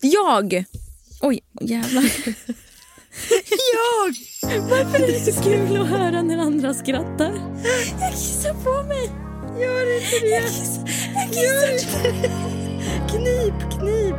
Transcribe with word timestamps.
Jag! 0.00 0.64
Oj, 1.20 1.40
jävlar. 1.60 2.02
Jag! 3.74 4.14
Varför 4.60 4.98
är 5.04 5.06
det 5.06 5.32
så 5.32 5.42
kul 5.42 5.80
att 5.82 5.88
höra 5.88 6.22
när 6.22 6.38
andra 6.38 6.74
skrattar? 6.74 7.32
Jag 8.00 8.10
kissar 8.12 8.54
på 8.54 8.82
mig. 8.88 9.10
Gör 9.62 9.94
inte 9.96 10.18
det. 10.20 10.28
Jag 10.28 10.42
kissar. 10.44 10.88
Jag 11.14 11.28
kissar. 11.28 12.28
Knip, 13.08 13.78
knip. 13.80 14.16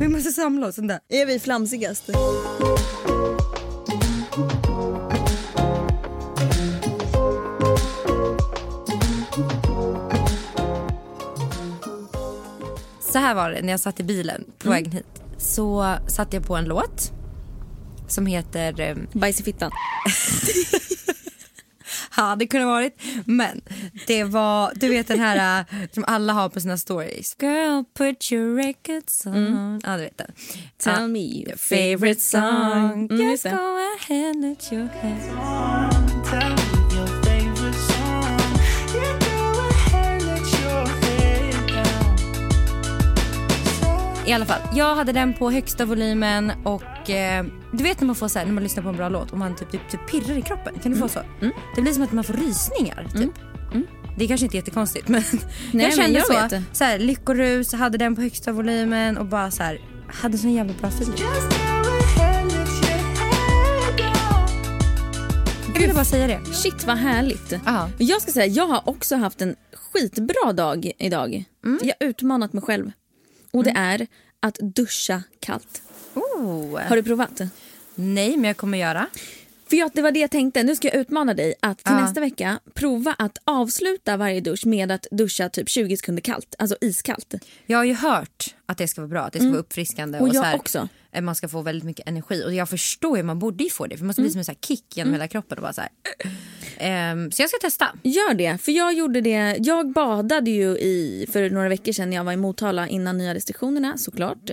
Vi 0.00 0.08
måste 0.08 0.30
samla 0.32 0.66
oss. 0.66 0.76
Där. 0.76 1.00
Är 1.08 1.26
vi 1.26 1.40
flamsigast? 1.40 2.10
Så 13.00 13.18
här 13.18 13.34
var 13.34 13.50
det 13.50 13.62
när 13.62 13.70
jag 13.70 13.80
satt 13.80 14.00
i 14.00 14.02
bilen 14.02 14.44
på 14.58 14.68
Mm. 14.68 14.76
vägen 14.82 14.92
hit. 14.92 15.21
Så 15.42 15.96
satte 16.06 16.36
jag 16.36 16.46
på 16.46 16.56
en 16.56 16.64
låt 16.64 17.12
som 18.08 18.26
heter... 18.26 18.80
eh, 18.80 18.96
Bajs 19.12 19.40
i 19.40 19.42
fittan. 19.42 19.70
Ja, 22.16 22.36
det 22.36 22.46
kunde 22.46 22.66
varit. 22.66 23.00
Men 23.24 23.60
det 24.06 24.24
var, 24.24 24.72
du 24.74 24.88
vet 24.88 25.08
den 25.08 25.20
här 25.20 25.60
eh, 25.60 25.64
som 25.92 26.04
alla 26.06 26.32
har 26.32 26.48
på 26.48 26.60
sina 26.60 26.78
stories. 26.78 27.36
Girl, 27.40 27.82
put 27.98 28.32
your 28.32 28.56
records 28.56 29.26
on. 29.26 29.80
Ja, 29.84 29.96
du 29.96 30.02
vet 30.02 30.18
den. 30.18 30.26
Mm. 30.54 30.62
Tell 30.78 31.00
Ja. 31.00 31.06
me 31.08 31.18
your 31.20 31.56
Favorite 31.56 32.20
song. 32.20 33.08
Mm, 33.10 33.30
just 33.30 33.44
go 33.44 33.78
ahead, 34.00 34.34
let 34.36 34.72
your 34.72 34.88
head. 34.88 36.21
I 44.26 44.32
alla 44.32 44.46
fall, 44.46 44.60
jag 44.74 44.96
hade 44.96 45.12
den 45.12 45.34
på 45.34 45.50
högsta 45.50 45.84
volymen 45.84 46.52
och 46.64 47.10
eh, 47.10 47.44
du 47.72 47.82
vet 47.84 48.00
när 48.00 48.06
man 48.06 48.16
får 48.16 48.28
så 48.28 48.38
här, 48.38 48.46
när 48.46 48.52
man 48.52 48.62
lyssnar 48.62 48.82
på 48.82 48.88
en 48.88 48.96
bra 48.96 49.08
låt 49.08 49.32
och 49.32 49.38
man 49.38 49.56
typ, 49.56 49.70
typ, 49.70 49.88
typ 49.90 50.10
pirrar 50.10 50.38
i 50.38 50.42
kroppen. 50.42 50.74
Kan 50.82 50.92
du 50.92 50.98
få 50.98 51.08
så? 51.08 51.20
Det 51.76 51.82
blir 51.82 51.92
som 51.92 52.02
att 52.02 52.12
man 52.12 52.24
får 52.24 52.34
rysningar. 52.34 53.06
Typ. 53.16 53.30
Det 54.18 54.24
är 54.24 54.28
kanske 54.28 54.46
inte 54.46 54.56
jättekonstigt 54.56 55.08
men 55.08 55.22
Nej, 55.72 55.84
jag 55.84 55.94
kände 55.94 56.02
men 56.02 56.12
jag 56.12 56.50
så. 56.50 56.56
vet 56.56 56.62
så 56.72 56.84
här, 56.84 56.98
lyckorus, 56.98 57.72
hade 57.72 57.98
den 57.98 58.16
på 58.16 58.22
högsta 58.22 58.52
volymen 58.52 59.18
och 59.18 59.26
bara 59.26 59.50
så 59.50 59.62
här, 59.62 59.78
hade 60.08 60.38
sån 60.38 60.52
jävla 60.52 60.72
bra 60.80 60.88
feeling. 60.88 61.14
Jag 65.74 65.80
ville 65.80 65.94
bara 65.94 66.04
säga 66.04 66.26
det. 66.26 66.52
Shit 66.54 66.86
vad 66.86 66.96
härligt. 66.96 67.52
Ja. 67.66 67.88
Jag 67.98 68.22
ska 68.22 68.32
säga, 68.32 68.46
jag 68.46 68.66
har 68.66 68.88
också 68.88 69.16
haft 69.16 69.42
en 69.42 69.56
skitbra 69.92 70.52
dag 70.52 70.92
idag. 70.98 71.44
Mm. 71.64 71.78
Jag 71.82 71.94
har 72.00 72.06
utmanat 72.08 72.52
mig 72.52 72.62
själv. 72.62 72.90
Och 73.52 73.64
det 73.64 73.72
är 73.76 74.06
att 74.40 74.54
duscha 74.54 75.22
kallt. 75.40 75.82
Oh. 76.14 76.80
Har 76.80 76.96
du 76.96 77.02
provat? 77.02 77.40
Nej 77.94 78.36
men 78.36 78.44
jag 78.44 78.56
kommer 78.56 78.78
göra. 78.78 79.06
För 79.70 79.76
jag, 79.76 79.90
det 79.94 80.02
var 80.02 80.10
det 80.10 80.20
jag 80.20 80.30
tänkte, 80.30 80.62
nu 80.62 80.76
ska 80.76 80.88
jag 80.88 80.96
utmana 80.96 81.34
dig 81.34 81.54
att 81.60 81.84
till 81.84 81.94
nästa 81.94 82.20
vecka 82.20 82.60
prova 82.74 83.14
att 83.18 83.38
avsluta 83.44 84.16
varje 84.16 84.40
dusch 84.40 84.66
med 84.66 84.92
att 84.92 85.06
duscha 85.10 85.48
typ 85.48 85.68
20 85.68 85.96
sekunder 85.96 86.22
kallt, 86.22 86.54
alltså 86.58 86.76
iskallt. 86.80 87.34
Jag 87.66 87.78
har 87.78 87.84
ju 87.84 87.94
hört 87.94 88.54
att 88.72 88.78
det 88.78 88.88
ska 88.88 89.00
vara 89.00 89.08
bra, 89.08 89.20
att 89.20 89.32
det 89.32 89.38
ska 89.38 89.48
vara 89.48 89.58
uppfriskande. 89.58 90.18
Mm. 90.18 90.28
Och 90.30 90.34
jag 90.34 90.42
så 90.44 90.48
här, 90.50 90.56
också. 90.56 90.88
eh, 91.12 91.20
Man 91.22 91.34
ska 91.34 91.48
få 91.48 91.62
väldigt 91.62 91.84
mycket 91.84 92.08
energi. 92.08 92.42
Och 92.46 92.54
jag 92.54 92.68
förstår 92.68 93.16
ju, 93.16 93.22
man 93.22 93.38
borde 93.38 93.64
ju 93.64 93.70
få 93.70 93.86
det. 93.86 93.96
För 93.96 94.04
man 94.04 94.14
ska 94.14 94.22
bli 94.22 94.26
Mm. 94.26 94.32
som 94.32 94.38
en 94.38 94.44
så 94.44 94.50
här 94.52 94.58
kick 94.76 94.96
genom 94.96 95.12
hela 95.12 95.28
kroppen. 95.28 95.58
Och 95.58 95.62
bara 95.62 95.72
så, 95.72 95.80
här. 95.80 95.90
Ehm, 96.78 97.30
så 97.30 97.42
jag 97.42 97.48
ska 97.50 97.58
testa. 97.58 97.86
Gör 98.02 98.34
det, 98.34 98.58
för 98.58 98.72
jag 98.72 98.94
gjorde 98.94 99.20
det. 99.20 99.56
Jag 99.60 99.92
badade 99.92 100.50
ju 100.50 100.68
i 100.78 101.26
för 101.32 101.50
några 101.50 101.68
veckor 101.68 101.92
sedan 101.92 102.10
när 102.10 102.16
jag 102.16 102.24
var 102.24 102.32
i 102.32 102.36
Motala 102.36 102.88
innan 102.88 103.18
nya 103.18 103.34
restriktionerna 103.34 103.98
såklart. 103.98 104.50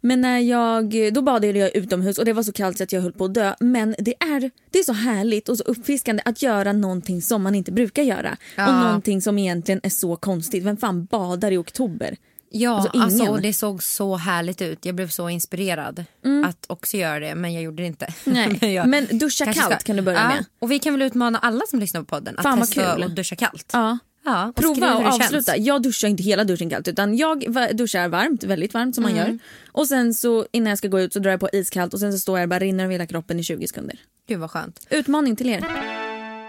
Men 0.00 0.20
när 0.20 0.38
jag, 0.38 1.12
då 1.14 1.22
badade 1.22 1.58
jag 1.58 1.76
utomhus 1.76 2.18
och 2.18 2.24
det 2.24 2.32
var 2.32 2.42
så 2.42 2.52
kallt 2.52 2.76
så 2.78 2.84
att 2.84 2.92
jag 2.92 3.00
höll 3.00 3.12
på 3.12 3.24
att 3.24 3.34
dö. 3.34 3.54
Men 3.60 3.94
det 3.98 4.14
är, 4.22 4.50
det 4.70 4.78
är 4.78 4.82
så 4.82 4.92
härligt 4.92 5.48
och 5.48 5.58
så 5.58 5.64
uppfriskande 5.64 6.22
att 6.24 6.42
göra 6.42 6.72
någonting 6.72 7.22
som 7.22 7.42
man 7.42 7.54
inte 7.54 7.72
brukar 7.72 8.02
göra. 8.02 8.36
Ja. 8.56 8.68
Och 8.68 8.84
någonting 8.86 9.22
som 9.22 9.38
egentligen 9.38 9.80
är 9.82 9.90
så 9.90 10.16
konstigt. 10.16 10.64
Vem 10.64 10.76
fan 10.76 11.04
badar 11.04 11.52
i 11.52 11.56
oktober? 11.56 12.16
Ja, 12.52 12.76
Alltså, 12.76 13.00
alltså, 13.00 13.24
och 13.26 13.40
det 13.40 13.52
såg 13.52 13.82
så 13.82 14.16
härligt 14.16 14.62
ut. 14.62 14.84
Jag 14.86 14.94
blev 14.94 15.08
så 15.08 15.28
inspirerad 15.28 16.04
att 16.46 16.64
också 16.66 16.96
göra 16.96 17.20
det, 17.20 17.34
men 17.34 17.52
jag 17.52 17.62
gjorde 17.62 17.82
det 17.82 17.86
inte. 17.86 18.06
Nej, 18.24 18.74
jag 18.74 18.88
men 18.88 19.18
duscha 19.18 19.52
kallt 19.52 19.84
kan 19.84 19.96
du 19.96 20.02
börja 20.02 20.18
ja, 20.18 20.28
med. 20.28 20.44
Och 20.58 20.70
vi 20.70 20.78
kan 20.78 20.92
väl 20.94 21.02
utmana 21.02 21.38
alla 21.38 21.60
som 21.70 21.80
lyssnar 21.80 22.00
på 22.00 22.06
podden 22.06 22.34
att 22.38 22.42
Fan, 22.42 22.60
testa 22.60 22.96
kul. 22.96 23.14
duscha 23.14 23.36
kallt. 23.36 23.70
Ja. 23.72 23.98
Ja, 24.24 24.48
och 24.48 24.54
Prova 24.56 24.94
och 24.94 25.02
det 25.04 25.10
känns. 25.10 25.20
avsluta. 25.22 25.56
Jag 25.56 25.82
duschar 25.82 26.08
inte 26.08 26.22
hela 26.22 26.44
duschen 26.44 26.70
kallt 26.70 26.88
utan 26.88 27.16
jag 27.16 27.44
duschar 27.72 28.08
varmt, 28.08 28.44
väldigt 28.44 28.74
varmt 28.74 28.94
som 28.94 29.02
man 29.02 29.12
Mm. 29.12 29.26
gör. 29.30 29.38
Och 29.72 29.86
sen 29.86 30.14
så 30.14 30.46
innan 30.52 30.68
jag 30.68 30.78
ska 30.78 30.88
gå 30.88 31.00
ut 31.00 31.12
så 31.12 31.18
drar 31.18 31.30
jag 31.30 31.40
på 31.40 31.48
iskallt 31.52 31.94
och 31.94 32.00
sen 32.00 32.12
så 32.12 32.18
står 32.18 32.38
jag 32.38 32.44
och 32.44 32.48
bara 32.48 32.60
rinner 32.60 32.84
över 32.84 32.92
hela 32.92 33.06
kroppen 33.06 33.40
i 33.40 33.42
20 33.44 33.68
sekunder. 33.68 33.96
Gud 34.28 34.38
vad 34.38 34.50
skönt. 34.50 34.86
Utmaning 34.90 35.36
till 35.36 35.46
er. 35.48 35.64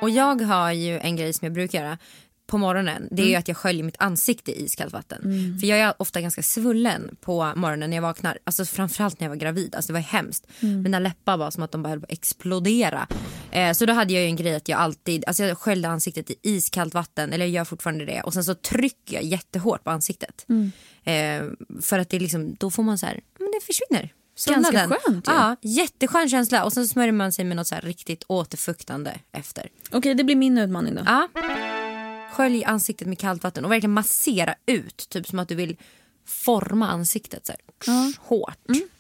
Och 0.02 0.10
jag 0.10 0.42
har 0.42 0.72
ju 0.72 1.00
en 1.00 1.16
grej 1.16 1.34
som 1.34 1.46
jag 1.46 1.54
brukar 1.54 1.84
göra 1.84 1.98
på 2.52 2.58
morgonen. 2.58 3.08
Det 3.12 3.22
är 3.22 3.26
ju 3.28 3.36
att 3.36 3.48
jag 3.48 3.58
sköljer 3.58 3.84
mitt 3.84 3.96
ansikte 4.00 4.52
i 4.52 4.64
iskallt 4.66 4.94
vatten. 4.94 5.22
För 5.60 5.68
jag 5.68 5.80
är 5.80 5.94
ofta 5.98 6.22
ganska 6.22 6.44
svullen 6.44 7.16
på 7.22 7.54
morgonen 7.56 7.90
när 7.90 7.98
jag 7.98 8.02
vaknar. 8.02 8.38
Alltså 8.44 8.66
framförallt 8.66 9.20
när 9.20 9.26
jag 9.26 9.30
var 9.30 9.36
gravid. 9.38 9.76
Alltså 9.76 9.88
det 9.88 9.94
var 9.94 10.00
hemskt. 10.00 10.48
Mina 10.60 11.00
läppar 11.00 11.38
var 11.38 11.52
som 11.52 11.64
att 11.64 11.72
de 11.72 11.84
bara 11.84 11.90
höll 11.90 12.00
på 12.00 12.06
att 12.06 12.12
explodera. 12.12 13.08
Eh, 13.52 13.74
så 13.74 13.86
då 13.86 13.94
hade 13.94 14.14
jag 14.14 14.24
en 14.26 14.36
grej 14.36 14.56
att 14.56 14.70
jag 14.70 14.80
alltid, 14.80 15.24
alltså 15.28 15.44
jag 15.44 15.58
sköljde 15.58 15.88
ansiktet 15.90 16.30
i 16.30 16.36
iskallt 16.42 16.94
vatten. 16.94 17.34
Eller 17.34 17.46
jag 17.46 17.52
gör 17.54 17.66
fortfarande 17.66 18.06
det. 18.06 18.22
Och 18.22 18.34
sen 18.34 18.44
så 18.44 18.56
trycker 18.56 19.16
jag 19.16 19.24
jättehårt 19.24 19.84
på 19.84 19.90
ansiktet. 19.90 20.46
Eh, 21.04 21.44
för 21.82 22.00
att 22.00 22.10
det 22.10 22.20
liksom, 22.20 22.56
då 22.60 22.72
får 22.72 22.84
man 22.84 22.98
så 22.98 23.06
här, 23.06 23.20
men 23.40 23.48
det 23.52 23.66
försvinner. 23.66 24.14
Ganska 24.48 24.72
Svullnaden. 24.72 25.00
skönt 25.06 25.28
ju. 25.28 25.32
Ja, 25.32 25.56
jätteskön 25.62 26.30
känsla. 26.30 26.64
Och 26.64 26.74
sen 26.74 26.88
smörjer 26.88 27.12
man 27.12 27.32
sig 27.32 27.46
med 27.46 27.58
något 27.58 27.68
så 27.68 27.76
riktigt 27.84 28.24
återfuktande 28.28 29.20
efter. 29.32 29.70
Okej, 29.92 30.16
det 30.16 30.24
blir 30.24 30.36
min 30.36 30.58
utmaning 30.58 30.96
då. 30.96 31.02
Ja. 31.06 31.28
Skölj 32.32 32.64
ansiktet 32.64 33.08
med 33.08 33.20
kallt 33.20 33.44
vatten 33.44 33.66
och 33.66 33.72
verkligen 33.72 33.94
massera 33.94 34.56
ut. 34.66 35.10
Typ 35.10 35.28
som 35.28 35.40
att 35.40 35.48
du 35.48 35.56
vill 35.56 35.78
forma 36.28 36.88
ansiktet 36.88 37.46
så 37.46 37.52
här. 37.52 38.14
hårt. 38.20 38.58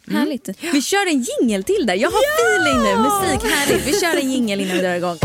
Härligt. 0.07 0.49
Vi 0.73 0.81
kör 0.81 1.07
en 1.07 1.25
jingel 1.41 1.63
till 1.63 1.85
där. 1.85 1.95
Jag 1.95 2.11
har 2.11 2.21
feeling 2.39 2.83
nu. 2.83 2.97
Musik, 2.97 3.51
härligt. 3.51 3.87
Vi 3.87 3.99
kör 3.99 4.17
en 4.17 4.31
jingel 4.31 4.61
innan 4.61 4.77
vi 4.77 4.81
drar 4.81 4.95
igång. 4.95 5.17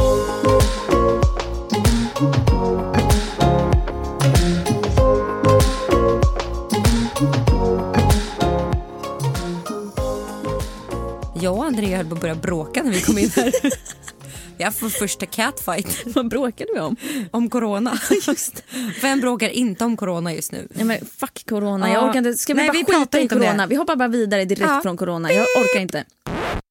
Jag 11.41 11.57
och 11.57 11.65
Andrea 11.65 11.97
höll 11.97 12.07
på 12.07 12.15
att 12.15 12.21
börja 12.21 12.35
bråka 12.35 12.83
när 12.83 12.91
vi 12.91 13.01
kom 13.01 13.19
in 13.19 13.31
här. 13.31 13.53
Jag 14.59 14.75
får 14.75 14.89
första 14.89 15.27
catfight 15.27 16.03
Vad 16.07 16.29
bråkade 16.29 16.71
vi 16.75 16.81
om? 16.81 16.97
om 17.31 17.51
corona. 17.51 17.99
Just. 18.27 18.63
Vem 19.03 19.21
bråkar 19.21 19.49
inte 19.49 19.85
om 19.85 19.97
corona 19.97 20.35
just 20.35 20.53
nu? 20.53 20.69
Ja, 20.79 20.85
men 20.85 20.99
fuck 21.17 21.47
corona. 21.49 21.89
Ja. 21.89 21.95
Jag 21.95 22.05
orkar 22.09 22.19
inte. 22.19 22.35
Ska 22.35 22.55
vi 22.55 22.57
Nej, 22.61 22.69
bara 22.69 22.79
vi 22.79 22.85
skita 22.85 23.19
i 23.21 23.23
det. 23.23 23.29
corona? 23.29 23.67
Vi 23.67 23.75
hoppar 23.77 23.97
bara 23.97 24.09
vidare 24.09 24.45
direkt 24.45 24.61
Ja. 24.71 24.81
från 24.83 24.97
corona. 24.97 25.33
Jag 25.33 25.43
orkar 25.43 25.81
inte. 25.81 26.05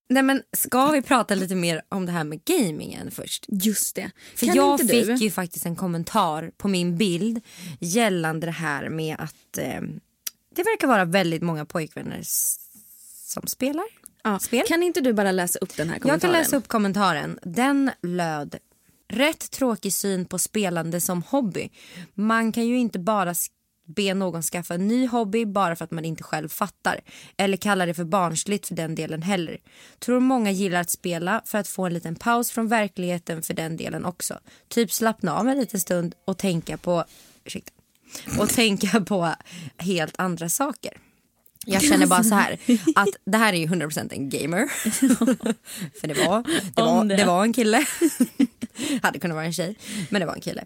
Nej 0.09 0.23
men 0.23 0.41
ska 0.57 0.87
vi 0.91 1.01
prata 1.01 1.35
lite 1.35 1.55
mer 1.55 1.81
om 1.89 2.05
det 2.05 2.11
här 2.11 2.23
med 2.23 2.43
gamingen 2.45 3.11
först? 3.11 3.45
Just 3.47 3.95
det. 3.95 4.11
För 4.35 4.45
kan 4.45 4.55
jag 4.55 4.79
fick 4.79 5.05
du? 5.07 5.13
ju 5.15 5.31
faktiskt 5.31 5.65
en 5.65 5.75
kommentar 5.75 6.51
på 6.57 6.67
min 6.67 6.97
bild 6.97 7.41
gällande 7.79 8.47
det 8.47 8.51
här 8.51 8.89
med 8.89 9.15
att 9.19 9.57
eh, 9.57 9.81
det 10.55 10.63
verkar 10.63 10.87
vara 10.87 11.05
väldigt 11.05 11.41
många 11.41 11.65
pojkvänner 11.65 12.21
som 13.25 13.47
spelar 13.47 13.85
Ja. 14.25 14.63
Kan 14.67 14.83
inte 14.83 15.01
du 15.01 15.13
bara 15.13 15.31
läsa 15.31 15.59
upp 15.59 15.77
den 15.77 15.87
här 15.89 15.95
Jag 15.95 16.01
kommentaren? 16.01 16.33
kan 16.33 16.41
läsa 16.41 16.57
upp 16.57 16.67
kommentaren. 16.67 17.39
Den 17.43 17.91
löd 18.01 18.55
Rätt 19.07 19.51
tråkig 19.51 19.93
syn 19.93 20.25
på 20.25 20.39
spelande 20.39 21.01
som 21.01 21.23
hobby. 21.23 21.69
Man 22.13 22.51
kan 22.51 22.65
ju 22.67 22.77
inte 22.77 22.99
bara 22.99 23.33
be 23.85 24.13
någon 24.13 24.43
skaffa 24.43 24.73
en 24.73 24.87
ny 24.87 25.07
hobby 25.07 25.45
bara 25.45 25.75
för 25.75 25.85
att 25.85 25.91
man 25.91 26.05
inte 26.05 26.23
själv 26.23 26.49
fattar. 26.49 26.99
Eller 27.37 27.57
kalla 27.57 27.85
det 27.85 27.93
för 27.93 28.03
barnsligt 28.03 28.67
för 28.67 28.75
den 28.75 28.95
delen 28.95 29.21
heller. 29.21 29.57
Tror 29.99 30.19
många 30.19 30.51
gillar 30.51 30.81
att 30.81 30.89
spela 30.89 31.41
för 31.45 31.57
att 31.57 31.67
få 31.67 31.85
en 31.85 31.93
liten 31.93 32.15
paus 32.15 32.51
från 32.51 32.67
verkligheten 32.67 33.41
för 33.41 33.53
den 33.53 33.77
delen 33.77 34.05
också. 34.05 34.39
Typ 34.67 34.91
slappna 34.91 35.33
av 35.39 35.47
en 35.47 35.57
liten 35.57 35.79
stund 35.79 36.15
och 36.25 36.37
tänka 36.37 36.77
på... 36.77 37.05
Ursäkta. 37.43 37.71
Och 38.39 38.49
tänka 38.49 39.01
på 39.01 39.35
helt 39.77 40.19
andra 40.19 40.49
saker. 40.49 40.97
Jag 41.65 41.81
känner 41.81 42.07
bara 42.07 42.23
så 42.23 42.35
här 42.35 42.57
att 42.95 43.09
det 43.25 43.37
här 43.37 43.53
är 43.53 43.57
ju 43.57 43.67
100% 43.67 44.13
en 44.13 44.29
gamer. 44.29 44.67
För 45.99 46.07
det 46.07 46.13
var, 46.13 46.43
det 46.75 46.81
var, 46.81 47.05
det. 47.05 47.25
var 47.25 47.43
en 47.43 47.53
kille. 47.53 47.85
Hade 49.01 49.19
kunnat 49.19 49.35
vara 49.35 49.45
en 49.45 49.53
tjej, 49.53 49.75
men 50.09 50.19
det 50.19 50.25
var 50.25 50.33
en 50.33 50.41
kille. 50.41 50.65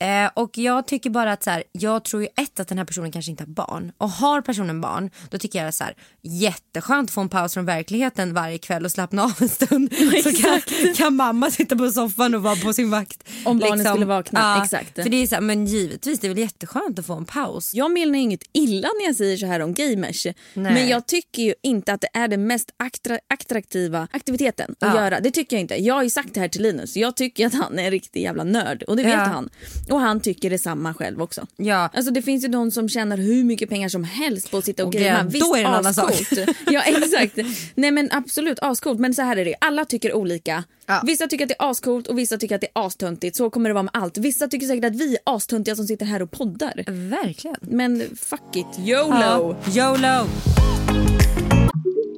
Eh, 0.00 0.30
och 0.34 0.58
jag 0.58 0.86
tycker 0.86 1.10
bara 1.10 1.32
att 1.32 1.42
så 1.42 1.50
här, 1.50 1.64
jag 1.72 2.04
tror 2.04 2.22
ju 2.22 2.28
ett 2.36 2.60
att 2.60 2.68
den 2.68 2.78
här 2.78 2.84
personen 2.84 3.12
kanske 3.12 3.30
inte 3.30 3.42
har 3.42 3.48
barn. 3.48 3.92
Och 3.98 4.10
har 4.10 4.40
personen 4.40 4.80
barn, 4.80 5.10
då 5.30 5.38
tycker 5.38 5.64
jag 5.64 5.74
så 5.74 5.84
här, 5.84 5.94
jätteskönt 6.22 7.10
att 7.10 7.14
få 7.14 7.20
en 7.20 7.28
paus 7.28 7.54
från 7.54 7.64
verkligheten 7.64 8.34
varje 8.34 8.58
kväll 8.58 8.84
och 8.84 8.92
slappna 8.92 9.22
av 9.22 9.32
en 9.40 9.48
stund. 9.48 9.94
Så 10.22 10.32
kan, 10.32 10.60
kan 10.94 11.16
mamma 11.16 11.50
sitta 11.50 11.76
på 11.76 11.90
soffan 11.90 12.34
och 12.34 12.42
vara 12.42 12.56
på 12.56 12.72
sin 12.72 12.90
vakt. 12.90 13.28
Liksom. 13.28 13.50
Om 13.50 13.58
barnen 13.58 13.86
skulle 13.86 14.06
vakna, 14.06 14.40
Ja, 14.40 14.64
exakt. 14.64 14.94
För 15.02 15.08
det 15.08 15.16
är 15.16 15.26
så 15.26 15.34
här, 15.34 15.42
men 15.42 15.66
givetvis, 15.66 16.20
det 16.20 16.26
är 16.26 16.28
väl 16.28 16.38
jätteskönt 16.38 16.98
att 16.98 17.06
få 17.06 17.14
en 17.14 17.24
paus. 17.24 17.74
Jag 17.74 17.90
menar 17.90 18.18
inget 18.18 18.42
illa 18.52 18.88
när 19.00 19.06
jag 19.06 19.16
säger 19.16 19.36
så 19.36 19.46
här 19.46 19.60
om 19.60 19.74
gamers. 19.74 20.26
Nej. 20.54 20.74
Men 20.74 20.88
jag 20.88 21.06
tycker 21.06 21.42
ju 21.42 21.54
inte 21.62 21.92
att 21.92 22.00
det 22.00 22.08
är 22.14 22.28
den 22.28 22.46
mest 22.46 22.70
attra- 22.78 23.18
attraktiva 23.28 24.08
aktiviteten 24.10 24.74
att 24.80 24.94
Ja. 24.94 25.00
göra. 25.04 25.20
Det 25.20 25.30
tycker 25.30 25.56
jag 25.56 25.60
inte. 25.60 25.74
Jag 25.82 25.94
har 25.94 26.02
ju 26.02 26.10
sagt 26.10 26.34
det 26.34 26.40
här 26.40 26.48
till 26.48 26.62
Linus. 26.62 26.96
Jag 26.96 27.16
tycker 27.16 27.46
att 27.46 27.54
han 27.54 27.78
är 27.78 27.84
en 27.84 27.90
riktig 27.90 28.22
jävla 28.22 28.44
nörd 28.44 28.82
och 28.82 28.96
det 28.96 29.02
vet 29.02 29.12
Ja. 29.12 29.18
han. 29.18 29.48
Och 29.90 30.00
han 30.00 30.20
tycker 30.20 30.50
detsamma 30.50 30.94
själv 30.94 31.22
också. 31.22 31.46
Ja. 31.56 31.90
Alltså 31.94 32.12
det 32.12 32.22
finns 32.22 32.44
ju 32.44 32.48
de 32.48 32.70
som 32.70 32.88
tjänar 32.88 33.16
hur 33.16 33.44
mycket 33.44 33.68
pengar 33.68 33.88
som 33.88 34.04
helst 34.04 34.50
på 34.50 34.56
att 34.58 34.64
sitta 34.64 34.84
och 34.84 34.92
grima. 34.92 35.22
då 35.22 35.28
Visst, 35.28 35.46
är 35.54 35.58
det 35.58 35.60
en 35.60 35.66
annan 35.66 35.94
sak. 35.94 36.12
Ja 36.66 36.82
exakt. 36.86 37.38
Nej 37.74 37.90
men 37.90 38.08
absolut 38.12 38.58
ascoolt. 38.62 39.00
Men 39.00 39.14
så 39.14 39.22
här 39.22 39.36
är 39.36 39.44
det, 39.44 39.54
alla 39.60 39.84
tycker 39.84 40.12
olika. 40.14 40.64
Ja. 40.86 41.02
Vissa 41.06 41.26
tycker 41.26 41.44
att 41.44 41.48
det 41.48 41.56
är 41.58 41.70
ascoolt 41.70 42.06
och 42.06 42.18
vissa 42.18 42.36
tycker 42.36 42.54
att 42.54 42.60
det 42.60 42.68
är 42.74 42.86
astöntigt. 42.86 43.36
Så 43.36 43.50
kommer 43.50 43.70
det 43.70 43.74
vara 43.74 43.82
med 43.82 43.90
allt. 43.94 44.18
Vissa 44.18 44.48
tycker 44.48 44.66
säkert 44.66 44.84
att 44.84 44.96
vi 44.96 45.14
är 45.14 45.20
astöntiga 45.24 45.76
som 45.76 45.86
sitter 45.86 46.06
här 46.06 46.22
och 46.22 46.30
poddar. 46.30 46.84
Verkligen. 47.10 47.56
Men 47.60 48.02
fuck 48.16 48.56
it, 48.56 48.78
YOLO! 48.78 49.56
YOLO. 49.74 50.26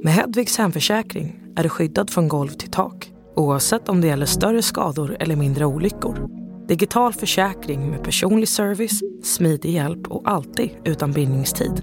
Med 0.03 0.13
Hedvigs 0.13 0.59
hemförsäkring 0.59 1.41
är 1.57 1.63
du 1.63 1.69
skyddad 1.69 2.11
från 2.11 2.29
golv 2.29 2.49
till 2.51 2.71
tak 2.71 3.13
oavsett 3.37 3.89
om 3.89 4.01
det 4.01 4.07
gäller 4.07 4.27
större 4.27 4.63
skador 4.63 5.17
eller 5.21 5.37
mindre 5.37 5.65
olyckor. 5.65 6.29
Digital 6.69 7.13
försäkring 7.13 7.91
med 7.91 8.05
personlig 8.05 8.49
service, 8.49 9.01
smidig 9.23 9.71
hjälp 9.71 10.09
och 10.09 10.31
alltid 10.31 10.71
utan 10.85 11.13
bindningstid. 11.13 11.83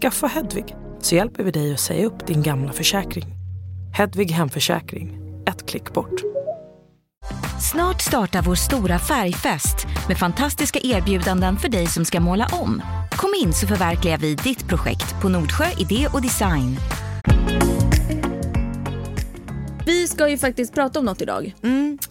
Skaffa 0.00 0.26
Hedvig 0.26 0.76
så 1.00 1.14
hjälper 1.14 1.44
vi 1.44 1.50
dig 1.50 1.74
att 1.74 1.80
säga 1.80 2.06
upp 2.06 2.26
din 2.26 2.42
gamla 2.42 2.72
försäkring. 2.72 3.24
Hedvig 3.94 4.30
hemförsäkring, 4.30 5.18
ett 5.46 5.66
klick 5.66 5.92
bort. 5.92 6.20
Snart 7.72 8.02
startar 8.02 8.42
vår 8.42 8.54
stora 8.54 8.98
färgfest 8.98 9.86
med 10.08 10.18
fantastiska 10.18 10.80
erbjudanden 10.82 11.56
för 11.56 11.68
dig 11.68 11.86
som 11.86 12.04
ska 12.04 12.20
måla 12.20 12.46
om. 12.52 12.82
Kom 13.10 13.30
in 13.42 13.52
så 13.52 13.66
förverkligar 13.66 14.18
vi 14.18 14.34
ditt 14.34 14.68
projekt 14.68 15.20
på 15.22 15.28
Nordsjö 15.28 15.64
Idé 15.78 16.08
och 16.12 16.22
Design. 16.22 16.76
Vi 19.86 20.08
ska 20.08 20.28
ju 20.28 20.38
faktiskt 20.38 20.74
prata 20.74 20.98
om 20.98 21.04
något 21.04 21.22
idag. 21.22 21.54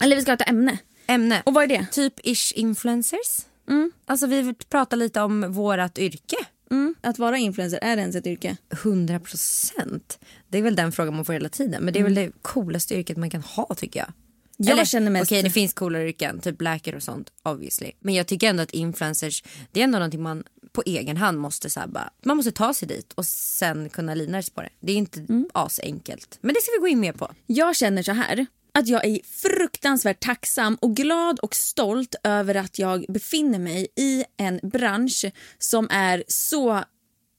Eller 0.00 0.16
vi 0.16 0.22
ska 0.22 0.30
ha 0.30 0.36
ett 0.36 0.48
ämne. 0.48 0.78
Ämne. 1.06 1.42
Och 1.46 1.54
vad 1.54 1.64
är 1.64 1.68
det? 1.68 1.86
Typ 1.92 2.14
ish 2.24 2.52
influencers. 2.52 3.38
Mm. 3.68 3.92
Alltså 4.06 4.26
vi 4.26 4.54
pratar 4.54 4.96
lite 4.96 5.20
om 5.20 5.52
vårat 5.52 5.98
yrke. 5.98 6.36
Mm. 6.70 6.94
Att 7.00 7.18
vara 7.18 7.38
influencer, 7.38 7.78
är 7.82 7.96
det 7.96 8.02
ens 8.02 8.16
ett 8.16 8.26
yrke? 8.26 8.56
100 8.70 9.20
procent. 9.20 10.18
Det 10.48 10.58
är 10.58 10.62
väl 10.62 10.76
den 10.76 10.92
frågan 10.92 11.14
man 11.16 11.24
får 11.24 11.32
hela 11.32 11.48
tiden. 11.48 11.84
Men 11.84 11.94
det 11.94 12.00
är 12.00 12.04
väl 12.04 12.14
det 12.14 12.30
coolaste 12.42 12.94
yrket 12.94 13.16
man 13.16 13.30
kan 13.30 13.42
ha 13.42 13.74
tycker 13.76 14.00
jag. 14.00 14.12
Jag 14.56 14.88
känner 14.88 15.10
mest- 15.10 15.22
Okej 15.32 15.42
det 15.42 15.50
finns 15.50 15.72
coolare 15.72 16.08
yrken, 16.08 16.40
typ 16.40 16.60
läkare 16.62 16.96
och 16.96 17.02
sånt 17.02 17.32
obviously. 17.42 17.92
Men 18.00 18.14
jag 18.14 18.26
tycker 18.26 18.48
ändå 18.50 18.62
att 18.62 18.70
influencers, 18.70 19.44
det 19.72 19.80
är 19.80 19.84
ändå 19.84 19.98
någonting 19.98 20.22
man 20.22 20.44
på 20.72 20.82
egen 20.86 21.16
hand 21.16 21.38
måste 21.38 21.70
så 21.70 21.80
bara, 21.88 22.10
man 22.24 22.36
måste 22.36 22.52
ta 22.52 22.74
sig 22.74 22.88
dit 22.88 23.12
och 23.12 23.26
sen 23.26 23.88
kunna 23.88 24.14
livnära 24.14 24.42
sig 24.42 24.54
på 24.54 24.60
det. 24.62 24.68
Det 24.80 24.92
är 24.92 24.96
inte 24.96 25.20
Mm. 25.20 25.48
asenkelt. 25.54 26.38
Men 26.40 26.54
det 26.54 26.60
ska 26.62 26.72
vi 26.72 26.78
gå 26.80 26.88
in 26.88 27.00
mer 27.00 27.12
på. 27.12 27.30
Jag 27.46 27.76
känner 27.76 28.02
så 28.02 28.12
här 28.12 28.46
att 28.74 28.88
jag 28.88 29.04
är 29.04 29.18
fruktansvärt 29.24 30.20
tacksam 30.20 30.74
och 30.80 30.96
glad 30.96 31.38
och 31.38 31.54
stolt 31.54 32.14
över 32.24 32.54
att 32.54 32.78
jag 32.78 33.04
befinner 33.08 33.58
mig 33.58 33.86
i 33.96 34.24
en 34.36 34.60
bransch 34.62 35.24
som 35.58 35.88
är 35.90 36.24
så 36.28 36.80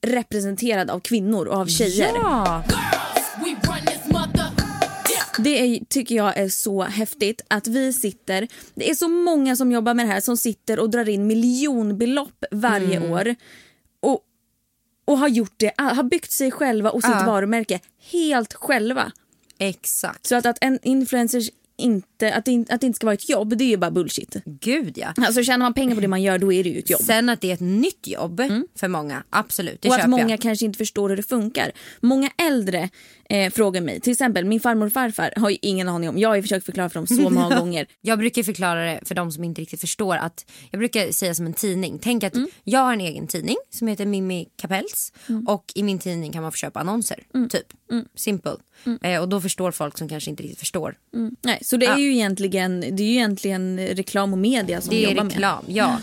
representerad 0.07 0.89
av 0.89 0.99
kvinnor 0.99 1.45
och 1.45 1.55
av 1.57 1.67
tjejer. 1.67 2.11
Ja! 2.15 2.63
Det 5.37 5.59
är, 5.59 5.85
tycker 5.85 6.15
jag 6.15 6.37
är 6.37 6.49
så 6.49 6.83
häftigt 6.83 7.41
att 7.47 7.67
vi 7.67 7.93
sitter, 7.93 8.47
det 8.75 8.89
är 8.89 8.95
så 8.95 9.07
många 9.07 9.55
som 9.55 9.71
jobbar 9.71 9.93
med 9.93 10.05
det 10.07 10.11
här 10.13 10.21
som 10.21 10.37
sitter 10.37 10.79
och 10.79 10.89
drar 10.89 11.09
in 11.09 11.27
miljonbelopp 11.27 12.43
varje 12.51 12.97
Mm. 12.97 13.11
år 13.11 13.35
och, 14.01 14.19
och 15.05 15.17
har 15.17 15.27
gjort 15.27 15.53
det, 15.57 15.73
har 15.77 16.03
byggt 16.03 16.31
sig 16.31 16.51
själva 16.51 16.89
och 16.91 17.01
sitt 17.03 17.11
Ja. 17.19 17.25
varumärke 17.25 17.79
helt 18.11 18.53
själva. 18.53 19.11
Exakt. 19.61 20.27
Så 20.27 20.35
att, 20.35 20.45
att 20.45 20.57
en 20.61 20.79
influencer 20.83 21.41
inte, 21.81 22.33
att 22.33 22.45
det, 22.45 22.65
att 22.69 22.81
det 22.81 22.87
inte 22.87 22.95
ska 22.97 23.05
vara 23.07 23.13
ett 23.13 23.29
jobb, 23.29 23.57
det 23.57 23.63
är 23.63 23.67
ju 23.69 23.77
bara 23.77 23.91
bullshit. 23.91 24.35
Gud 24.45 24.97
ja. 24.97 25.13
Alltså 25.17 25.43
tjänar 25.43 25.65
man 25.65 25.73
pengar 25.73 25.95
på 25.95 26.01
det 26.01 26.07
man 26.07 26.21
gör 26.21 26.37
då 26.37 26.53
är 26.53 26.63
det 26.63 26.69
ju 26.69 26.79
ett 26.79 26.89
jobb. 26.89 27.01
Sen 27.01 27.29
att 27.29 27.41
det 27.41 27.49
är 27.49 27.53
ett 27.53 27.59
nytt 27.59 28.07
jobb 28.07 28.41
för 28.75 28.87
många, 28.87 29.23
absolut. 29.29 29.81
Det 29.81 29.89
och 29.89 29.95
att 29.95 30.09
många 30.09 30.29
jag. 30.29 30.41
kanske 30.41 30.65
inte 30.65 30.77
förstår 30.77 31.09
hur 31.09 31.17
det 31.17 31.23
funkar. 31.23 31.71
Många 32.01 32.29
äldre 32.37 32.89
eh, 33.29 33.51
frågar 33.51 33.81
mig, 33.81 33.99
till 33.99 34.11
exempel 34.11 34.45
min 34.45 34.59
farmor 34.59 34.85
och 34.85 34.93
farfar 34.93 35.33
har 35.35 35.49
ju 35.49 35.57
ingen 35.61 35.89
aning 35.89 36.09
om, 36.09 36.17
jag 36.17 36.29
har 36.29 36.35
ju 36.35 36.41
försökt 36.41 36.65
förklara 36.65 36.89
för 36.89 36.95
dem 36.95 37.07
så 37.07 37.29
många 37.29 37.55
gånger. 37.59 37.87
Jag 38.01 38.19
brukar 38.19 38.43
förklara 38.43 38.85
det 38.85 38.99
för 39.05 39.15
de 39.15 39.31
som 39.31 39.43
inte 39.43 39.61
riktigt 39.61 39.81
förstår 39.81 40.15
att 40.15 40.45
jag 40.71 40.79
brukar 40.79 41.11
säga 41.11 41.33
som 41.35 41.45
en 41.45 41.53
tidning. 41.53 41.99
Tänk 42.01 42.21
Mm. 42.23 42.43
att 42.45 42.49
jag 42.63 42.79
har 42.79 42.93
en 42.93 43.01
egen 43.01 43.27
tidning 43.27 43.55
som 43.69 43.87
heter 43.87 44.05
Mimmi 44.05 44.47
Kapells 44.55 45.13
och 45.47 45.71
i 45.75 45.83
min 45.83 45.99
tidning 45.99 46.31
kan 46.31 46.41
man 46.43 46.51
få 46.51 46.55
köpa 46.55 46.79
annonser. 46.79 47.23
Mm. 47.33 47.49
Typ. 47.49 47.65
Simple. 48.15 48.51
Eh, 49.01 49.21
och 49.21 49.29
då 49.29 49.41
förstår 49.41 49.71
folk 49.71 49.97
som 49.97 50.09
kanske 50.09 50.29
inte 50.29 50.43
riktigt 50.43 50.59
förstår. 50.59 50.95
Nej, 51.41 51.59
så 51.71 51.77
det 51.77 51.85
är 51.85 51.89
Ja. 51.89 51.97
ju 51.99 52.13
egentligen, 52.13 52.79
det 52.79 53.03
är 53.03 53.07
ju 53.07 53.13
egentligen 53.13 53.79
reklam 53.79 54.31
och 54.33 54.39
media 54.39 54.81
som 54.81 54.89
Det 54.95 55.01
jobbar 55.01 55.23
med. 55.23 55.31
reklam, 55.33 55.63
ja. 55.67 55.97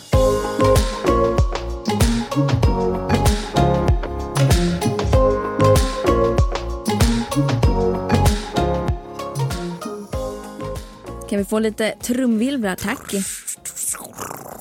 Kan 11.31 11.39
vi 11.39 11.45
få 11.45 11.59
lite 11.59 11.95
trumvirvlar 12.03 12.77
tack? 12.77 13.13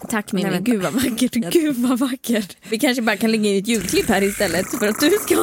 Tack 0.09 0.31
Mimmi, 0.31 0.49
Nej, 0.49 0.59
gud 0.61 0.81
vad 0.81 0.93
vackert, 0.93 1.33
gud 1.51 1.75
vad 1.75 1.99
vackert. 1.99 2.57
Vi 2.69 2.79
kanske 2.79 3.01
bara 3.01 3.17
kan 3.17 3.31
lägga 3.31 3.49
in 3.49 3.57
ett 3.61 3.67
ljudklipp 3.67 4.07
här 4.09 4.23
istället 4.23 4.65
för 4.79 4.87
att 4.87 4.99
du 4.99 5.11
ska... 5.21 5.35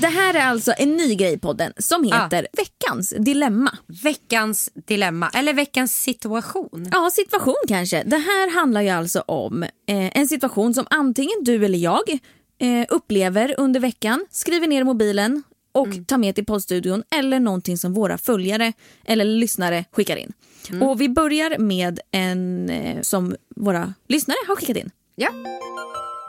Det 0.00 0.06
här 0.06 0.34
är 0.34 0.44
alltså 0.44 0.72
en 0.78 0.96
ny 0.96 1.14
grej 1.14 1.32
i 1.32 1.38
podden 1.38 1.72
som 1.78 2.04
heter 2.04 2.46
Veckans 2.52 3.14
dilemma. 3.18 3.78
Veckans 4.02 4.70
dilemma, 4.74 5.30
eller 5.34 5.54
veckans 5.54 5.94
situation. 6.02 6.88
Ja, 6.92 7.10
situation 7.12 7.54
kanske. 7.68 8.02
Det 8.02 8.16
här 8.16 8.54
handlar 8.54 8.80
ju 8.80 8.88
alltså 8.88 9.20
om 9.20 9.62
eh, 9.62 9.70
en 10.18 10.28
situation 10.28 10.74
som 10.74 10.86
antingen 10.90 11.44
du 11.44 11.64
eller 11.64 11.78
jag 11.78 12.10
eh, 12.58 12.86
upplever 12.88 13.54
under 13.58 13.80
veckan, 13.80 14.26
skriver 14.30 14.66
ner 14.66 14.80
i 14.80 14.84
mobilen 14.84 15.42
och 15.72 15.88
tar 16.06 16.18
med 16.18 16.34
till 16.34 16.46
poddstudion 16.46 17.02
eller 17.10 17.40
någonting 17.40 17.78
som 17.78 17.94
våra 17.94 18.18
följare 18.18 18.72
eller 19.04 19.24
lyssnare 19.24 19.84
skickar 19.92 20.16
in. 20.16 20.32
Och 20.82 21.00
vi 21.00 21.08
börjar 21.08 21.58
med 21.58 22.00
en 22.10 22.70
eh, 22.70 23.00
som 23.00 23.36
våra 23.56 23.94
lyssnare 24.08 24.38
har 24.48 24.56
skickat 24.56 24.76
in. 24.76 24.90
Ja. 25.14 25.28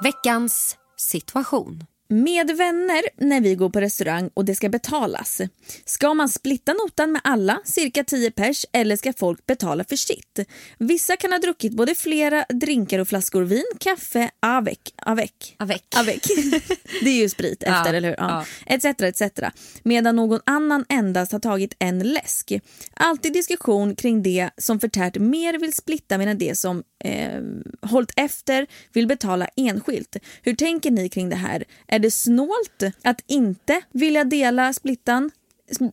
Veckans 0.04 0.78
situation. 0.98 1.84
Med 2.10 2.58
vänner 2.58 3.04
när 3.18 3.42
vi 3.42 3.56
går 3.56 3.70
på 3.70 3.82
restaurang 3.82 4.30
och 4.34 4.46
det 4.46 4.56
ska 4.56 4.70
betalas. 4.70 5.42
Ska 5.86 6.14
man 6.14 6.30
splitta 6.30 6.74
notan 6.74 7.12
med 7.12 7.22
alla, 7.24 7.60
cirka 7.66 8.04
10 8.04 8.32
pers, 8.32 8.66
eller 8.72 8.96
ska 8.96 9.14
folk 9.14 9.46
betala 9.46 9.84
för 9.84 9.96
sitt? 9.96 10.40
Vissa 10.78 11.16
kan 11.16 11.32
ha 11.32 11.40
druckit 11.40 11.74
både 11.74 11.96
flera 11.96 12.46
drinkar 12.50 13.00
och 13.00 13.08
flaskor 13.08 13.44
vin, 13.44 13.66
kaffe, 13.80 14.30
avec, 14.40 14.94
avec. 14.96 15.56
Avec. 15.58 15.84
Avec. 15.96 16.22
Det 17.02 17.10
är 17.10 17.22
ju 17.22 17.30
sprit 17.30 17.64
efter, 17.64 17.92
Ja, 17.92 17.96
eller 17.96 18.10
hur? 18.10 18.16
Ja. 18.18 18.46
ja. 18.66 18.76
Etc, 18.76 18.86
etc. 18.86 19.42
Medan 19.84 20.16
någon 20.16 20.40
annan 20.46 20.86
endast 20.90 21.32
har 21.32 21.40
tagit 21.40 21.76
en 21.80 22.00
läsk. 22.00 22.54
Alltid 22.94 23.34
diskussion 23.34 23.96
kring 23.96 24.24
det 24.24 24.50
som 24.58 24.80
förtärt 24.80 25.18
mer 25.18 25.60
vill 25.60 25.74
splitta 25.74 26.18
medan 26.18 26.38
det 26.38 26.58
som 26.58 26.84
eh, 27.04 27.42
hållit 27.82 28.12
efter 28.16 28.68
vill 28.94 29.08
betala 29.08 29.48
enskilt. 29.56 30.16
Hur 30.42 30.54
tänker 30.54 30.92
ni 30.92 31.10
kring 31.10 31.30
det 31.30 31.36
här? 31.36 31.64
Är 31.98 32.02
det 32.02 32.12
snålt 32.12 32.84
att 33.04 33.24
inte 33.28 33.82
vilja 33.94 34.24
dela 34.24 34.74
splittan? 34.74 35.32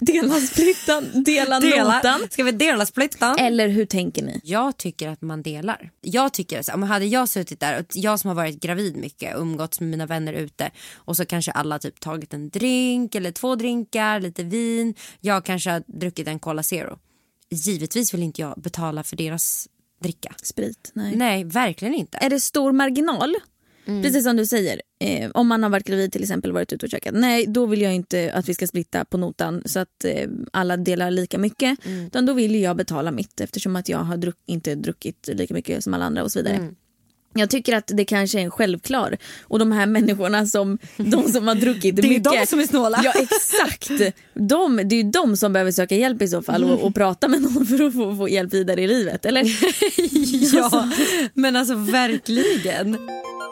Dela 0.00 0.34
splittan, 0.34 1.25
dela, 1.25 1.58
notan? 1.58 2.20
Ska 2.30 2.44
vi 2.44 2.52
dela 2.52 2.87
splittan? 2.87 3.38
Eller 3.38 3.68
hur 3.68 3.87
tänker 3.87 4.23
ni? 4.23 4.40
Jag 4.42 4.76
tycker 4.76 5.08
att 5.08 5.23
man 5.23 5.42
delar. 5.42 5.90
Jag 6.00 6.32
tycker 6.32 6.62
så, 6.62 6.73
om 6.75 6.82
hade 6.82 7.04
jag 7.06 7.28
suttit 7.28 7.61
där, 7.61 7.80
och 7.80 7.87
jag 7.92 8.20
som 8.20 8.28
har 8.28 8.34
varit 8.34 8.61
gravid 8.61 8.96
mycket 8.96 9.34
och 9.34 9.42
umgåtts 9.42 9.80
med 9.80 9.90
mina 9.90 10.06
vänner 10.06 10.32
ute 10.32 10.70
och 10.94 11.16
så 11.16 11.25
kanske 11.25 11.52
alla 11.52 11.78
typ 11.78 12.00
tagit 12.00 12.34
en 12.34 12.49
drink 12.50 13.14
eller 13.14 13.32
två 13.32 13.54
drinkar, 13.54 14.20
lite 14.20 14.42
vin. 14.42 14.94
Jag 15.20 15.44
kanske 15.44 15.70
har 15.70 15.82
druckit 15.87 16.28
en 16.28 16.38
Cola 16.38 16.62
Zero. 16.62 16.99
Givetvis 17.50 18.14
vill 18.14 18.23
inte 18.23 18.40
jag 18.40 18.61
betala 18.61 19.04
för 19.04 19.16
deras 19.16 19.68
dricka. 20.02 20.34
Sprit? 20.42 20.90
Nej. 20.94 21.16
Nej, 21.16 21.44
verkligen 21.44 21.94
inte. 21.94 22.18
Är 22.18 22.30
det 22.30 22.40
stor 22.40 22.73
marginal? 22.73 23.34
Precis 23.84 24.24
som 24.24 24.36
du 24.36 24.46
säger, 24.46 24.82
eh, 25.00 25.30
om 25.34 25.46
man 25.46 25.62
har 25.62 25.70
varit 25.70 25.86
gravid 25.86 26.12
till 26.12 26.22
exempel 26.22 26.52
varit 26.52 26.72
ute 26.72 26.86
och 26.86 26.90
käkat. 26.90 27.14
Nej, 27.14 27.46
då 27.46 27.66
vill 27.66 27.82
jag 27.82 27.94
inte 27.94 28.32
att 28.34 28.48
vi 28.48 28.54
ska 28.54 28.66
splitta 28.66 29.04
på 29.04 29.16
notan 29.16 29.62
så 29.64 29.78
att 29.78 30.04
eh, 30.04 30.28
alla 30.52 30.76
delar 30.76 31.10
lika 31.10 31.38
mycket. 31.38 31.78
Utan 32.06 32.26
då 32.26 32.32
vill 32.32 32.54
jag 32.54 32.76
betala 32.76 33.10
mitt 33.10 33.40
eftersom 33.40 33.76
att 33.76 33.88
jag 33.88 33.98
har 33.98 34.16
druck, 34.16 34.36
inte 34.46 34.74
druckit 34.74 35.28
lika 35.32 35.54
mycket 35.54 35.84
som 35.84 35.94
alla 35.94 36.04
andra 36.04 36.22
och 36.22 36.32
så 36.32 36.38
vidare. 36.38 36.68
Jag 37.36 37.50
tycker 37.50 37.76
att 37.76 37.90
det 37.94 38.04
kanske 38.04 38.38
är 38.40 38.42
en 38.42 38.50
självklar. 38.50 39.16
Och 39.42 39.58
de 39.58 39.72
här 39.72 39.86
människorna 39.96 40.46
som, 40.46 40.78
de 40.96 41.32
som 41.32 41.48
har 41.48 41.54
druckit 41.54 41.96
Det 42.02 42.02
är 42.02 42.08
mycket. 42.08 42.24
de 42.24 42.46
som 42.46 42.60
är 42.60 42.66
snåla. 42.66 43.00
Ja 43.04 43.12
exakt. 43.12 43.90
De, 44.34 44.76
det 44.76 44.94
är 44.94 45.02
ju 45.04 45.10
de 45.10 45.36
som 45.36 45.52
behöver 45.52 45.72
söka 45.72 45.96
hjälp 45.96 46.22
i 46.22 46.28
så 46.28 46.42
fall 46.42 46.64
och, 46.64 46.82
och 46.82 46.94
prata 46.94 47.28
med 47.28 47.42
någon 47.42 47.66
för 47.66 47.84
att 47.84 47.92
få, 47.94 48.16
få 48.16 48.28
hjälp 48.28 48.54
vidare 48.54 48.82
i 48.82 48.86
livet. 48.86 49.26
Eller? 49.26 49.44
ja, 50.56 50.90
men 51.34 51.56
alltså 51.56 51.74
verkligen. 51.74 52.98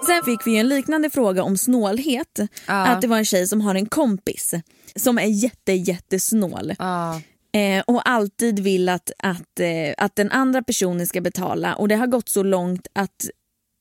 Sen 0.07 0.25
fick 0.25 0.47
vi 0.47 0.57
en 0.57 0.69
liknande 0.69 1.11
fråga 1.11 1.43
om 1.43 1.57
snålhet. 1.57 2.41
Att 2.67 3.01
det 3.01 3.07
var 3.07 3.19
en 3.19 3.25
tjej 3.25 3.47
som 3.47 3.61
har 3.61 3.75
en 3.75 3.87
kompis 3.87 4.55
som 4.97 5.19
är 5.19 5.27
jätte 5.27 5.73
jättesnål. 5.73 6.75
Ja. 6.79 7.21
Eh, 7.55 7.83
och 7.87 8.09
alltid 8.09 8.59
vill 8.59 8.89
att, 8.89 9.11
att, 9.19 9.61
eh, 9.61 9.95
att 9.99 10.17
den 10.17 10.31
andra 10.31 10.63
personen 10.63 11.07
ska 11.07 11.21
betala 11.21 11.75
och 11.75 11.89
det 11.89 11.97
har 11.97 12.07
gått 12.07 12.29
så 12.29 12.43
långt 12.43 12.87
att 12.93 13.27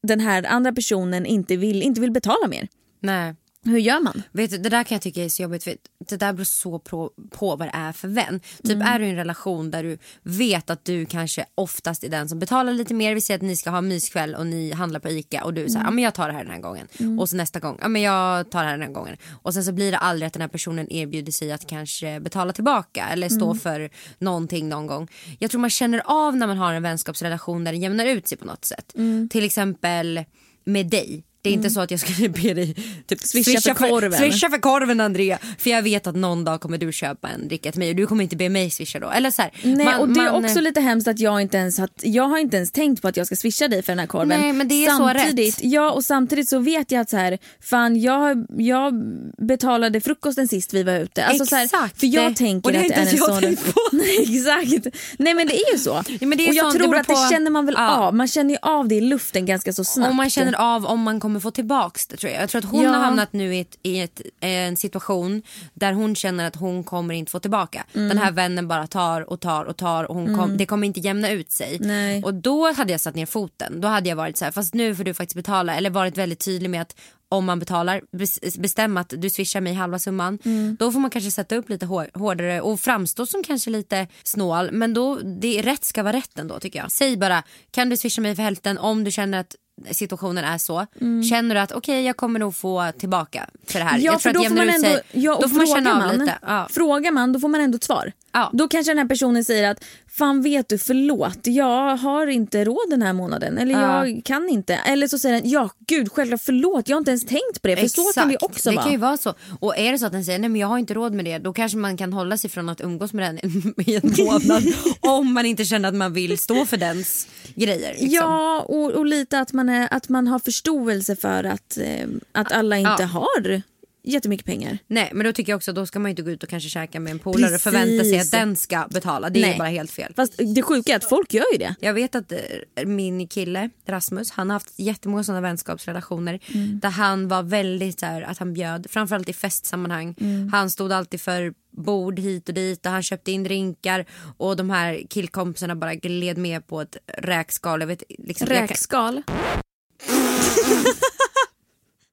den 0.08 0.20
här 0.20 0.46
andra 0.46 0.72
personen 0.72 1.25
inte 1.25 1.58
vill, 1.58 1.82
inte 1.82 2.01
vill 2.01 2.12
betala 2.12 2.48
mer. 2.48 2.68
Nej. 3.00 3.36
Hur 3.65 3.77
gör 3.77 4.00
man? 4.00 4.24
Vet 4.32 4.51
du, 4.51 4.58
det 4.58 4.70
där 4.70 4.84
kan 4.84 4.96
jag 4.96 5.01
tycka 5.01 5.24
är 5.24 5.30
så 5.30 5.41
jobbigt 5.41 5.63
för 5.63 5.75
det 6.10 6.18
där 6.18 6.34
beror 6.34 6.44
så 6.44 6.80
på, 6.80 7.12
på 7.30 7.56
vad 7.56 7.68
det 7.68 7.72
är 7.74 7.91
för 7.91 8.08
vän. 8.08 8.41
Typ 8.63 8.77
är 8.84 9.00
du 9.00 9.06
i 9.06 9.10
en 9.10 9.15
relation 9.15 9.72
där 9.72 9.84
du 9.84 9.98
vet 10.24 10.70
att 10.70 10.86
du 10.86 11.06
kanske 11.06 11.46
oftast 11.56 12.03
är 12.03 12.10
den 12.10 12.30
som 12.30 12.39
betalar 12.39 12.74
lite 12.74 12.94
mer. 12.94 13.15
Vi 13.15 13.22
säger 13.22 13.38
att 13.38 13.41
ni 13.41 13.56
ska 13.56 13.70
ha 13.70 13.82
myskväll 13.82 14.36
och 14.36 14.48
ni 14.48 14.72
handlar 14.72 15.00
på 15.00 15.10
ICA 15.10 15.44
och 15.44 15.53
du 15.53 15.70
säger 15.70 15.86
ja 15.86 15.91
men 15.91 16.03
jag 16.03 16.13
tar 16.13 16.27
det 16.27 16.34
här 16.34 16.44
den 16.44 16.53
här 16.53 16.62
gången. 16.62 16.88
Och 17.20 17.30
så 17.30 17.36
nästa 17.36 17.60
gång, 17.60 17.77
ja 17.82 17.88
men 17.88 18.01
jag 18.01 18.51
tar 18.51 18.63
det 18.63 18.70
här 18.70 18.77
den 18.77 18.88
här 18.88 18.94
gången. 18.94 19.18
Och 19.41 19.53
sen 19.53 19.63
så 19.63 19.72
blir 19.72 19.91
det 19.91 19.98
aldrig 19.98 20.27
att 20.27 20.34
den 20.34 20.41
här 20.41 20.50
personen 20.50 20.91
erbjuder 20.91 21.32
sig 21.32 21.51
att 21.51 21.68
kanske 21.68 22.20
betala 22.20 22.53
tillbaka 22.53 23.10
eller 23.10 23.30
stå 23.30 23.56
för 23.56 23.89
någonting 24.20 24.70
någon 24.70 24.88
gång. 24.88 25.08
Jag 25.39 25.51
tror 25.51 25.62
man 25.62 25.70
känner 25.70 26.01
av 26.06 26.36
när 26.36 26.48
man 26.48 26.58
har 26.58 26.74
en 26.74 26.84
vänskapsrelation 26.84 27.63
där 27.63 27.72
det 27.72 27.77
jämnar 27.77 28.06
ut 28.06 28.27
sig 28.27 28.38
på 28.38 28.46
något 28.46 28.65
sätt. 28.65 28.96
Till 29.30 29.46
exempel 29.46 30.24
med 30.63 30.89
dig. 30.89 31.24
Det 31.43 31.50
är 31.50 31.53
inte 31.53 31.69
så 31.69 31.81
att 31.81 31.91
jag 31.91 32.00
skulle 32.00 32.29
be 32.29 32.53
dig 32.53 32.75
typ, 33.07 33.19
Swisha 33.21 33.62
för 33.75 33.89
korven. 33.89 34.19
Swisha 34.19 34.50
för 34.50 34.57
korven 34.57 35.00
Andrea. 35.01 35.38
För 35.57 35.69
jag 35.69 35.81
vet 35.81 36.07
att 36.07 36.15
någon 36.15 36.43
dag 36.43 36.62
kommer 36.62 36.77
du 36.77 36.91
köpa 36.91 37.29
en 37.29 37.48
dricka 37.48 37.71
till 37.71 37.79
mig 37.79 37.89
och 37.89 37.95
du 37.95 38.07
kommer 38.07 38.24
inte 38.24 38.36
be 38.36 38.50
mig 38.50 38.69
swisha 38.69 39.00
då. 39.00 39.10
Eller 39.10 39.31
så 39.31 39.41
här, 39.41 39.51
Nej, 39.63 39.86
man- 39.86 40.00
och 40.00 40.10
det 40.10 40.19
är 40.19 40.31
man- 40.31 40.45
också 40.45 40.62
lite 40.62 40.81
hemskt 40.81 41.07
att 41.07 41.19
jag 41.19 41.41
inte 41.41 41.57
ens 41.57 41.77
har, 41.79 41.89
jag 42.01 42.24
har 42.24 42.38
inte 42.38 42.57
ens 42.57 42.71
tänkt 42.71 43.01
på 43.01 43.07
att 43.07 43.17
jag 43.17 43.25
ska 43.27 43.36
swisha 43.36 43.67
dig 43.67 43.81
för 43.83 43.91
den 43.91 44.00
här 44.00 44.07
korven. 44.07 44.27
Nej, 44.39 44.53
men 44.53 44.67
det 44.67 44.86
är 44.86 44.91
så 44.91 44.98
samtidigt, 44.98 45.57
rätt. 45.60 45.63
Ja 45.71 45.91
och 45.91 46.05
samtidigt 46.05 46.50
så 46.50 46.60
vet 46.60 46.91
jag 46.91 47.01
att 47.01 47.10
så 47.10 47.17
här, 47.17 47.38
fan 47.62 48.01
jag, 48.01 48.45
jag 48.57 48.93
betalade 49.38 50.01
frukosten 50.01 50.48
sist 50.48 50.74
vi 50.74 50.83
var 50.83 50.93
ute. 51.00 51.25
Alltså 51.25 51.45
Så 51.45 51.55
här, 51.55 51.63
Exakt. 51.65 52.00
för 52.00 52.07
jag 52.07 52.31
Det- 52.31 52.36
tänker 52.36 52.67
och 52.69 52.71
det 52.74 52.77
har 52.77 52.86
att 52.86 52.95
det 52.95 53.01
inte 53.01 53.10
är 53.12 53.19
en 53.19 53.33
sån... 53.33 53.41
tänkt 53.41 53.74
på. 53.74 53.81
Nej 53.91 54.38
exakt. 54.38 54.95
Nej 55.17 55.33
men 55.33 55.48
det 55.48 55.55
är 55.55 55.71
ju 55.74 55.77
så. 55.79 56.03
Ja, 56.19 56.27
men 56.27 56.38
det 56.38 56.43
är 56.45 56.50
och 56.50 56.53
jag 56.55 56.63
sånt, 56.63 56.74
det 56.74 56.79
tror 56.79 56.88
beror 56.91 57.01
att 57.01 57.07
det 57.07 57.13
på- 57.13 57.29
känner 57.31 57.51
man 57.51 57.65
väl 57.65 57.75
Ja. 57.77 57.89
av. 57.95 58.15
Man 58.15 58.27
känner 58.27 58.50
ju 58.53 58.57
av 58.62 58.88
det 58.88 58.95
i 58.95 59.01
luften 59.01 59.45
ganska 59.45 59.74
så 59.74 59.83
snabbt. 59.83 60.10
Och 60.10 60.15
man 60.15 60.29
känner 60.29 60.53
av 60.53 60.86
om 60.86 61.00
man 61.01 61.19
kommer 61.19 61.31
få 61.40 61.52
tillbaks 61.52 62.08
det 62.08 62.18
tror 62.18 62.32
jag. 62.34 62.42
Jag 62.42 62.50
tror 62.50 62.60
att 62.60 62.72
hon 62.72 62.84
Ja. 62.84 62.90
har 62.92 63.00
hamnat 63.00 63.34
nu 63.34 63.56
i, 63.56 63.60
ett, 63.60 63.78
i 63.84 64.00
ett, 64.00 64.22
en 64.40 64.78
situation 64.78 65.42
där 65.74 65.94
hon 65.94 66.16
känner 66.16 66.48
att 66.48 66.56
hon 66.56 66.84
kommer 66.84 67.14
inte 67.14 67.32
få 67.32 67.40
tillbaka. 67.40 67.86
Mm. 67.94 68.08
Den 68.10 68.18
här 68.18 68.32
vännen 68.32 68.68
bara 68.68 68.88
tar 68.88 69.22
och 69.30 69.40
tar 69.40 69.66
och 69.66 69.78
tar 69.78 70.04
och 70.04 70.16
hon 70.16 70.38
kom, 70.38 70.58
det 70.58 70.66
kommer 70.66 70.88
inte 70.88 71.00
jämna 71.00 71.30
ut 71.32 71.52
sig. 71.52 71.78
Nej. 71.80 72.24
Och 72.24 72.34
då 72.34 72.74
hade 72.74 72.92
jag 72.92 73.02
satt 73.02 73.16
ner 73.16 73.26
foten. 73.26 73.82
Då 73.82 73.88
hade 73.88 74.10
jag 74.10 74.16
varit 74.16 74.38
så 74.38 74.46
här, 74.46 74.52
fast 74.52 74.74
nu 74.74 74.96
får 74.96 75.04
du 75.04 75.14
faktiskt 75.14 75.36
betala. 75.36 75.76
Eller 75.76 75.90
varit 75.90 76.18
väldigt 76.18 76.40
tydlig 76.40 76.70
med 76.70 76.82
att 76.82 76.96
om 77.30 77.46
man 77.46 77.60
betalar, 77.60 78.02
bes- 78.18 78.62
bestäm 78.62 78.98
att 78.98 79.14
du 79.18 79.30
swishar 79.30 79.62
mig 79.62 79.74
halva 79.74 80.00
summan. 80.00 80.40
Mm. 80.46 80.78
Då 80.80 80.92
får 80.92 81.00
man 81.00 81.10
kanske 81.12 81.32
sätta 81.32 81.56
upp 81.56 81.70
lite 81.70 81.86
hår, 81.86 82.10
hårdare 82.14 82.62
och 82.62 82.80
framstå 82.80 83.26
som 83.26 83.44
kanske 83.44 83.70
lite 83.70 84.08
snål. 84.24 84.70
Men 84.72 84.94
då, 84.94 85.16
det, 85.42 85.62
rätt 85.62 85.84
ska 85.84 86.04
vara 86.04 86.14
rätt 86.18 86.40
ändå 86.40 86.60
tycker 86.60 86.80
jag. 86.80 86.92
Säg 86.92 87.18
bara, 87.18 87.44
kan 87.72 87.90
du 87.90 87.98
swisha 87.98 88.22
mig 88.22 88.36
för 88.36 88.44
hälften 88.44 88.78
om 88.78 89.04
du 89.04 89.12
känner 89.12 89.40
att 89.40 89.56
situationen 89.92 90.44
är 90.44 90.58
så. 90.58 90.86
Känner 91.30 91.56
du 91.56 91.62
att 91.62 91.72
okej 91.72 92.06
jag 92.06 92.18
kommer 92.18 92.40
nog 92.40 92.56
få 92.56 92.92
tillbaka 92.98 93.50
för 93.68 93.80
det 93.80 93.86
här. 93.86 93.98
Ja, 93.98 94.04
jag 94.04 94.22
för 94.22 94.34
då 94.34 94.44
får 94.44 94.56
man 94.56 94.70
ändå, 94.70 94.88
sig. 94.88 95.02
ja, 95.12 95.40
då 95.42 95.50
får 95.50 95.58
man 95.58 95.68
känna 95.68 95.92
av 95.92 95.98
man, 95.98 96.18
lite. 96.18 96.38
Ja. 96.42 96.68
Frågar 96.72 97.12
man 97.12 97.34
då 97.34 97.40
får 97.40 97.48
man 97.48 97.62
ändå 97.62 97.76
ett 97.76 97.84
svar. 97.84 98.12
Ja. 98.34 98.50
Då 98.54 98.68
kanske 98.68 98.92
den 98.92 98.98
här 98.98 99.06
personen 99.08 99.46
säger 99.46 99.72
att 99.72 99.84
fan 100.08 100.42
vet 100.42 100.70
du 100.70 100.78
förlåt 100.78 101.40
jag 101.44 101.96
har 101.98 102.28
inte 102.28 102.66
råd 102.66 102.90
den 102.90 103.02
här 103.02 103.14
månaden 103.14 103.58
eller 103.58 103.74
Ja. 103.82 104.08
jag 104.08 104.22
kan 104.26 104.50
inte. 104.50 104.74
Eller 104.74 105.08
så 105.08 105.20
säger 105.20 105.42
den 105.42 105.50
ja 105.50 105.70
gud 105.88 106.12
självklart 106.12 106.42
förlåt 106.44 106.90
jag 106.90 106.96
har 106.96 107.00
inte 107.00 107.12
ens 107.12 107.26
tänkt 107.26 107.62
på 107.62 107.68
det 107.68 107.78
för 107.78 107.88
så 107.88 108.12
kan 108.16 108.30
det 108.30 108.38
också 108.42 108.70
det 108.70 108.76
vara. 108.76 108.84
kan 108.84 108.92
ju 108.92 108.98
vara 108.98 109.18
så. 109.18 109.34
Och 109.60 109.78
är 109.78 109.92
det 109.92 109.98
så 110.00 110.06
att 110.06 110.12
den 110.12 110.26
säger 110.26 110.40
nej 110.40 110.50
men 110.50 110.62
jag 110.62 110.68
har 110.68 110.78
inte 110.78 110.94
råd 110.94 111.14
med 111.14 111.26
det 111.26 111.38
då 111.38 111.54
kanske 111.54 111.78
man 111.78 111.98
kan 111.98 112.14
hålla 112.14 112.38
sig 112.38 112.50
från 112.50 112.70
att 112.70 112.82
umgås 112.82 113.14
med 113.14 113.36
den 113.36 113.52
i 113.88 113.96
en 113.96 114.26
månad 114.26 114.64
om 115.00 115.34
man 115.34 115.46
inte 115.46 115.66
känner 115.66 115.90
att 115.90 115.96
man 115.96 116.14
vill 116.14 116.38
stå 116.38 116.66
för 116.66 116.78
dens 116.78 117.28
grejer. 117.56 117.92
Liksom. 117.92 118.10
Ja 118.10 118.60
och, 118.68 118.92
och 118.92 119.06
lite 119.06 119.40
att 119.40 119.54
man, 119.54 119.70
är, 119.70 119.88
att 119.92 120.10
man 120.10 120.28
har 120.28 120.40
förståelse 120.40 121.16
för 121.16 121.44
att, 121.44 121.78
eh, 121.78 122.08
att 122.32 122.52
alla 122.52 122.78
inte 122.78 122.96
Ja. 123.00 123.06
har 123.06 123.62
jättemycket 124.03 124.46
pengar. 124.46 124.77
Nej 124.88 125.10
men 125.13 125.25
då 125.25 125.34
tycker 125.34 125.51
jag 125.51 125.58
också 125.58 125.74
då 125.74 125.86
ska 125.86 126.00
man 126.00 126.10
inte 126.10 126.22
gå 126.22 126.31
ut 126.31 126.43
och 126.43 126.50
kanske 126.50 126.70
käka 126.70 127.00
med 127.00 127.12
en 127.12 127.20
polare 127.20 127.55
och 127.55 127.62
förvänta 127.62 128.03
sig 128.03 128.20
att 128.20 128.31
den 128.31 128.55
ska 128.55 128.88
betala. 128.91 129.29
Det 129.29 129.39
är 129.39 129.48
Nej. 129.48 129.58
bara 129.58 129.67
helt 129.70 129.91
fel. 129.91 130.13
Fast 130.15 130.34
det 130.55 130.62
sjuka 130.62 130.91
är 130.91 130.96
att 130.96 131.10
folk 131.10 131.34
gör 131.34 131.46
ju 131.53 131.58
det. 131.58 131.75
Jag 131.79 131.93
vet 131.93 132.15
att 132.15 132.31
eh, 132.31 132.86
min 132.86 133.27
kille 133.27 133.70
Rasmus 133.88 134.31
han 134.31 134.50
har 134.50 134.55
haft 134.55 134.74
jättemånga 134.79 135.24
sådana 135.24 135.41
vänskapsrelationer 135.41 136.39
Mm. 136.53 136.79
där 136.79 136.89
han 136.89 137.27
var 137.27 137.43
väldigt 137.43 138.00
så 138.00 138.05
här, 138.05 138.22
att 138.22 138.38
han 138.38 138.53
bjöd 138.53 138.88
framförallt 138.89 139.29
i 139.29 139.34
festsammanhang. 139.34 140.15
Mm. 140.22 140.50
Han 140.53 140.70
stod 140.70 140.91
alltid 140.91 141.22
för 141.22 141.53
bord 141.77 142.20
hit 142.20 142.50
och 142.50 142.55
dit 142.55 142.86
och 142.86 142.91
han 142.91 143.03
köpte 143.03 143.31
in 143.31 143.43
drinkar 143.43 144.05
och 144.38 144.55
de 144.55 144.70
här 144.70 145.01
killkompisarna 145.10 145.75
bara 145.75 145.96
gled 145.96 146.38
med 146.38 146.67
på 146.67 146.81
ett 146.81 146.98
räkskal. 147.17 147.79
Jag 147.79 147.88
vet, 147.88 148.03
liksom, 148.10 148.48
jag 148.50 148.58
kan- 148.58 148.67
Räkskal. 148.67 149.24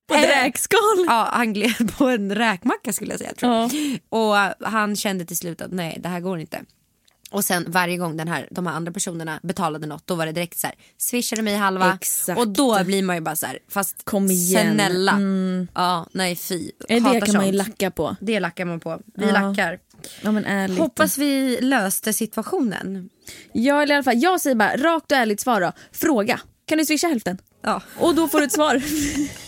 På 0.09 0.15
ett 0.15 0.29
räkskal? 0.45 1.05
Ja, 1.07 1.29
han 1.33 1.53
gled 1.53 1.97
på 1.99 2.05
en 2.09 2.35
räkmacka 2.35 2.93
skulle 2.93 3.11
jag 3.13 3.19
säga. 3.21 3.35
Tror 3.35 3.53
jag. 3.53 3.71
Ja. 4.11 4.55
Och 4.61 4.69
han 4.69 4.97
kände 4.97 5.25
till 5.25 5.37
slut 5.37 5.61
att 5.61 5.73
nej, 5.73 5.99
det 6.03 6.09
här 6.09 6.21
går 6.21 6.39
inte. 6.41 6.61
Och 7.31 7.45
sen 7.45 7.65
varje 7.69 7.97
gång 7.97 8.17
den 8.17 8.29
här, 8.29 8.49
de 8.51 8.67
här 8.67 8.75
andra 8.75 8.93
personerna 8.93 9.41
betalade 9.43 9.87
något 9.87 10.07
då 10.07 10.15
var 10.15 10.27
det 10.27 10.33
direkt 10.33 10.59
så 10.59 10.67
här, 10.67 10.77
swishade 10.99 11.43
mig 11.43 11.57
halva. 11.57 11.95
Exakt. 11.95 12.39
Och 12.41 12.49
då 12.49 12.85
blir 12.85 13.03
man 13.03 13.17
ju 13.17 13.23
bara 13.23 13.37
så 13.37 13.47
här, 13.47 13.59
fast 13.69 14.05
Kom 14.05 14.27
igen. 14.31 14.75
snälla. 14.75 15.19
Ja, 15.75 16.07
nej 16.13 16.37
fy. 16.37 16.71
Hatar 16.89 17.15
Det 17.15 17.21
kan 17.21 17.37
man 17.37 17.47
ju 17.47 17.53
sånt. 17.59 17.69
lacka 17.69 17.91
på. 17.91 18.17
Det 18.21 18.41
lackar 18.41 18.65
man 18.65 18.81
på. 18.81 19.01
Vi 19.15 19.27
Ja. 19.27 19.33
lackar. 19.33 19.79
Ja 20.23 20.33
men 20.33 20.45
ärligt. 20.45 20.79
Hoppas 20.79 21.19
vi 21.19 21.59
löste 21.61 22.13
situationen. 22.13 23.09
Ja, 23.53 23.83
eller 23.83 23.95
i 23.95 23.97
alla 23.97 24.05
fall, 24.05 24.23
jag 24.23 24.41
säger 24.41 24.57
bara 24.57 24.77
rakt 24.77 25.13
och 25.13 25.19
ärligt 25.19 25.41
svar 25.41 25.61
då. 25.61 25.73
Fråga. 25.93 26.41
Kan 26.67 26.79
du 26.79 26.85
swisha 26.85 27.09
hälften? 27.09 27.39
Ja. 27.63 27.83
Och 27.99 28.15
då 28.15 28.29
får 28.29 28.39
du 28.39 28.45
ett 28.45 28.53
svar. 28.53 28.83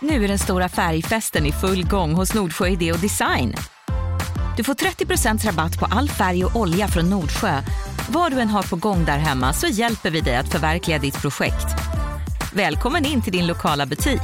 Nu 0.00 0.24
är 0.24 0.28
den 0.28 0.38
stora 0.38 0.68
färgfesten 0.68 1.46
i 1.46 1.52
full 1.52 1.86
gång 1.86 2.14
hos 2.14 2.34
Nordsjö 2.34 2.68
Idé 2.68 2.92
och 2.92 2.98
Design. 2.98 3.54
Du 4.56 4.64
får 4.64 4.74
30 4.74 5.46
rabatt 5.48 5.78
på 5.78 5.86
all 5.90 6.08
färg 6.08 6.44
och 6.44 6.56
olja 6.56 6.88
från 6.88 7.10
Nordsjö. 7.10 7.62
Vad 8.10 8.32
du 8.32 8.40
än 8.40 8.48
har 8.48 8.62
på 8.62 8.76
gång 8.76 9.04
där 9.04 9.18
hemma 9.18 9.52
så 9.52 9.66
hjälper 9.66 10.10
vi 10.10 10.20
dig 10.20 10.36
att 10.36 10.52
förverkliga 10.52 10.98
ditt 10.98 11.22
projekt. 11.22 11.66
Välkommen 12.54 13.04
in 13.04 13.22
till 13.22 13.32
din 13.32 13.46
lokala 13.46 13.86
butik. 13.86 14.20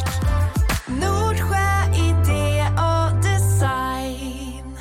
Nordsjö 0.87 1.95
idé 1.95 2.65
och 2.77 3.23
design. 3.23 4.77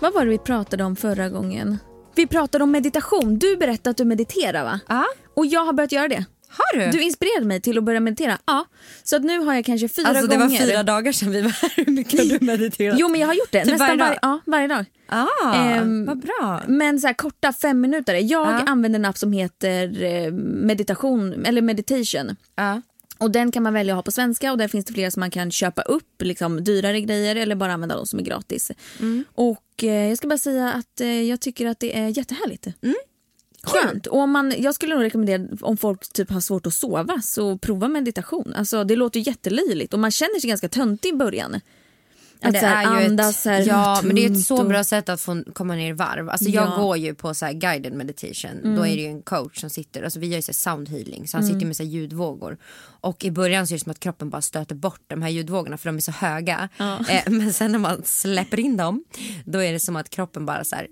Vad 0.00 0.14
var 0.14 0.24
det 0.24 0.30
vi 0.30 0.38
pratade 0.38 0.84
om 0.84 0.96
förra 0.96 1.28
gången? 1.28 1.78
Vi 2.14 2.26
pratade 2.26 2.64
om 2.64 2.70
meditation. 2.70 3.38
Du 3.38 3.56
berättade 3.56 3.90
att 3.90 3.96
du 3.96 4.04
mediterar 4.04 4.64
va? 4.64 4.80
Ja. 4.88 5.04
Och 5.36 5.46
jag 5.46 5.64
har 5.64 5.72
börjat 5.72 5.92
göra 5.92 6.08
det. 6.08 6.24
Har 6.50 6.78
du? 6.78 6.90
Du 6.98 7.02
inspirerade 7.02 7.46
mig 7.46 7.60
till 7.60 7.78
att 7.78 7.84
börja 7.84 8.00
meditera. 8.00 8.38
Ja. 8.46 8.64
Så 9.02 9.16
att 9.16 9.22
nu 9.24 9.38
har 9.38 9.54
jag 9.54 9.64
kanske 9.64 9.88
fyra 9.88 10.06
alltså 10.08 10.26
det 10.26 10.36
gånger. 10.36 10.50
var 10.60 10.66
fyra 10.66 10.82
dagar 10.82 11.12
sedan 11.12 11.30
vi 11.30 11.40
var 11.42 11.50
här. 11.50 11.72
Hur 11.76 11.92
mycket 11.92 12.20
har 12.20 12.38
du 12.38 12.44
mediterat? 12.46 12.96
Jo 13.00 13.08
men 13.08 13.20
jag 13.20 13.26
har 13.26 13.34
gjort 13.34 13.52
det. 13.52 13.64
Typ 13.64 13.70
Nästan 13.72 13.98
varje 13.98 13.98
dag? 13.98 14.06
varje, 14.06 14.18
ja, 14.22 14.40
varje 14.46 14.68
dag. 14.68 14.84
Ah, 15.08 15.54
Ehm, 15.54 16.04
vad 16.06 16.18
bra. 16.18 16.62
Men 16.66 17.00
så 17.00 17.06
här 17.06 17.14
korta 17.14 17.52
fem 17.52 17.80
minuter. 17.80 18.14
Jag 18.14 18.28
Ja. 18.30 18.62
använder 18.66 18.98
en 18.98 19.04
app 19.04 19.18
som 19.18 19.32
heter 19.32 20.02
eh, 20.02 20.32
meditation 20.32 21.44
eller 21.46 21.62
meditation. 21.62 22.36
Ja. 22.56 22.82
Och 23.20 23.30
Den 23.30 23.52
kan 23.52 23.62
man 23.62 23.74
välja 23.74 23.94
att 23.94 23.96
ha 23.98 24.02
på 24.02 24.10
svenska 24.12 24.52
och 24.52 24.58
där 24.58 24.68
finns 24.68 24.84
det 24.84 24.92
flera 24.92 25.10
som 25.10 25.20
man 25.20 25.30
kan 25.30 25.50
köpa 25.50 25.82
upp, 25.82 26.22
liksom 26.22 26.64
dyrare 26.64 27.00
grejer 27.00 27.36
eller 27.36 27.54
bara 27.54 27.72
använda 27.72 27.96
de 27.96 28.06
som 28.06 28.18
är 28.18 28.22
gratis. 28.22 28.70
Och 29.34 29.84
eh, 29.84 30.08
Jag 30.08 30.18
ska 30.18 30.28
bara 30.28 30.38
säga 30.38 30.72
att 30.72 31.00
eh, 31.00 31.22
jag 31.22 31.40
tycker 31.40 31.66
att 31.66 31.80
det 31.80 31.98
är 31.98 32.08
jättehärligt. 32.08 32.66
Skönt. 33.68 34.06
Och 34.06 34.18
om 34.18 34.30
man, 34.30 34.54
jag 34.58 34.74
skulle 34.74 34.94
nog 34.94 35.04
rekommendera 35.04 35.48
om 35.60 35.76
folk 35.76 36.12
typ 36.12 36.30
har 36.30 36.40
svårt 36.40 36.66
att 36.66 36.74
sova 36.74 37.22
så 37.22 37.58
prova 37.58 37.88
meditation. 37.88 38.54
Alltså, 38.56 38.84
det 38.84 38.96
låter 38.96 39.20
jättelöjligt 39.20 39.94
och 39.94 40.00
man 40.00 40.10
känner 40.10 40.40
sig 40.40 40.48
ganska 40.48 40.68
töntig 40.68 41.08
i 41.08 41.16
början. 41.16 41.60
Ja, 42.40 42.48
Att 42.48 42.54
det 42.54 42.60
så 42.60 42.66
här, 42.66 42.96
är 42.96 43.00
ju 43.00 43.06
andas 43.06 43.36
ett, 43.36 43.42
så 43.42 43.50
här 43.50 43.66
ja, 43.66 44.00
men 44.04 44.16
det 44.16 44.24
är 44.26 44.30
ett 44.30 44.40
så 44.40 44.64
bra 44.64 44.84
sätt 44.84 45.08
att 45.08 45.20
få 45.20 45.44
komma 45.52 45.74
ner 45.74 45.88
i 45.90 45.92
varv. 45.92 46.30
Alltså 46.30 46.48
jag 46.48 46.64
Ja. 46.64 46.66
Mm. 46.74 46.80
går 46.80 46.96
ju 46.96 47.14
på 47.14 47.34
så 47.34 47.46
här 47.46 47.52
guided 47.52 47.92
meditation. 47.92 48.76
Då 48.76 48.86
är 48.86 48.96
det 48.96 49.02
ju 49.02 49.06
en 49.06 49.22
coach 49.22 49.60
som 49.60 49.70
sitter, 49.70 50.02
alltså 50.02 50.18
vi 50.18 50.26
gör 50.26 50.36
ju 50.36 50.42
så 50.42 50.52
sound 50.52 50.88
healing. 50.88 51.28
Så 51.28 51.36
han 51.36 51.46
sitter 51.46 51.66
med 51.66 51.76
så 51.76 51.82
här 51.82 51.90
ljudvågor. 51.90 52.58
Och 53.00 53.24
i 53.24 53.30
början 53.30 53.66
så 53.66 53.74
är 53.74 53.76
det 53.78 53.82
som 53.84 53.90
att 53.90 54.00
kroppen 54.00 54.30
bara 54.30 54.42
stöter 54.42 54.74
bort 54.74 55.00
de 55.06 55.22
här 55.22 55.28
ljudvågorna 55.28 55.78
för 55.78 55.88
de 55.88 55.96
är 55.96 56.00
så 56.00 56.12
höga. 56.12 56.68
Eh, 57.08 57.30
men 57.32 57.52
sen 57.52 57.72
när 57.72 57.78
man 57.78 58.02
släpper 58.04 58.60
in 58.60 58.76
dem, 58.76 59.04
då 59.44 59.62
är 59.62 59.72
det 59.72 59.80
som 59.80 59.96
att 59.96 60.10
kroppen 60.10 60.46
bara 60.46 60.64
så 60.64 60.76
här, 60.76 60.86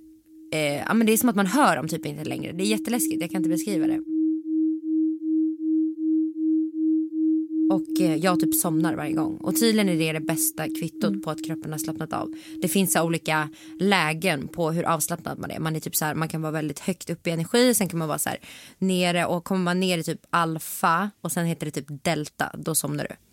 eh, 0.53 0.77
ja 0.77 0.95
men 0.95 1.07
det 1.07 1.13
är 1.13 1.17
som 1.17 1.29
att 1.29 1.37
man 1.37 1.47
hör 1.47 1.77
dem 1.77 1.89
typ 1.89 2.07
inte 2.07 2.25
längre. 2.25 2.53
Det 2.53 2.65
är 2.65 2.67
jätteläskigt, 2.67 3.21
jag 3.21 3.31
kan 3.31 3.39
inte 3.39 3.49
beskriva 3.49 3.87
det. 3.87 4.01
Och 7.71 8.01
eh, 8.01 8.17
jag 8.17 8.41
typ 8.41 8.55
somnar 8.55 8.95
varje 8.95 9.13
gång. 9.13 9.37
Och 9.37 9.61
tydligen 9.61 9.89
är 9.89 9.97
det 9.97 10.13
det 10.13 10.21
bästa 10.21 10.69
kvittot 10.69 11.23
på 11.23 11.31
att 11.31 11.45
kroppen 11.45 11.73
har 11.73 11.79
slappnat 11.79 12.13
av. 12.13 12.35
Det 12.61 12.69
finns 12.69 12.93
så 12.93 13.03
olika 13.03 13.49
lägen 13.79 14.49
på 14.49 14.71
hur 14.71 14.83
avslappnad 14.83 15.39
man 15.39 15.51
är. 15.51 15.59
Man 15.59 15.77
är 15.77 15.81
typ 15.81 15.97
så 15.97 16.05
här, 16.05 16.15
man 16.15 16.29
kan 16.29 16.43
vara 16.43 16.53
väldigt 16.53 16.79
högt 16.79 17.11
upp 17.11 17.27
i 17.27 17.31
energi, 17.31 17.75
sen 17.75 17.89
kan 17.89 17.99
man 17.99 18.09
vara 18.09 18.19
så 18.19 18.29
här 18.29 18.39
nere 18.79 19.27
och 19.27 19.45
kommer 19.45 19.65
man 19.65 19.81
ner 19.81 19.99
i 19.99 20.03
typ 20.03 20.21
alfa 20.31 21.11
och 21.21 21.33
sen 21.33 21.47
heter 21.47 21.67
det 21.67 21.73
typ 21.73 22.05
delta, 22.05 22.53
då 22.59 22.75
somnar 22.75 23.07
du. 23.11 23.26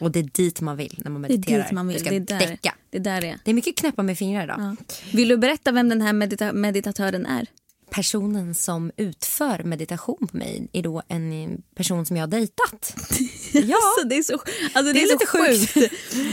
Och 0.00 0.10
det 0.10 0.18
är 0.18 0.28
dit 0.32 0.60
man 0.60 0.76
vill 0.76 1.00
när 1.04 1.10
man 1.10 1.22
Det 1.22 1.28
är 1.28 1.30
mediterar. 1.30 1.62
dit 1.62 1.72
man 1.72 1.86
vill. 1.88 1.94
Du 1.96 2.00
ska 2.00 2.10
Det 2.10 2.16
är 2.16 2.20
där 2.20 2.38
däcka. 2.46 2.74
det 2.90 2.96
är. 2.98 3.00
Där 3.02 3.20
det 3.20 3.26
är. 3.28 3.38
Det 3.44 3.50
är 3.50 3.54
mycket 3.54 3.76
knäppa 3.76 4.02
med 4.02 4.18
fingrar 4.18 4.44
idag. 4.44 4.56
Ja. 4.60 4.76
Vill 5.12 5.28
du 5.28 5.36
berätta 5.36 5.72
vem 5.72 5.88
den 5.88 6.02
här 6.02 6.12
medita- 6.12 6.52
meditatören 6.52 7.26
är? 7.26 7.46
Personen 7.90 8.54
som 8.54 8.90
utför 8.96 9.62
meditation 9.64 10.28
på 10.30 10.36
mig 10.36 10.68
är 10.72 10.82
då 10.82 11.02
en 11.08 11.62
person 11.76 12.06
som 12.06 12.16
jag 12.16 12.22
har 12.22 12.28
dejtat. 12.28 12.94
Ja. 13.52 13.76
Alltså, 13.76 14.08
det 14.08 14.16
är 14.16 14.22
så, 14.22 14.32
alltså, 14.72 14.92
det 14.92 15.00
är 15.00 15.04
är 15.04 15.06
så 15.06 15.12
lite 15.12 15.26
sjukt. 15.26 15.74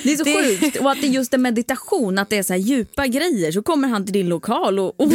Det 0.04 0.12
är 0.14 0.18
så 0.18 0.24
Det- 0.24 0.60
sjukt. 0.60 0.78
Och 0.78 0.92
att 0.92 1.02
det 1.02 1.08
är 1.08 1.12
just 1.12 1.34
en 1.34 1.42
meditation, 1.42 2.18
att 2.18 2.30
det 2.30 2.38
är 2.38 2.44
så 2.44 2.54
här 2.54 2.60
djupa 2.60 3.08
grejer. 3.08 3.52
Så 3.52 3.62
kommer 3.64 3.88
han 3.88 4.06
till 4.06 4.14
din 4.14 4.30
lokal 4.30 4.80
och, 4.80 5.00
och, 5.02 5.08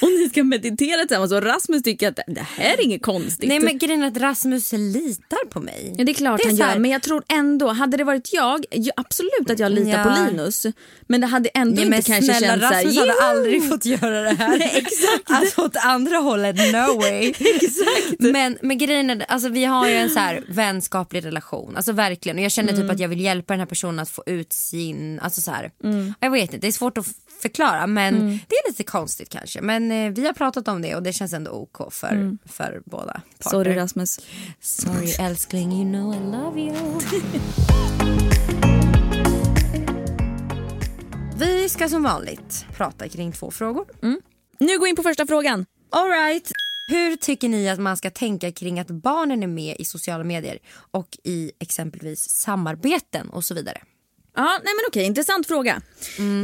och 0.00 0.08
ni 0.26 0.30
ska 0.30 0.44
meditera 0.44 1.00
tillsammans. 1.00 1.32
Och 1.32 1.42
Rasmus 1.42 1.82
tycker 1.82 2.08
att 2.08 2.16
det 2.26 2.46
här 2.56 2.74
är 2.78 2.84
inget 2.84 3.02
konstigt. 3.02 3.48
Nej 3.48 3.60
men 3.60 3.78
grejen 3.78 4.02
är 4.02 4.06
att 4.06 4.16
Rasmus 4.16 4.72
litar 4.72 5.48
på 5.50 5.60
mig. 5.60 5.94
Ja, 5.98 6.04
det 6.04 6.12
är 6.12 6.14
klart 6.14 6.40
Det 6.42 6.48
är 6.48 6.50
han 6.50 6.60
här- 6.60 6.72
gör, 6.74 6.78
men 6.80 6.90
jag 6.90 7.02
tror 7.02 7.24
ändå, 7.28 7.68
hade 7.68 7.96
det 7.96 8.04
varit 8.04 8.32
jag, 8.32 8.64
ja, 8.70 8.92
absolut 8.96 9.50
att 9.50 9.58
jag 9.58 9.72
litar 9.72 9.90
Ja. 9.98 10.04
på 10.04 10.30
Linus. 10.30 10.66
Men 11.06 11.20
det 11.20 11.26
hade 11.26 11.48
ändå 11.48 11.82
men 11.82 11.94
inte 11.94 12.02
kanske 12.10 12.34
snälla, 12.34 12.46
känts 12.70 12.76
Rasmus 12.76 12.94
såhär, 12.94 13.08
hade 13.08 13.20
aldrig 13.38 13.68
fått 13.68 13.84
göra 13.84 14.20
det 14.22 14.34
här. 14.34 14.60
Exakt. 14.74 15.22
Alltså 15.30 15.62
åt 15.62 15.76
andra 15.76 16.16
hållet, 16.16 16.56
no 16.56 17.00
way. 17.00 17.28
Exakt. 17.38 18.20
Men, 18.20 18.58
men 18.62 18.78
grejen 18.78 19.10
är, 19.10 19.24
alltså, 19.28 19.48
vi 19.48 19.64
har 19.64 19.88
ju 19.88 19.94
en 19.94 20.10
så 20.10 20.18
här 20.18 20.44
vänskaplig 20.48 21.24
relation. 21.24 21.76
Alltså 21.76 21.92
verkligen. 21.92 22.38
Och 22.38 22.44
jag 22.44 22.52
känner 22.52 22.72
Mm. 22.72 22.82
typ 22.82 22.90
att 22.94 23.00
jag 23.00 23.08
vill 23.08 23.20
hjälpa 23.20 23.52
den 23.52 23.58
här 23.60 23.66
personen 23.66 23.98
att 23.98 24.10
få 24.10 24.22
ut 24.26 24.52
sin, 24.52 25.20
alltså 25.20 25.40
så 25.40 25.50
här. 25.50 25.70
Mm. 25.84 26.14
Jag 26.20 26.30
vet 26.30 26.42
inte, 26.42 26.56
det 26.58 26.66
är 26.66 26.72
svårt 26.72 26.98
att 26.98 27.06
förklara 27.40 27.86
men 27.86 28.40
det 28.48 28.54
är 28.54 28.68
lite 28.70 28.84
konstigt 28.84 29.28
kanske. 29.28 29.60
Men 29.60 29.92
eh, 29.92 30.12
vi 30.12 30.26
har 30.26 30.32
pratat 30.32 30.68
om 30.68 30.82
det 30.82 30.94
och 30.94 31.02
det 31.02 31.12
känns 31.12 31.32
ändå 31.32 31.50
OK 31.50 31.92
för, 31.92 32.38
för 32.48 32.82
båda 32.84 33.20
parter. 33.38 33.56
Mm. 33.56 33.64
Sorry 33.64 33.76
Rasmus. 33.76 34.20
Sorry 34.60 35.12
älskling, 35.20 35.72
you 35.72 35.84
know 35.84 36.14
I 36.14 36.18
love 36.18 36.60
you. 36.60 36.74
Vi 41.38 41.68
ska 41.68 41.88
som 41.88 42.02
vanligt 42.02 42.66
prata 42.76 43.08
kring 43.08 43.32
två 43.32 43.50
frågor. 43.50 43.86
Nu 44.58 44.78
går 44.78 44.84
vi 44.84 44.90
in 44.90 44.96
på 44.96 45.02
första 45.02 45.26
frågan. 45.26 45.66
All 45.90 46.08
right. 46.08 46.52
Hur 46.88 47.16
tycker 47.16 47.48
ni 47.48 47.68
att 47.68 47.78
man 47.78 47.96
ska 47.96 48.10
tänka 48.10 48.52
kring 48.52 48.80
att 48.80 48.90
barnen 48.90 49.42
är 49.42 49.46
med 49.46 49.76
i 49.78 49.84
sociala 49.84 50.24
medier 50.24 50.58
och 50.90 51.18
i 51.24 51.52
exempelvis 51.58 52.28
samarbeten 52.28 53.30
och 53.30 53.44
så 53.44 53.54
vidare? 53.54 53.78
Ja, 54.36 54.60
nej 54.64 54.74
men 54.74 54.84
okej, 54.88 55.04
intressant 55.04 55.46
fråga. 55.46 55.82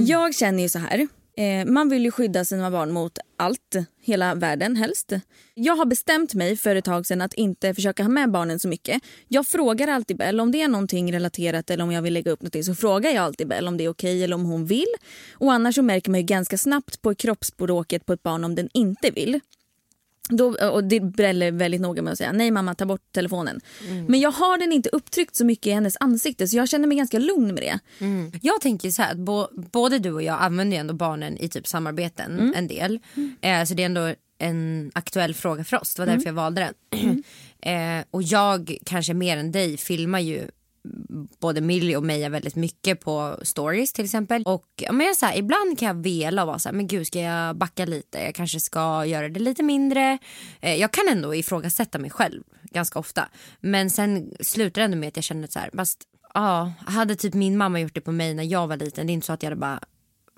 Jag 0.00 0.34
känner 0.34 0.62
ju 0.62 0.68
så 0.68 0.78
här. 0.78 1.08
Eh, 1.36 1.66
man 1.66 1.88
vill 1.88 2.04
ju 2.04 2.10
skydda 2.10 2.44
sina 2.44 2.70
barn 2.70 2.92
mot 2.92 3.18
allt, 3.38 3.76
hela 4.02 4.34
världen 4.34 4.76
helst. 4.76 5.12
Jag 5.54 5.76
har 5.76 5.84
bestämt 5.84 6.34
mig 6.34 6.56
för 6.56 6.76
ett 6.76 6.84
tag 6.84 7.06
sedan 7.06 7.20
att 7.20 7.34
inte 7.34 7.74
försöka 7.74 8.02
ha 8.02 8.10
med 8.10 8.30
barnen 8.30 8.60
så 8.60 8.68
mycket. 8.68 9.02
Jag 9.28 9.46
frågar 9.46 9.88
alltid 9.88 10.16
Bell 10.16 10.40
om 10.40 10.52
det 10.52 10.62
är 10.62 10.68
någonting 10.68 11.12
relaterat 11.12 11.70
eller 11.70 11.84
om 11.84 11.92
jag 11.92 12.02
vill 12.02 12.14
lägga 12.14 12.30
upp 12.30 12.42
någonting 12.42 12.64
så 12.64 12.74
frågar 12.74 13.10
jag 13.10 13.24
alltid 13.24 13.48
Bell 13.48 13.68
om 13.68 13.76
det 13.76 13.84
är 13.84 13.88
okej 13.88 14.24
eller 14.24 14.36
om 14.36 14.44
hon 14.44 14.66
vill. 14.66 14.94
Och 15.32 15.52
annars 15.52 15.74
så 15.74 15.82
märker 15.82 16.10
man 16.10 16.20
ju 16.20 16.26
ganska 16.26 16.58
snabbt 16.58 17.02
på 17.02 17.14
kroppsspråket 17.14 18.06
på 18.06 18.12
ett 18.12 18.22
barn 18.22 18.44
om 18.44 18.54
den 18.54 18.68
inte 18.74 19.10
vill. 19.10 19.40
Då, 20.28 20.56
och 20.70 20.84
det 20.84 21.00
Brelle 21.00 21.46
är 21.46 21.52
väldigt 21.52 21.80
noga 21.80 22.02
med 22.02 22.12
att 22.12 22.18
säga 22.18 22.32
nej 22.32 22.50
mamma 22.50 22.74
ta 22.74 22.86
bort 22.86 23.12
telefonen. 23.12 23.60
Men 24.08 24.20
jag 24.20 24.30
har 24.30 24.58
den 24.58 24.72
inte 24.72 24.88
upptryckt 24.88 25.36
så 25.36 25.44
mycket 25.44 25.66
i 25.66 25.70
hennes 25.70 25.96
ansikte 26.00 26.48
så 26.48 26.56
jag 26.56 26.68
känner 26.68 26.88
mig 26.88 26.96
ganska 26.96 27.18
lugn 27.18 27.54
med 27.54 27.62
det. 27.62 27.78
Jag 28.42 28.60
tänker 28.60 28.90
så 28.90 29.02
här 29.02 29.12
att 29.12 29.18
bo, 29.18 29.46
både 29.52 29.98
du 29.98 30.12
och 30.12 30.22
jag 30.22 30.42
använder 30.42 30.76
ju 30.76 30.80
ändå 30.80 30.94
barnen 30.94 31.38
i 31.38 31.48
typ 31.48 31.66
samarbeten 31.66 32.52
en 32.56 32.68
del. 32.68 32.98
Eh, 33.40 33.64
så 33.64 33.74
det 33.74 33.82
är 33.82 33.86
ändå 33.86 34.14
en 34.38 34.90
aktuell 34.94 35.34
fråga 35.34 35.64
för 35.64 35.80
oss. 35.80 35.94
Det 35.94 36.02
var 36.02 36.06
därför 36.06 36.26
jag 36.26 36.34
valde 36.34 36.72
den. 36.90 37.22
eh, 37.98 38.04
och 38.10 38.22
jag 38.22 38.76
kanske 38.84 39.14
mer 39.14 39.36
än 39.36 39.52
dig 39.52 39.76
filmar 39.76 40.20
ju 40.20 40.48
både 41.40 41.60
Millie 41.60 41.96
och 41.96 42.02
Meja 42.02 42.28
väldigt 42.28 42.56
mycket 42.56 43.00
på 43.00 43.38
stories 43.42 43.92
till 43.92 44.04
exempel. 44.04 44.42
Och 44.42 44.66
ja, 44.76 44.92
men 44.92 45.06
jag, 45.06 45.16
så 45.16 45.26
här, 45.26 45.36
ibland 45.36 45.78
kan 45.78 45.88
jag 45.88 46.02
vela 46.02 46.42
och 46.42 46.48
vara 46.48 46.58
så 46.58 46.68
här, 46.68 46.76
men 46.76 46.86
gud 46.86 47.06
ska 47.06 47.20
jag 47.20 47.56
backa 47.56 47.84
lite? 47.84 48.18
Jag 48.18 48.34
kanske 48.34 48.60
ska 48.60 49.06
göra 49.06 49.28
det 49.28 49.40
lite 49.40 49.62
mindre. 49.62 50.18
Eh, 50.60 50.74
jag 50.74 50.90
kan 50.90 51.08
ändå 51.08 51.34
ifrågasätta 51.34 51.98
mig 51.98 52.10
själv 52.10 52.42
ganska 52.62 52.98
ofta. 52.98 53.28
Men 53.60 53.90
sen 53.90 54.32
slutar 54.40 54.80
det 54.80 54.84
ändå 54.84 54.96
med 54.96 55.08
att 55.08 55.16
jag 55.16 55.24
känner 55.24 55.46
så 55.46 55.58
här, 55.58 55.70
fast 55.76 56.02
ja, 56.34 56.72
hade 56.86 57.16
typ 57.16 57.34
min 57.34 57.56
mamma 57.56 57.80
gjort 57.80 57.94
det 57.94 58.00
på 58.00 58.12
mig 58.12 58.34
när 58.34 58.44
jag 58.44 58.66
var 58.66 58.76
liten, 58.76 59.06
det 59.06 59.12
är 59.12 59.14
inte 59.14 59.26
så 59.26 59.32
att 59.32 59.42
jag 59.42 59.50
hade 59.50 59.60
bara 59.60 59.80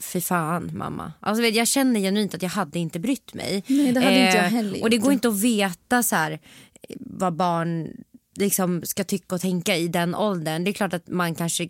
Fy 0.03 0.21
fan 0.21 0.71
mamma. 0.75 1.13
Alltså, 1.21 1.43
vet, 1.43 1.55
jag 1.55 1.69
känner 1.69 2.01
genuint 2.01 2.35
att 2.35 2.43
jag 2.43 2.51
hade 2.51 2.79
inte 2.79 3.01
brytt 3.01 3.35
mig. 3.35 3.57
Eh, 3.57 3.63
Nej, 3.67 3.93
det 3.93 4.01
hade 4.01 4.27
inte 4.27 4.37
jag 4.37 4.45
heller 4.45 4.83
Och 4.83 4.91
det 4.91 4.99
går 4.99 5.13
inte 5.13 5.29
att 5.29 5.41
veta 5.41 6.03
så 6.03 6.17
här, 6.17 6.41
vad 6.99 7.35
barn 7.35 7.91
liksom 8.35 8.83
ska 8.83 9.05
tycka 9.05 9.35
och 9.35 9.41
tänka 9.41 9.77
i 9.77 9.89
den 9.89 10.15
åldern. 10.15 10.65
Det 10.65 10.71
är 10.71 10.73
klart 10.73 10.95
att 10.95 11.09
man 11.09 11.35
kanske 11.35 11.69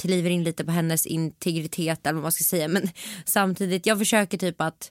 kliver 0.00 0.30
in 0.30 0.44
lite 0.44 0.64
på 0.64 0.70
hennes 0.70 1.06
integritet 1.06 2.06
eller 2.06 2.14
vad 2.14 2.22
man 2.22 2.32
ska 2.32 2.44
säga. 2.44 2.68
Men 2.68 2.88
samtidigt, 3.24 3.86
jag 3.86 3.98
försöker 3.98 4.38
typ 4.38 4.60
att 4.60 4.90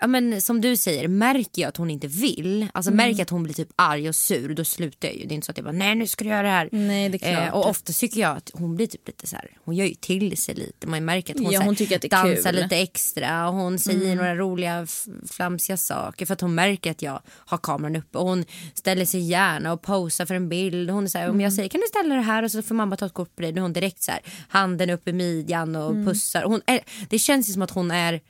Ja, 0.00 0.06
men 0.06 0.42
som 0.42 0.60
du 0.60 0.76
säger, 0.76 1.08
märker 1.08 1.62
jag 1.62 1.68
att 1.68 1.76
hon 1.76 1.90
inte 1.90 2.06
vill, 2.06 2.66
alltså 2.74 2.90
märker 2.92 3.12
jag 3.18 3.20
att 3.22 3.30
hon 3.30 3.42
blir 3.42 3.54
typ 3.54 3.68
arg 3.76 4.08
och 4.08 4.14
sur, 4.16 4.54
då 4.54 4.64
slutar 4.64 5.08
jag 5.08 5.16
ju. 5.16 5.26
Det 5.26 5.32
är 5.32 5.34
inte 5.34 5.44
så 5.46 5.50
att 5.50 5.58
jag 5.58 5.64
bara, 5.64 5.72
nej 5.72 5.94
nu 5.94 6.06
ska 6.06 6.24
du 6.24 6.30
göra 6.30 6.42
det 6.42 6.48
här. 6.48 6.68
Nej, 6.72 7.08
det. 7.08 7.22
Eh, 7.30 7.54
och 7.54 7.68
ofta 7.68 7.92
tycker 7.92 8.20
jag 8.20 8.36
att 8.36 8.50
hon 8.54 8.76
blir 8.76 8.86
typ 8.86 9.06
lite 9.06 9.26
så 9.26 9.36
här, 9.36 9.50
hon 9.64 9.76
gör 9.76 9.86
ju 9.86 9.94
till 9.94 10.36
sig 10.36 10.54
lite. 10.54 10.86
Man 10.86 11.04
märker 11.04 11.34
att 11.34 11.40
hon, 11.40 11.52
Ja, 11.52 11.58
här, 11.60 11.66
hon 11.66 11.76
tycker 11.76 11.96
att 11.96 12.02
det 12.02 12.08
är 12.08 12.10
dansar 12.10 12.34
kul. 12.34 12.46
Mm. 12.58 12.62
lite 12.62 12.76
extra 12.76 13.48
och 13.48 13.54
hon 13.54 13.78
säger 13.78 14.16
några 14.16 14.34
roliga 14.34 14.86
flamsiga 15.30 15.76
saker 15.76 16.26
för 16.26 16.32
att 16.34 16.40
hon 16.40 16.54
märker 16.54 16.90
att 16.90 17.02
jag 17.02 17.20
har 17.28 17.58
kameran 17.58 17.96
uppe. 17.96 18.18
Och 18.18 18.26
hon 18.26 18.44
ställer 18.74 19.04
sig 19.04 19.20
gärna 19.20 19.72
och 19.72 19.82
posar 19.82 20.26
för 20.26 20.34
en 20.34 20.48
bild. 20.48 20.90
Hon 20.90 21.04
är 21.04 21.08
så 21.08 21.18
här, 21.18 21.24
om 21.24 21.30
Mm. 21.30 21.40
jag 21.44 21.52
säger 21.52 21.68
kan 21.68 21.80
du 21.80 21.86
ställa 21.88 22.14
det 22.14 22.22
här 22.22 22.42
och 22.42 22.50
så 22.50 22.62
får 22.62 22.74
mamma 22.74 22.96
ta 22.96 23.06
ett 23.06 23.14
kort 23.14 23.36
på 23.36 23.42
dig. 23.42 23.52
Då 23.52 23.58
är 23.58 23.62
hon 23.62 23.72
direkt 23.72 24.02
så 24.02 24.10
här, 24.12 24.20
handen 24.48 24.90
upp 24.90 25.08
i 25.08 25.12
midjan 25.12 25.76
och 25.76 25.90
Mm. 25.90 26.06
pussar. 26.06 26.42
Hon 26.42 26.60
är, 26.66 26.80
det 27.10 27.18
känns 27.18 27.48
ju 27.48 27.52
som 27.52 27.62
att 27.62 27.70
hon 27.70 27.90
är 27.90 28.20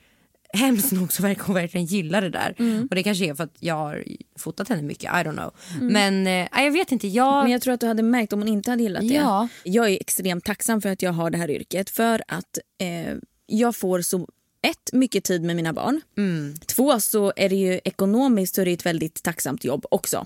Hemskt 0.53 0.91
nog 0.91 1.13
så 1.13 1.23
verkar 1.23 1.43
hon 1.43 1.55
verkligen 1.55 1.85
gilla 1.85 2.21
det 2.21 2.29
där. 2.29 2.55
Mm. 2.59 2.87
Och 2.89 2.95
det 2.95 3.03
kanske 3.03 3.25
är 3.25 3.33
för 3.33 3.43
att 3.43 3.55
jag 3.59 3.75
har 3.75 4.03
fotat 4.35 4.69
henne 4.69 4.81
mycket, 4.81 5.03
I 5.03 5.07
don't 5.07 5.33
know. 5.33 5.53
Men 5.81 6.27
eh, 6.27 6.63
jag 6.63 6.71
vet 6.71 6.91
inte, 6.91 7.07
jag... 7.07 7.43
Men 7.43 7.51
jag 7.51 7.61
tror 7.61 7.73
att 7.73 7.79
du 7.79 7.87
hade 7.87 8.03
märkt 8.03 8.33
om 8.33 8.39
hon 8.39 8.47
inte 8.47 8.71
hade 8.71 8.83
gillat 8.83 9.01
det. 9.01 9.13
Ja. 9.13 9.47
Jag 9.63 9.89
är 9.89 9.97
extremt 10.01 10.45
tacksam 10.45 10.81
för 10.81 10.89
att 10.89 11.01
jag 11.01 11.13
har 11.13 11.29
det 11.29 11.37
här 11.37 11.51
yrket 11.51 11.89
för 11.89 12.23
att 12.27 12.57
eh, 12.77 13.15
jag 13.45 13.75
får 13.75 14.01
så 14.01 14.27
ett, 14.61 14.93
mycket 14.93 15.23
tid 15.23 15.43
med 15.43 15.55
mina 15.55 15.73
barn. 15.73 16.01
Mm. 16.17 16.55
Två, 16.65 16.99
så 16.99 17.33
är 17.35 17.49
det 17.49 17.55
ju 17.55 17.79
ekonomiskt 17.83 18.55
så 18.55 18.61
är 18.61 18.65
det 18.65 18.71
ett 18.71 18.85
väldigt 18.85 19.23
tacksamt 19.23 19.63
jobb 19.63 19.85
också. 19.91 20.25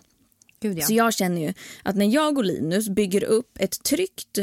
Gud, 0.59 0.77
ja. 0.77 0.85
Så 0.85 0.93
jag 0.93 1.13
känner 1.13 1.41
ju 1.41 1.53
att 1.83 1.95
när 1.95 2.05
jag 2.05 2.37
och 2.37 2.43
Linus 2.43 2.89
bygger 2.89 3.23
upp 3.23 3.57
ett 3.59 3.83
tryggt 3.83 4.37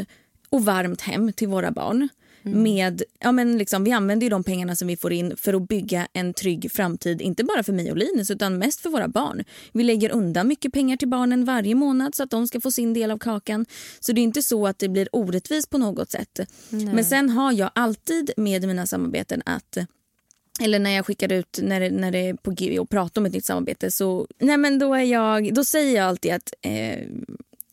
och 0.49 0.65
varmt 0.65 1.01
hem 1.01 1.33
till 1.33 1.47
våra 1.47 1.71
barn 1.71 2.09
med, 2.43 3.03
ja 3.19 3.31
men 3.31 3.57
liksom, 3.57 3.83
vi 3.83 3.91
använder 3.91 4.25
ju 4.25 4.29
de 4.29 4.43
pengarna 4.43 4.75
som 4.75 4.87
vi 4.87 4.97
får 4.97 5.13
in 5.13 5.37
för 5.37 5.53
att 5.53 5.67
bygga 5.67 6.07
en 6.13 6.33
trygg 6.33 6.71
framtid, 6.71 7.21
inte 7.21 7.43
bara 7.43 7.63
för 7.63 7.73
mig 7.73 7.91
och 7.91 7.97
Linus 7.97 8.31
utan 8.31 8.57
mest 8.57 8.81
för 8.81 8.89
våra 8.89 9.07
barn. 9.07 9.43
Vi 9.71 9.83
lägger 9.83 10.09
undan 10.09 10.47
mycket 10.47 10.73
pengar 10.73 10.97
till 10.97 11.07
barnen 11.07 11.45
varje 11.45 11.75
månad 11.75 12.15
så 12.15 12.23
att 12.23 12.29
de 12.29 12.47
ska 12.47 12.61
få 12.61 12.71
sin 12.71 12.93
del 12.93 13.11
av 13.11 13.17
kakan. 13.17 13.65
Så 13.99 14.11
det 14.11 14.21
är 14.21 14.23
inte 14.23 14.41
så 14.41 14.67
att 14.67 14.79
det 14.79 14.89
blir 14.89 15.09
orättvist 15.11 15.69
på 15.69 15.77
något 15.77 16.11
sätt. 16.11 16.39
Men 16.69 17.05
sen 17.05 17.29
har 17.29 17.51
jag 17.51 17.71
alltid 17.75 18.31
med 18.37 18.67
mina 18.67 18.87
samarbeten 18.87 19.41
att 19.45 19.77
eller 20.61 20.79
när 20.79 20.91
jag 20.91 21.05
skickar 21.05 21.31
ut 21.31 21.59
när 21.61 21.79
det, 21.79 21.89
när 21.89 22.11
det 22.11 22.29
är 22.29 22.33
på 22.33 22.51
G 22.51 22.79
och 22.79 22.89
pratar 22.89 23.21
om 23.21 23.25
ett 23.25 23.33
nytt 23.33 23.45
samarbete 23.45 23.91
så 23.91 24.27
nej 24.39 24.57
men 24.57 24.79
då, 24.79 24.93
är 24.93 25.03
jag, 25.03 25.53
då 25.53 25.63
säger 25.63 25.95
jag 25.95 26.05
alltid 26.05 26.33
att 26.33 26.53
eh, 26.61 27.07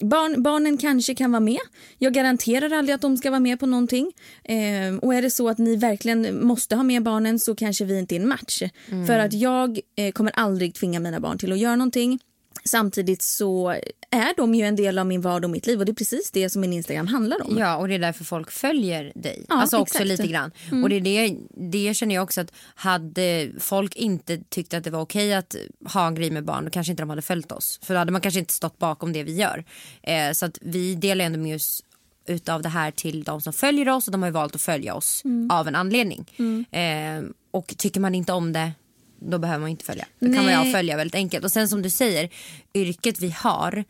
barn, 0.00 0.42
barnen 0.42 0.76
kanske 0.78 1.14
kan 1.14 1.32
vara 1.32 1.40
med. 1.40 1.60
Jag 1.98 2.12
garanterar 2.12 2.70
aldrig 2.70 2.94
att 2.94 3.00
de 3.00 3.16
ska 3.16 3.30
vara 3.30 3.40
med 3.40 3.60
på 3.60 3.66
någonting. 3.66 4.12
Eh, 4.44 4.96
och 5.02 5.14
är 5.14 5.22
det 5.22 5.30
så 5.30 5.48
att 5.48 5.58
ni 5.58 5.76
verkligen 5.76 6.46
måste 6.46 6.76
ha 6.76 6.82
med 6.82 7.02
barnen 7.02 7.38
så 7.38 7.54
kanske 7.54 7.84
vi 7.84 7.98
inte 7.98 8.16
är 8.16 8.20
en 8.20 8.28
match. 8.28 8.62
För 9.06 9.18
att 9.18 9.32
jag 9.32 9.80
eh, 9.96 10.12
kommer 10.12 10.32
aldrig 10.34 10.74
tvinga 10.74 11.00
mina 11.00 11.20
barn 11.20 11.38
till 11.38 11.52
att 11.52 11.58
göra 11.58 11.76
någonting. 11.76 12.18
Samtidigt 12.64 13.22
så 13.22 13.70
är 14.10 14.36
de 14.36 14.54
ju 14.54 14.64
en 14.64 14.76
del 14.76 14.98
av 14.98 15.06
min 15.06 15.20
vardag 15.20 15.44
och 15.44 15.50
mitt 15.50 15.66
liv 15.66 15.78
och 15.78 15.86
det 15.86 15.92
är 15.92 15.94
precis 15.94 16.30
det 16.30 16.50
som 16.50 16.60
min 16.60 16.72
Instagram 16.72 17.06
handlar 17.06 17.46
om. 17.46 17.58
Ja, 17.58 17.76
och 17.76 17.88
det 17.88 17.94
är 17.94 17.98
därför 17.98 18.24
folk 18.24 18.50
följer 18.50 19.12
dig. 19.14 19.44
Ja, 19.48 19.60
alltså 19.60 19.78
också 19.78 19.94
exakt. 19.94 20.08
lite 20.08 20.26
grann. 20.26 20.50
Och 20.82 20.88
det, 20.88 20.96
är 20.96 21.00
det, 21.00 21.36
det 21.70 21.94
känner 21.94 22.14
jag 22.14 22.24
också 22.24 22.40
att 22.40 22.52
hade 22.74 23.50
folk 23.58 23.96
inte 23.96 24.38
tyckt 24.48 24.74
att 24.74 24.84
det 24.84 24.90
var 24.90 25.00
okej 25.00 25.34
att 25.34 25.56
ha 25.84 26.06
en 26.06 26.14
grej 26.14 26.30
med 26.30 26.44
barn 26.44 26.64
då 26.64 26.70
kanske 26.70 26.90
inte 26.90 27.02
de 27.02 27.10
hade 27.10 27.22
följt 27.22 27.52
oss. 27.52 27.80
För 27.82 27.94
då 27.94 27.98
hade 27.98 28.12
man 28.12 28.20
kanske 28.20 28.40
inte 28.40 28.52
stått 28.52 28.78
bakom 28.78 29.12
det 29.12 29.22
vi 29.22 29.34
gör. 29.34 29.64
Eh, 30.02 30.32
så 30.32 30.46
att 30.46 30.58
vi 30.60 30.94
delar 30.94 31.24
ändå 31.24 31.38
med 31.38 31.56
oss 31.56 31.84
utav 32.26 32.62
det 32.62 32.68
här 32.68 32.90
till 32.90 33.24
de 33.24 33.40
som 33.40 33.52
följer 33.52 33.88
oss 33.88 34.08
och 34.08 34.12
de 34.12 34.22
har 34.22 34.30
valt 34.30 34.54
att 34.54 34.62
följa 34.62 34.94
oss 34.94 35.22
av 35.50 35.68
en 35.68 35.74
anledning. 35.74 36.26
Eh, 36.70 37.22
och 37.50 37.74
tycker 37.78 38.00
man 38.00 38.14
inte 38.14 38.32
om 38.32 38.52
det 38.52 38.72
då 39.20 39.38
behöver 39.38 39.60
man 39.60 39.70
inte 39.70 39.84
följa. 39.84 40.06
Då 40.18 40.26
kan 40.26 40.36
man 40.36 40.46
Nej. 40.46 40.56
avfölja 40.56 40.96
väldigt 40.96 41.14
enkelt. 41.14 41.44
Och 41.44 41.52
sen 41.52 41.68
som 41.68 41.82
du 41.82 41.90
säger, 41.90 42.28
yrket 42.74 43.20
vi 43.20 43.30
har 43.30 43.84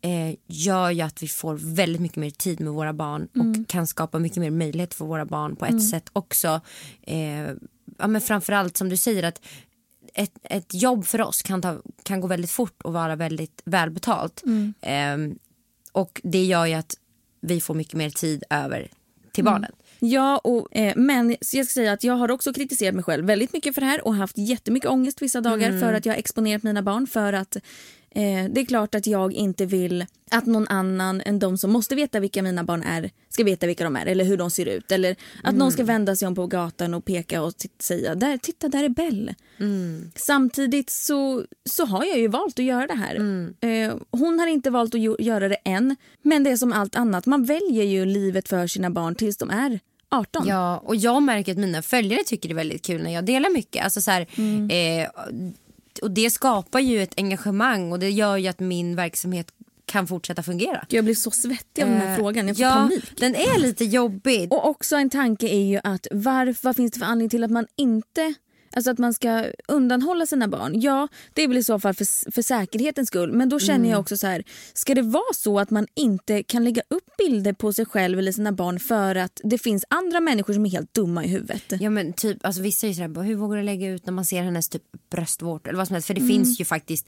eh, 0.00 0.34
gör 0.46 0.90
ju 0.90 1.00
att 1.00 1.22
vi 1.22 1.28
får 1.28 1.54
väldigt 1.54 2.00
mycket 2.00 2.16
mer 2.16 2.30
tid 2.30 2.60
med 2.60 2.72
våra 2.72 2.92
barn 2.92 3.28
och 3.34 3.68
kan 3.68 3.86
skapa 3.86 4.18
mycket 4.18 4.38
mer 4.38 4.50
möjlighet 4.50 4.94
för 4.94 5.04
våra 5.04 5.24
barn 5.24 5.56
på 5.56 5.66
ett 5.66 5.88
sätt 5.90 6.10
också. 6.12 6.60
Eh, 7.02 7.50
ja, 7.98 8.06
men 8.06 8.20
framförallt 8.20 8.76
som 8.76 8.88
du 8.88 8.96
säger 8.96 9.22
att 9.22 9.40
ett, 10.14 10.38
ett 10.42 10.74
jobb 10.74 11.06
för 11.06 11.20
oss 11.20 11.42
kan, 11.42 11.62
ta, 11.62 11.78
kan 12.02 12.20
gå 12.20 12.26
väldigt 12.26 12.50
fort 12.50 12.82
och 12.82 12.92
vara 12.92 13.16
väldigt 13.16 13.62
välbetalt. 13.64 14.42
Eh, 14.80 15.16
och 15.92 16.20
det 16.24 16.44
gör 16.44 16.66
ju 16.66 16.74
att 16.74 16.94
vi 17.40 17.60
får 17.60 17.74
mycket 17.74 17.94
mer 17.94 18.10
tid 18.10 18.44
över 18.50 18.88
till 19.32 19.44
barnen. 19.44 19.72
Ja, 19.98 20.38
och, 20.38 20.76
eh, 20.76 20.92
men 20.96 21.30
jag 21.30 21.46
ska 21.46 21.64
säga 21.64 21.92
att 21.92 22.04
jag 22.04 22.14
har 22.14 22.30
också 22.30 22.52
kritiserat 22.52 22.94
mig 22.94 23.04
själv 23.04 23.24
väldigt 23.24 23.52
mycket 23.52 23.74
för 23.74 23.80
det 23.80 23.86
här 23.86 24.06
och 24.06 24.14
haft 24.14 24.38
jättemycket 24.38 24.90
ångest 24.90 25.22
vissa 25.22 25.40
dagar 25.40 25.80
för 25.80 25.92
att 25.92 26.06
jag 26.06 26.12
har 26.12 26.18
exponerat 26.18 26.62
mina 26.62 26.82
barn 26.82 27.06
för 27.06 27.32
att 27.32 27.56
eh, 28.16 28.50
det 28.50 28.60
är 28.60 28.64
klart 28.64 28.94
att 28.94 29.06
jag 29.06 29.32
inte 29.32 29.66
vill 29.66 30.06
att 30.30 30.46
någon 30.46 30.68
annan 30.68 31.20
än 31.20 31.38
de 31.38 31.58
som 31.58 31.72
måste 31.72 31.94
veta 31.94 32.20
vilka 32.20 32.42
mina 32.42 32.64
barn 32.64 32.82
är 32.82 33.10
ska 33.28 33.44
veta 33.44 33.66
vilka 33.66 33.84
de 33.84 33.96
är 33.96 34.06
eller 34.06 34.24
hur 34.24 34.36
de 34.36 34.50
ser 34.50 34.66
ut 34.66 34.92
eller 34.92 35.16
att 35.42 35.54
någon 35.54 35.72
ska 35.72 35.84
vända 35.84 36.16
sig 36.16 36.28
om 36.28 36.34
på 36.34 36.46
gatan 36.46 36.94
och 36.94 37.04
peka 37.04 37.42
och 37.42 37.52
säga 37.78 38.14
där, 38.14 38.38
titta 38.38 38.68
där 38.68 38.84
är 38.84 38.88
Bell. 38.88 39.34
Samtidigt 40.14 40.90
så, 40.90 41.44
så 41.64 41.84
har 41.84 42.04
jag 42.04 42.18
ju 42.18 42.28
valt 42.28 42.58
att 42.58 42.64
göra 42.64 42.86
det 42.86 42.94
här. 42.94 43.14
Eh, 43.60 43.94
hon 44.10 44.38
har 44.38 44.46
inte 44.46 44.70
valt 44.70 44.94
att 44.94 45.20
göra 45.20 45.48
det 45.48 45.58
än 45.64 45.96
men 46.22 46.44
det 46.44 46.50
är 46.50 46.56
som 46.56 46.72
allt 46.72 46.96
annat, 46.96 47.26
man 47.26 47.44
väljer 47.44 47.84
ju 47.84 48.04
livet 48.04 48.48
för 48.48 48.66
sina 48.66 48.90
barn 48.90 49.14
tills 49.14 49.36
de 49.36 49.50
är 49.50 49.80
18. 50.10 50.46
Ja, 50.48 50.78
och 50.78 50.96
jag 50.96 51.22
märker 51.22 51.52
att 51.52 51.58
mina 51.58 51.82
följare 51.82 52.24
tycker 52.26 52.48
det 52.48 52.52
är 52.52 52.56
väldigt 52.56 52.84
kul 52.86 53.02
när 53.02 53.14
jag 53.14 53.24
delar 53.24 53.50
mycket. 53.50 53.84
Alltså 53.84 54.00
så 54.00 54.10
här, 54.10 54.20
eh, 54.70 55.08
och 55.98 56.10
det 56.10 56.30
skapar 56.30 56.80
ju 56.80 57.02
ett 57.02 57.14
engagemang 57.16 57.92
och 57.92 57.98
det 57.98 58.10
gör 58.10 58.36
ju 58.36 58.48
att 58.48 58.60
min 58.60 58.96
verksamhet 58.96 59.46
kan 59.86 60.06
fortsätta 60.06 60.42
fungera. 60.42 60.86
Jag 60.88 61.04
blir 61.04 61.14
så 61.14 61.30
svettig 61.30 61.82
av 61.82 61.88
den 61.88 62.00
här 62.00 62.10
Eh, 62.12 62.16
frågan. 62.16 62.46
Jag 62.48 62.56
får 62.56 62.64
ja, 62.64 62.72
panik. 62.72 63.04
den 63.20 63.34
är 63.34 63.58
lite 63.58 63.84
jobbig. 63.84 64.52
Och 64.52 64.68
också 64.68 64.96
en 64.96 65.10
tanke 65.10 65.48
är 65.48 65.64
ju 65.64 65.80
att 65.84 66.06
varför, 66.10 66.64
vad 66.66 66.76
finns 66.76 66.92
det 66.92 66.98
för 66.98 67.06
anledning 67.06 67.28
till 67.30 67.44
att 67.44 67.50
man 67.50 67.66
inte 67.76 68.34
Alltså 68.76 68.90
att 68.90 68.98
man 68.98 69.14
ska 69.14 69.44
undanhålla 69.68 70.26
sina 70.26 70.48
barn. 70.48 70.80
Ja, 70.80 71.08
det 71.34 71.42
är 71.42 71.48
väl 71.48 71.56
i 71.56 71.64
så 71.64 71.80
fall 71.80 71.94
för, 71.94 72.30
för 72.30 72.42
säkerhetens 72.42 73.08
skull. 73.08 73.32
Men 73.32 73.48
då 73.48 73.60
känner 73.60 73.90
jag 73.90 74.00
också 74.00 74.16
så 74.16 74.26
här, 74.26 74.44
ska 74.72 74.94
det 74.94 75.02
vara 75.02 75.34
så 75.34 75.60
att 75.60 75.70
man 75.70 75.86
inte 75.94 76.42
kan 76.42 76.64
lägga 76.64 76.82
upp 76.88 77.16
bilder 77.18 77.52
på 77.52 77.72
sig 77.72 77.86
själv 77.86 78.18
eller 78.18 78.32
sina 78.32 78.52
barn 78.52 78.80
för 78.80 79.14
att 79.14 79.40
det 79.44 79.58
finns 79.58 79.84
andra 79.88 80.20
människor 80.20 80.54
som 80.54 80.66
är 80.66 80.70
helt 80.70 80.94
dumma 80.94 81.24
i 81.24 81.28
huvudet? 81.28 81.62
Ja 81.80 81.90
men 81.90 82.12
typ, 82.12 82.46
alltså 82.46 82.62
vissa 82.62 82.86
är 82.86 82.88
ju 82.88 82.94
sådär, 82.94 83.08
bara, 83.08 83.24
hur 83.24 83.34
vågar 83.34 83.56
du 83.56 83.62
lägga 83.62 83.88
ut 83.88 84.06
när 84.06 84.12
man 84.12 84.24
ser 84.24 84.42
hennes 84.42 84.68
typ 84.68 84.82
bröstvårtor 85.10 85.68
eller 85.68 85.78
vad 85.78 85.86
som 85.86 85.94
helst. 85.94 86.06
För 86.06 86.14
det 86.14 86.26
finns 86.26 86.60
ju 86.60 86.64
faktiskt 86.64 87.06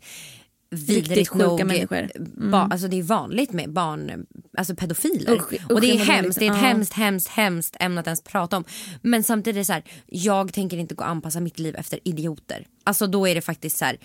vidrigt 0.70 1.28
sjuka 1.28 1.46
nog, 1.46 1.66
människor. 1.66 2.08
Ba, 2.50 2.56
alltså 2.58 2.88
det 2.88 2.98
är 2.98 3.02
vanligt 3.02 3.52
med 3.52 3.70
barn, 3.72 4.26
alltså 4.58 4.74
pedofiler. 4.74 5.32
Usch, 5.34 5.52
usch, 5.52 5.70
och 5.70 5.80
det 5.80 5.90
är 5.90 5.96
hemskt, 5.98 6.38
det 6.38 6.46
är 6.46 6.50
ett 6.50 6.56
Ja. 6.56 6.68
hemskt, 6.68 6.92
hemskt, 6.92 7.28
hemskt 7.28 7.76
ämne 7.80 8.00
att 8.00 8.06
ens 8.06 8.22
prata 8.22 8.56
om. 8.56 8.64
Men 9.02 9.22
samtidigt 9.22 9.56
är 9.56 9.58
det 9.60 9.64
så 9.64 9.72
här, 9.72 9.82
jag 10.06 10.52
tänker 10.52 10.76
inte 10.76 10.94
gå 10.94 11.04
och 11.04 11.10
anpassa 11.10 11.40
mitt 11.40 11.58
liv 11.58 11.76
efter 11.76 11.98
idioter. 12.04 12.66
Alltså 12.84 13.06
då 13.06 13.28
är 13.28 13.34
det 13.34 13.40
faktiskt 13.40 13.78
så 13.78 13.84
här, 13.84 13.98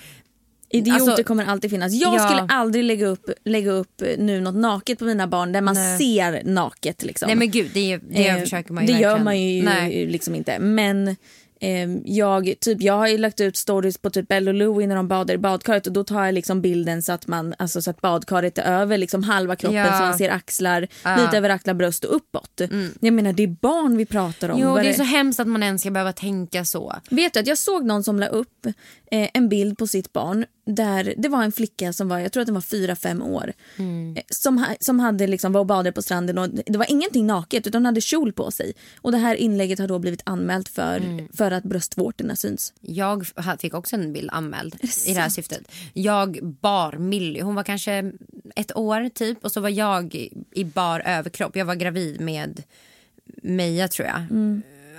Idioter 0.75 1.01
Alltså- 1.09 1.23
kommer 1.23 1.45
alltid 1.45 1.69
finnas. 1.71 1.93
Jag 1.93 2.15
Ja. 2.15 2.19
skulle 2.27 2.41
aldrig 2.41 2.83
lägga 2.83 3.05
upp, 3.07 3.29
lägga 3.45 3.71
upp 3.71 4.01
eh, 4.01 4.07
nu 4.17 4.41
något 4.41 4.55
naket 4.55 4.99
på 4.99 5.05
mina 5.05 5.27
barn 5.27 5.51
där 5.51 5.61
man 5.61 5.73
Nej. 5.75 5.97
ser 5.97 6.43
naket. 6.43 7.03
Liksom. 7.03 7.27
nej 7.27 7.35
men 7.35 7.51
gud 7.51 7.71
det, 7.73 7.97
det 7.97 8.27
Eh, 8.27 8.39
försöker 8.39 8.73
man 8.73 8.87
ju 8.87 8.93
Det 8.93 8.99
gör 8.99 9.09
verkligen. 9.09 9.23
man 9.23 9.41
ju 9.41 9.63
Nej. 9.63 10.07
liksom 10.07 10.35
inte. 10.35 10.59
Men 10.59 11.07
eh, 11.07 11.15
jag, 12.05 12.53
typ, 12.59 12.81
jag 12.81 12.93
har 12.93 13.17
lagt 13.17 13.41
ut 13.41 13.57
stories 13.57 13.97
på 13.97 14.09
typ 14.09 14.27
Belle 14.27 14.51
och 14.51 14.55
Louie 14.55 14.87
när 14.87 14.95
de 14.95 15.07
badar 15.07 15.33
i 15.33 15.37
badkaret 15.37 15.87
och 15.87 15.93
då 15.93 16.03
tar 16.03 16.25
jag 16.25 16.33
liksom 16.33 16.61
bilden 16.61 17.01
så 17.01 17.11
att, 17.11 17.27
man, 17.27 17.53
alltså, 17.57 17.81
så 17.81 17.89
att 17.89 18.01
badkaret 18.01 18.57
är 18.57 18.63
över 18.81 18.97
liksom 18.97 19.23
halva 19.23 19.55
kroppen 19.55 19.77
Ja. 19.77 19.97
så 19.97 20.03
man 20.03 20.17
ser 20.17 20.29
axlar, 20.29 20.87
Ja. 21.03 21.15
lite 21.15 21.37
över 21.37 21.49
axlar, 21.49 21.73
bröst 21.73 22.03
och 22.03 22.15
uppåt. 22.15 22.61
Jag 22.99 23.13
menar 23.13 23.33
det 23.33 23.43
är 23.43 23.47
barn 23.61 23.97
vi 23.97 24.05
pratar 24.05 24.49
om. 24.49 24.59
Jo 24.59 24.75
det 24.75 24.81
är 24.81 24.83
det- 24.83 24.93
så 24.93 25.03
hemskt 25.03 25.39
att 25.39 25.47
man 25.47 25.63
ens 25.63 25.81
ska 25.81 25.91
behöva 25.91 26.13
tänka 26.13 26.65
så. 26.65 26.95
Vet 27.09 27.33
du 27.33 27.39
att 27.39 27.47
jag 27.47 27.57
såg 27.57 27.85
någon 27.85 28.03
som 28.03 28.19
la 28.19 28.27
upp 28.27 28.65
eh, 29.11 29.29
en 29.33 29.49
bild 29.49 29.77
på 29.77 29.87
sitt 29.87 30.13
barn 30.13 30.45
där 30.65 31.13
det 31.17 31.29
var 31.29 31.43
en 31.43 31.51
flicka 31.51 31.93
som 31.93 32.07
var, 32.09 32.19
jag 32.19 32.31
tror 32.31 32.41
att 32.41 32.47
den 32.47 32.53
var 32.53 32.61
fyra 32.61 32.95
fem 32.95 33.21
år. 33.21 33.53
Eh, 34.17 34.23
som, 34.29 34.65
som 34.79 34.99
hade 34.99 35.27
liksom 35.27 35.53
var 35.53 35.59
och 35.59 35.65
badade 35.65 35.91
på 35.91 36.01
stranden 36.01 36.37
och 36.37 36.49
det 36.49 36.77
var 36.77 36.91
ingenting 36.91 37.27
naket 37.27 37.67
utan 37.67 37.79
hon 37.81 37.85
hade 37.85 38.01
kjol 38.01 38.33
på 38.33 38.51
sig. 38.51 38.73
Och 39.01 39.11
det 39.11 39.17
här 39.17 39.35
inlägget 39.35 39.79
har 39.79 39.87
då 39.87 39.99
blivit 39.99 40.21
anmält 40.25 40.69
för, 40.69 41.27
för 41.37 41.51
att 41.51 41.63
bröstvårtorna 41.63 42.35
syns. 42.35 42.73
Jag 42.81 43.25
fick 43.59 43.73
också 43.73 43.95
en 43.95 44.13
bild 44.13 44.29
anmäld 44.33 44.75
i 45.07 45.13
det 45.13 45.19
här 45.19 45.29
syftet. 45.29 45.71
Jag 45.93 46.39
bar 46.61 46.91
Millie, 46.97 47.41
hon 47.41 47.55
var 47.55 47.63
kanske 47.63 48.11
ett 48.55 48.75
år 48.77 49.09
typ 49.09 49.43
och 49.45 49.51
så 49.51 49.61
var 49.61 49.69
jag 49.69 50.15
i- 50.51 50.63
bar 50.63 50.99
överkropp. 50.99 51.55
Jag 51.55 51.65
var 51.65 51.75
gravid 51.75 52.21
med 52.21 52.63
Meja 53.43 53.87
tror 53.87 54.07
jag. 54.07 54.21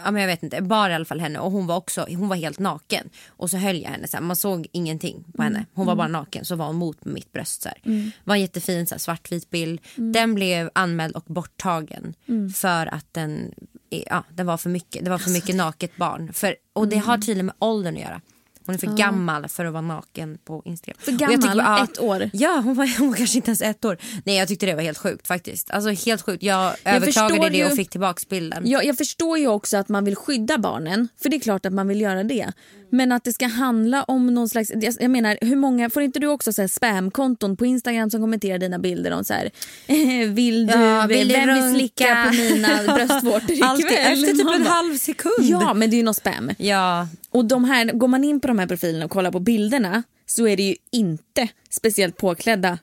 Ja, 0.05 0.11
men 0.11 0.23
jag 0.23 0.29
vet 0.29 0.43
inte, 0.43 0.63
bar 0.63 0.91
i 0.91 0.95
alla 0.95 1.05
fall 1.05 1.21
henne 1.21 1.39
och 1.39 1.53
hon 1.53 1.67
var 1.67 1.77
också 1.77 2.07
hon 2.09 2.29
var 2.29 2.37
helt 2.37 2.59
naken. 2.59 3.09
Och 3.29 3.51
så 3.51 3.57
höll 3.57 3.83
jag 3.83 3.91
henne 3.91 4.09
så 4.09 4.17
här, 4.17 4.25
man 4.25 4.37
såg 4.37 4.67
ingenting 4.73 5.25
på 5.37 5.43
henne. 5.43 5.67
Hon 5.75 5.87
var 5.87 5.97
bara 5.97 6.09
naken 6.09 6.45
så 6.45 6.57
var 6.57 6.67
hon 6.67 6.77
mot 6.77 7.05
mitt 7.05 7.33
bröst 7.33 7.63
så 7.63 7.69
här. 7.69 7.79
Var 8.25 8.35
en 8.35 8.41
jättefin 8.41 8.87
så 8.87 8.95
här, 8.95 8.99
svartvit 9.01 9.51
bild. 9.51 9.81
Den 9.97 10.35
blev 10.35 10.71
anmäld 10.73 11.17
och 11.17 11.25
borttagen 11.27 12.15
för 12.55 12.87
att 12.87 13.07
den, 13.13 13.55
ja, 13.89 14.25
den 14.35 14.47
var 14.47 14.57
för 14.57 14.71
mycket. 14.71 15.05
Det 15.05 15.11
var 15.11 15.19
för 15.19 15.31
mycket 15.31 15.57
naket 15.57 15.97
barn. 15.97 16.33
För, 16.33 16.57
och 16.73 16.89
det 16.89 16.97
har 16.97 17.19
tydligen 17.19 17.47
med 17.47 17.55
åldern 17.59 17.95
att 17.95 18.01
göra. 18.03 18.21
Hon 18.67 18.75
är 18.75 18.79
för 18.79 18.97
gammal 18.97 19.49
för 19.49 19.65
att 19.65 19.73
vara 19.73 19.81
naken 19.83 20.39
på 20.45 20.63
Instagram. 20.65 20.99
För 21.01 21.13
gammal? 21.13 21.37
tycker 21.43 21.55
bara, 21.55 21.85
Ett 21.85 21.99
år? 22.01 22.31
Ja, 22.33 22.61
hon 22.65 22.75
var, 22.75 22.87
hon 22.99 23.09
var 23.09 23.17
kanske 23.17 23.37
inte 23.39 23.49
ens 23.49 23.63
ett 23.63 23.85
år. 23.85 23.99
Nej, 24.25 24.37
jag 24.37 24.49
tyckte 24.49 24.67
det 24.67 24.75
var 24.75 24.83
helt 24.83 24.99
sjukt 24.99 25.27
faktiskt. 25.27 25.71
Alltså 25.71 25.91
helt 26.07 26.23
sjukt. 26.23 26.43
Jag, 26.43 26.75
Jag 26.85 26.95
överklagade 26.95 27.49
det 27.49 27.57
ju- 27.57 27.65
och 27.67 27.77
fick 27.77 27.91
tillbaks 27.91 28.29
bilden. 28.29 28.63
Jag, 28.71 28.85
jag 28.85 28.97
förstår 28.99 29.39
ju 29.39 29.49
också 29.49 29.77
att 29.77 29.89
man 29.89 30.05
vill 30.05 30.17
skydda 30.17 30.59
barnen, 30.59 31.09
för 31.23 31.29
det 31.29 31.37
är 31.37 31.41
klart 31.41 31.67
att 31.67 31.73
man 31.73 31.89
vill 31.89 32.01
göra 32.01 32.25
det. 32.25 32.53
Men 32.95 33.13
att 33.13 33.25
det 33.25 33.33
ska 33.33 33.47
handla 33.47 34.03
om 34.03 34.35
någon 34.35 34.49
slags... 34.49 34.73
Jag, 35.01 35.11
menar, 35.11 35.39
hur 35.41 35.57
många, 35.57 35.91
får 35.91 36.03
inte 36.03 36.19
du 36.19 36.27
också 36.27 36.53
så 36.53 36.61
här 36.61 36.69
spamkonton 36.69 37.57
på 37.57 37.67
Instagram 37.67 38.11
som 38.11 38.21
kommenterar 38.21 38.59
dina 38.59 38.79
bilder 38.79 39.11
om 39.11 39.25
så 39.25 39.35
här, 39.35 39.51
vill 40.27 40.67
du, 40.67 40.73
Ja, 40.73 41.07
vill 41.09 41.33
vem 41.33 41.55
vill 41.55 41.75
slicka 41.75 42.27
på 42.29 42.35
mina 42.35 42.69
bröstvårtor 42.95 43.51
ikväll? 43.51 43.69
Alltid 43.69 43.87
efter 43.93 44.33
typ 44.33 44.55
en 44.55 44.67
halv 44.67 44.97
sekund. 44.97 45.35
Ja, 45.41 45.75
men 45.75 45.91
det 45.91 45.97
är 45.97 45.99
ju 45.99 46.05
någon 46.05 46.15
spam. 46.15 46.51
Ja, 46.59 47.09
Och 47.31 47.45
de 47.45 47.65
här, 47.65 47.85
går 47.85 48.09
man 48.09 48.25
in 48.25 48.41
på 48.41 48.49
de 48.49 48.59
här 48.59 48.67
profilerna 48.67 49.05
och 49.05 49.11
kollar 49.11 49.31
på 49.31 49.41
bilderna 49.41 50.03
så 50.27 50.47
är 50.49 50.57
det 50.57 50.63
ju 50.63 50.77
inte 50.91 51.49
speciellt 51.71 52.17
påklädda 52.17 52.79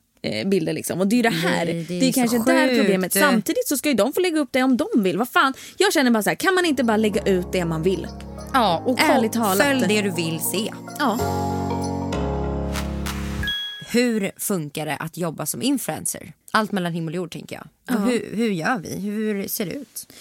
bilder. 0.46 0.74
Liksom. 0.74 1.00
Och 1.00 1.08
det 1.08 1.20
är 1.20 1.24
det 1.24 1.30
här. 1.30 1.66
Nej, 1.66 1.74
det 1.88 2.00
det 2.00 2.06
är 2.06 2.10
är, 2.10 2.14
kanske 2.14 2.38
där 2.38 2.78
problemet. 2.82 3.14
Samtidigt 3.14 3.68
så 3.68 3.78
ska 3.78 3.90
ju 3.90 3.96
de 3.96 4.14
få 4.14 4.20
lägga 4.20 4.40
upp 4.40 4.50
det 4.52 4.64
om 4.64 4.78
de 4.78 4.88
vill. 5.04 5.18
Vad 5.18 5.30
fan? 5.30 5.54
Jag 5.78 5.94
känner 5.94 6.12
bara 6.12 6.24
så 6.24 6.30
här, 6.30 6.36
kan 6.36 6.54
man 6.56 6.66
inte 6.66 6.84
bara 6.84 6.98
lägga 6.98 7.22
ut 7.22 7.48
det 7.52 7.66
man 7.66 7.84
vill? 7.84 8.08
ja 8.54 8.84
och 8.86 9.00
Ärligt 9.00 9.34
talat. 9.34 9.58
följ 9.68 9.86
det 9.88 10.02
du 10.02 10.12
vill 10.12 10.40
se. 10.40 10.74
Ja. 11.00 11.20
Hur 13.92 14.32
funkar 14.38 14.86
det 14.86 14.96
att 14.96 15.18
jobba 15.18 15.46
som 15.46 15.62
influencer? 15.62 16.34
Allt 16.52 16.72
mellan 16.72 16.94
himmel 16.94 17.14
och 17.14 17.16
jord 17.18 17.32
tänker 17.32 17.56
jag. 17.56 17.96
Och 17.98 18.02
hur, 18.08 18.36
hur 18.36 18.50
gör 18.52 18.78
vi? 18.80 19.00
Hur 19.00 19.48
ser 19.48 19.66
det 19.66 19.74
ut? 19.74 20.14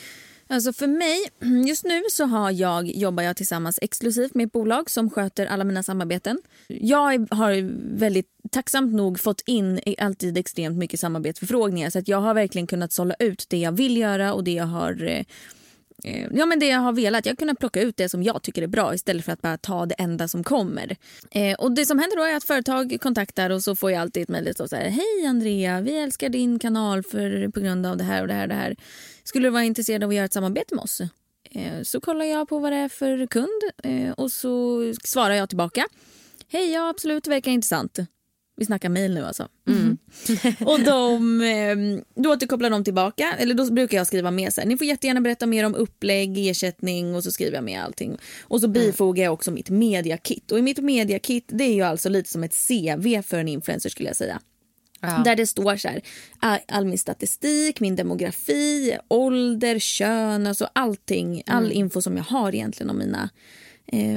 Alltså 0.52 0.72
för 0.72 0.86
mig, 0.86 1.18
just 1.68 1.84
nu 1.84 2.02
så 2.10 2.24
har 2.24 2.50
jag, 2.50 2.86
jobbar 2.86 3.22
jag 3.22 3.36
tillsammans 3.36 3.78
exklusivt 3.82 4.34
med 4.34 4.46
ett 4.46 4.52
bolag 4.52 4.90
som 4.90 5.10
sköter 5.10 5.46
alla 5.46 5.64
mina 5.64 5.82
samarbeten. 5.82 6.38
Jag 6.68 7.26
har 7.30 7.70
väldigt 7.98 8.26
tacksamt 8.50 8.94
nog 8.94 9.20
fått 9.20 9.42
in 9.46 9.80
alltid 9.98 10.38
extremt 10.38 10.78
mycket 10.78 11.00
samarbetsförfrågningar 11.00 11.90
så 11.90 11.98
att 11.98 12.08
jag 12.08 12.20
har 12.20 12.34
verkligen 12.34 12.66
kunnat 12.66 12.92
sålla 12.92 13.14
ut 13.18 13.46
det 13.48 13.58
jag 13.58 13.72
vill 13.72 13.96
göra 13.96 14.32
och 14.34 14.44
det 14.44 14.52
jag 14.52 14.66
har 14.66 15.02
eh, 15.08 15.24
Eh, 16.04 16.28
ja 16.32 16.46
men 16.46 16.58
det 16.58 16.66
jag 16.66 16.78
har 16.78 16.92
velat. 16.92 17.26
Jag 17.26 17.32
har 17.32 17.36
kunnat 17.36 17.58
plocka 17.58 17.82
ut 17.82 17.96
det 17.96 18.08
som 18.08 18.22
jag 18.22 18.42
tycker 18.42 18.62
är 18.62 18.66
bra 18.66 18.94
istället 18.94 19.24
för 19.24 19.32
att 19.32 19.42
bara 19.42 19.58
ta 19.58 19.86
det 19.86 19.94
enda 19.94 20.28
som 20.28 20.44
kommer. 20.44 20.96
Eh, 21.30 21.54
och 21.54 21.72
det 21.72 21.86
som 21.86 21.98
händer 21.98 22.16
då 22.16 22.22
är 22.22 22.36
att 22.36 22.44
företag 22.44 22.96
kontaktar 23.00 23.50
och 23.50 23.62
så 23.62 23.76
får 23.76 23.90
jag 23.90 24.00
alltid 24.00 24.22
ett 24.22 24.28
mejl 24.28 24.54
så 24.54 24.76
här. 24.76 24.88
Hej 24.88 25.26
Andrea, 25.26 25.80
vi 25.80 25.98
älskar 25.98 26.28
din 26.28 26.58
kanal 26.58 27.02
för, 27.02 27.48
på 27.48 27.60
grund 27.60 27.86
av 27.86 27.96
det 27.96 28.04
här 28.04 28.22
och 28.22 28.28
det 28.28 28.34
här 28.34 28.42
och 28.42 28.48
det 28.48 28.54
här. 28.54 28.76
Skulle 29.24 29.46
du 29.46 29.50
vara 29.50 29.64
intresserad 29.64 30.04
av 30.04 30.10
att 30.10 30.16
göra 30.16 30.24
ett 30.24 30.32
samarbete 30.32 30.74
med 30.74 30.82
oss? 30.82 31.00
Eh, 31.50 31.82
så 31.82 32.00
kollar 32.00 32.24
jag 32.24 32.48
på 32.48 32.58
vad 32.58 32.72
det 32.72 32.76
är 32.76 32.88
för 32.88 33.26
kund 33.26 33.62
eh, 33.84 34.10
och 34.10 34.32
så 34.32 34.80
svarar 35.04 35.34
jag 35.34 35.48
tillbaka. 35.48 35.86
Hej, 36.48 36.72
ja 36.72 36.88
absolut, 36.88 37.24
det 37.24 37.30
verkar 37.30 37.50
intressant. 37.50 37.98
Vi 38.60 38.66
snackar 38.66 38.88
mail 38.88 39.14
nu 39.14 39.24
alltså. 39.24 39.48
och 40.66 40.80
de, 40.80 41.40
eh, 41.40 41.76
då 42.22 42.32
återkopplar 42.32 42.70
de 42.70 42.84
tillbaka, 42.84 43.34
eller 43.38 43.54
då 43.54 43.70
brukar 43.70 43.96
jag 43.96 44.06
skriva 44.06 44.30
med 44.30 44.52
så 44.52 44.60
här, 44.60 44.68
ni 44.68 44.76
får 44.76 44.86
jättegärna 44.86 45.20
berätta 45.20 45.46
mer 45.46 45.64
om 45.64 45.74
upplägg, 45.74 46.48
ersättning 46.48 47.14
och 47.14 47.24
så 47.24 47.32
skriver 47.32 47.54
jag 47.54 47.64
med 47.64 47.82
allting. 47.82 48.18
Och 48.42 48.60
så 48.60 48.68
bifogar 48.68 49.24
jag 49.24 49.32
också 49.32 49.50
mitt 49.50 49.70
mediakit. 49.70 50.52
Och 50.52 50.58
i 50.58 50.62
mitt 50.62 50.78
mediakit 50.78 51.44
det 51.48 51.64
är 51.64 51.74
ju 51.74 51.82
alltså 51.82 52.08
lite 52.08 52.30
som 52.30 52.44
ett 52.44 52.54
CV 52.68 53.22
för 53.22 53.38
en 53.38 53.48
influencer 53.48 53.90
skulle 53.90 54.08
jag 54.08 54.16
säga. 54.16 54.40
Ja. 55.00 55.22
Där 55.24 55.36
det 55.36 55.46
står 55.46 55.76
så 55.76 55.88
här, 55.88 56.00
all, 56.66 56.84
min 56.84 56.98
statistik, 56.98 57.80
min 57.80 57.96
demografi, 57.96 58.98
ålder, 59.08 59.78
kön, 59.78 60.46
alltså 60.46 60.68
allting, 60.72 61.42
all 61.46 61.72
info 61.72 62.02
som 62.02 62.16
jag 62.16 62.24
har 62.24 62.54
egentligen 62.54 62.90
om 62.90 62.98
mina 62.98 63.30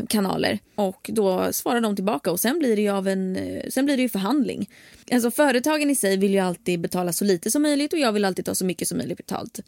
kanaler. 0.07 0.59
Och 0.75 1.09
då 1.13 1.53
svarar 1.53 1.81
de 1.81 1.95
tillbaka 1.95 2.31
och 2.31 2.39
sen 2.39 2.59
blir 2.59 2.75
det 2.75 2.81
ju, 2.81 2.89
av 2.89 3.07
en, 3.07 3.36
eh, 3.36 3.69
sen 3.69 3.86
blir 3.86 3.97
det 3.97 4.03
ju 4.03 4.09
förhandling. 4.09 4.69
Alltså 5.12 5.31
företagen 5.31 5.89
i 5.89 5.95
sig 5.95 6.17
vill 6.17 6.33
ju 6.33 6.39
alltid 6.39 6.81
betala 6.81 7.13
så 7.13 7.25
lite 7.25 7.51
som 7.51 7.62
möjligt 7.62 7.93
och 7.93 7.99
jag 7.99 8.12
vill 8.12 8.25
alltid 8.25 8.45
ta 8.45 8.55
så 8.55 8.65
mycket 8.65 8.88
som 8.88 8.97
möjligt 8.97 9.17
betalt. 9.17 9.59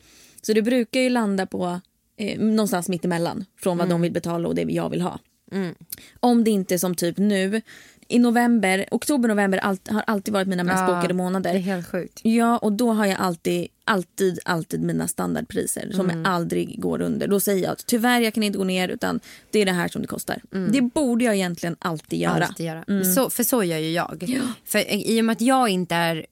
Så 0.41 0.53
det 0.53 0.61
brukar 0.61 0.99
ju 0.99 1.09
landa 1.09 1.45
på 1.45 1.79
eh, 2.17 2.39
någonstans 2.39 2.89
mitt 2.89 3.05
emellan 3.05 3.45
från 3.59 3.77
vad 3.77 3.89
de 3.89 4.01
vill 4.01 4.11
betala 4.11 4.47
och 4.47 4.55
det 4.55 4.61
jag 4.61 4.89
vill 4.89 5.01
ha. 5.01 5.19
Om 6.19 6.43
det 6.43 6.51
inte 6.51 6.73
är 6.73 6.77
som 6.77 6.95
typ 6.95 7.17
nu. 7.17 7.61
I 8.07 8.19
november, 8.19 8.85
oktober, 8.91 9.29
november 9.29 9.57
allt, 9.57 9.87
har 9.87 10.03
alltid 10.07 10.33
varit 10.33 10.47
mina 10.47 10.63
mest 10.63 10.79
Ja, 10.79 10.95
bokade 10.95 11.13
månader. 11.13 11.53
Det 11.53 11.59
är 11.59 11.61
helt 11.61 11.87
sjukt. 11.87 12.19
Ja, 12.23 12.57
och 12.57 12.73
då 12.73 12.91
har 12.91 13.05
jag 13.05 13.19
alltid, 13.19 13.67
alltid, 13.85 14.39
alltid 14.45 14.81
mina 14.81 15.07
standardpriser 15.07 15.91
som 15.93 16.09
jag 16.09 16.27
aldrig 16.27 16.81
går 16.81 17.01
under. 17.01 17.27
Då 17.27 17.39
säger 17.39 17.63
jag 17.63 17.71
att 17.71 17.85
tyvärr 17.85 18.19
jag 18.21 18.33
kan 18.33 18.43
inte 18.43 18.57
gå 18.57 18.63
ner 18.63 18.89
utan 18.89 19.19
det 19.51 19.59
är 19.59 19.65
det 19.65 19.71
här 19.71 19.87
som 19.87 20.01
det 20.01 20.07
kostar. 20.07 20.41
Det 20.71 20.81
borde 20.81 21.25
jag 21.25 21.35
egentligen 21.35 21.75
alltid 21.79 22.19
göra. 22.19 22.45
Alltid 22.45 22.65
göra. 22.65 23.03
Så, 23.15 23.29
för 23.29 23.43
så 23.43 23.63
gör 23.63 23.77
ju 23.77 23.91
jag. 23.91 24.41
För 24.65 24.93
I 24.93 25.21
och 25.21 25.25
med 25.25 25.33
att 25.33 25.41
jag 25.41 25.69
inte 25.69 25.95
är 25.95 26.25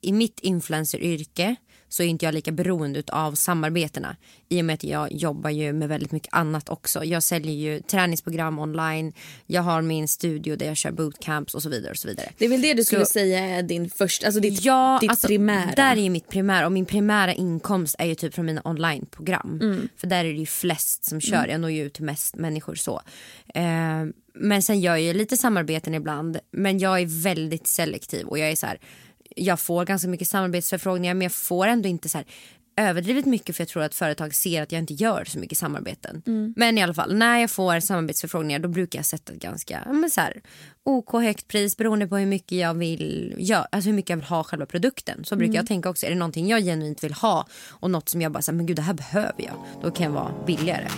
i 0.00 0.12
mitt 0.12 0.40
influenceryrke 0.40 1.56
så 1.92 2.02
är 2.02 2.06
inte 2.06 2.24
jag 2.24 2.34
lika 2.34 2.52
beroende 2.52 3.02
av 3.08 3.34
samarbetena. 3.34 4.16
I 4.48 4.60
och 4.60 4.64
med 4.64 4.74
att 4.74 4.84
jag 4.84 5.12
jobbar 5.12 5.50
ju 5.50 5.72
med 5.72 5.88
väldigt 5.88 6.12
mycket 6.12 6.34
annat 6.34 6.68
också. 6.68 7.04
Jag 7.04 7.22
säljer 7.22 7.54
ju 7.54 7.80
träningsprogram 7.80 8.58
online. 8.58 9.12
Jag 9.46 9.62
har 9.62 9.82
min 9.82 10.08
studio 10.08 10.56
där 10.56 10.66
jag 10.66 10.76
kör 10.76 10.90
bootcamps 10.90 11.54
och 11.54 11.62
så 11.62 11.68
vidare. 11.68 11.90
och 11.90 11.96
så 11.96 12.08
vidare. 12.08 12.32
Det 12.38 12.44
är 12.44 12.48
väl 12.48 12.62
det 12.62 12.74
du 12.74 12.84
skulle 12.84 13.06
Så- 13.06 13.12
säga 13.12 13.38
är 13.38 13.62
din 13.62 13.90
första, 13.90 14.26
alltså 14.26 14.40
ditt, 14.40 14.64
Ja, 14.64 14.98
ditt 15.00 15.10
alltså, 15.10 15.26
primära. 15.26 15.72
Där 15.76 15.96
är 15.96 16.00
ju 16.00 16.10
mitt 16.10 16.28
primära 16.28 16.66
och 16.66 16.72
min 16.72 16.86
primära 16.86 17.32
inkomst 17.34 17.96
är 17.98 18.06
ju 18.06 18.14
typ 18.14 18.34
från 18.34 18.46
mina 18.46 18.60
onlineprogram. 18.64 19.58
Mm. 19.62 19.88
För 19.96 20.06
där 20.06 20.24
är 20.24 20.32
det 20.32 20.38
ju 20.40 20.46
flest 20.46 21.04
som 21.04 21.20
kör. 21.20 21.46
Jag 21.48 21.60
når 21.60 21.70
ju 21.70 21.82
ut 21.86 21.94
till 21.94 22.04
mest 22.04 22.36
människor 22.36 22.74
så. 22.74 23.02
Eh, 23.54 23.62
men 24.34 24.62
sen 24.62 24.80
gör 24.80 24.96
jag 24.96 25.16
lite 25.16 25.36
samarbeten 25.36 25.94
ibland. 25.94 26.38
Men 26.50 26.78
jag 26.78 27.00
är 27.00 27.22
väldigt 27.22 27.66
selektiv 27.66 28.26
och 28.26 28.38
jag 28.38 28.50
är 28.50 28.56
så 28.56 28.66
här. 28.66 28.78
Jag 29.36 29.60
får 29.60 29.84
ganska 29.84 30.08
mycket 30.08 30.28
samarbetsförfrågningar 30.28 31.14
men 31.14 31.22
jag 31.22 31.32
får 31.32 31.66
ändå 31.66 31.88
inte 31.88 32.08
så 32.08 32.18
här 32.18 32.26
överdrivet 32.76 33.26
mycket 33.26 33.56
för 33.56 33.62
jag 33.62 33.68
tror 33.68 33.82
att 33.82 33.94
företag 33.94 34.34
ser 34.34 34.62
att 34.62 34.72
jag 34.72 34.78
inte 34.78 34.94
gör 34.94 35.24
så 35.24 35.38
mycket 35.38 35.58
samarbeten. 35.58 36.22
Mm. 36.26 36.54
Men 36.56 36.78
i 36.78 36.82
alla 36.82 36.94
fall 36.94 37.14
när 37.14 37.38
jag 37.38 37.50
får 37.50 37.80
samarbetsförfrågningar 37.80 38.58
då 38.58 38.68
brukar 38.68 38.98
jag 38.98 39.06
sätta 39.06 39.32
ett 39.32 39.38
ganska 39.38 39.80
men 39.86 40.10
så 40.10 40.20
här, 40.20 40.42
OK 40.84 41.12
högt 41.12 41.48
pris 41.48 41.76
beroende 41.76 42.06
på 42.06 42.16
hur 42.16 42.26
mycket 42.26 42.58
jag 42.58 42.74
vill 42.74 43.34
göra, 43.38 43.66
alltså 43.72 43.88
hur 43.88 43.96
mycket 43.96 44.10
jag 44.10 44.16
vill 44.16 44.26
ha 44.26 44.44
själva 44.44 44.66
produkten. 44.66 45.24
Så 45.24 45.36
brukar 45.36 45.48
Mm. 45.50 45.56
jag 45.56 45.66
tänka 45.66 45.90
också, 45.90 46.06
är 46.06 46.10
det 46.10 46.16
någonting 46.16 46.48
jag 46.48 46.62
genuint 46.62 47.04
vill 47.04 47.14
ha 47.14 47.46
och 47.70 47.90
något 47.90 48.08
som 48.08 48.22
jag 48.22 48.32
bara 48.32 48.42
säger 48.42 48.56
men 48.56 48.66
gud 48.66 48.76
det 48.76 48.82
här 48.82 48.94
behöver 48.94 49.42
jag. 49.44 49.54
Då 49.82 49.90
kan 49.90 50.06
jag 50.06 50.12
vara 50.12 50.32
billigare. 50.46 50.88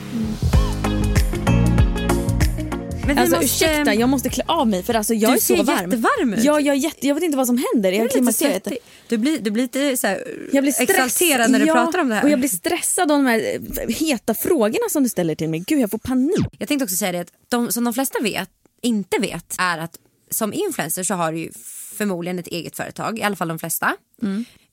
Men 3.06 3.18
Alltså 3.18 3.36
måste- 3.36 3.44
ursäkta, 3.64 3.94
jag 3.94 4.08
måste 4.08 4.28
klä 4.28 4.44
av 4.46 4.68
mig 4.68 4.82
för 4.82 4.94
alltså 4.94 5.14
jag 5.14 5.30
Du 5.30 5.34
är 5.34 5.40
så 5.40 5.56
ser 5.56 5.62
varm. 5.62 5.78
jättevarm 5.90 6.34
ut. 6.34 6.44
Ja, 6.44 6.60
jag, 6.60 6.76
jätte, 6.76 7.06
jag 7.06 7.14
vet 7.14 7.24
inte 7.24 7.36
vad 7.36 7.46
som 7.46 7.64
händer. 7.72 7.92
Jag 7.92 8.02
lite 8.02 8.12
klimakteriet. 8.14 8.64
svettig. 8.64 8.78
Du 9.08 9.18
blir, 9.18 9.38
du 9.38 9.50
blir 9.50 9.62
lite 9.62 9.96
så 9.96 10.06
här, 10.06 10.22
Jag 10.52 10.64
blir 10.64 10.72
stress- 10.72 10.90
exalterad 10.90 11.50
när 11.50 11.58
du 11.58 11.66
ja, 11.66 11.74
pratar 11.74 11.98
om 11.98 12.08
det 12.08 12.14
här. 12.14 12.24
Och 12.24 12.30
jag 12.30 12.38
blir 12.38 12.48
stressad 12.48 13.02
av 13.12 13.18
de 13.18 13.26
här 13.26 13.38
eh, 13.38 13.88
heta 13.94 14.34
frågorna 14.34 14.88
som 14.90 15.02
du 15.02 15.08
ställer 15.08 15.34
till 15.34 15.48
mig. 15.48 15.60
Gud, 15.66 15.80
jag 15.80 15.90
får 15.90 15.98
panik. 15.98 16.46
Jag 16.58 16.68
tänkte 16.68 16.84
också 16.84 16.96
säga 16.96 17.12
det 17.12 17.20
att 17.20 17.32
de, 17.48 17.72
som 17.72 17.84
de 17.84 17.94
flesta 17.94 18.18
vet, 18.22 18.50
inte 18.82 19.18
vet 19.20 19.54
är 19.58 19.78
att 19.78 19.96
som 20.30 20.52
influencer 20.52 21.02
så 21.02 21.14
har 21.14 21.32
du 21.32 21.38
ju 21.38 21.50
förmodligen 21.98 22.38
ett 22.38 22.46
eget 22.46 22.76
företag, 22.76 23.18
i 23.18 23.22
alla 23.22 23.36
fall 23.36 23.48
de 23.48 23.58
flesta. 23.58 23.96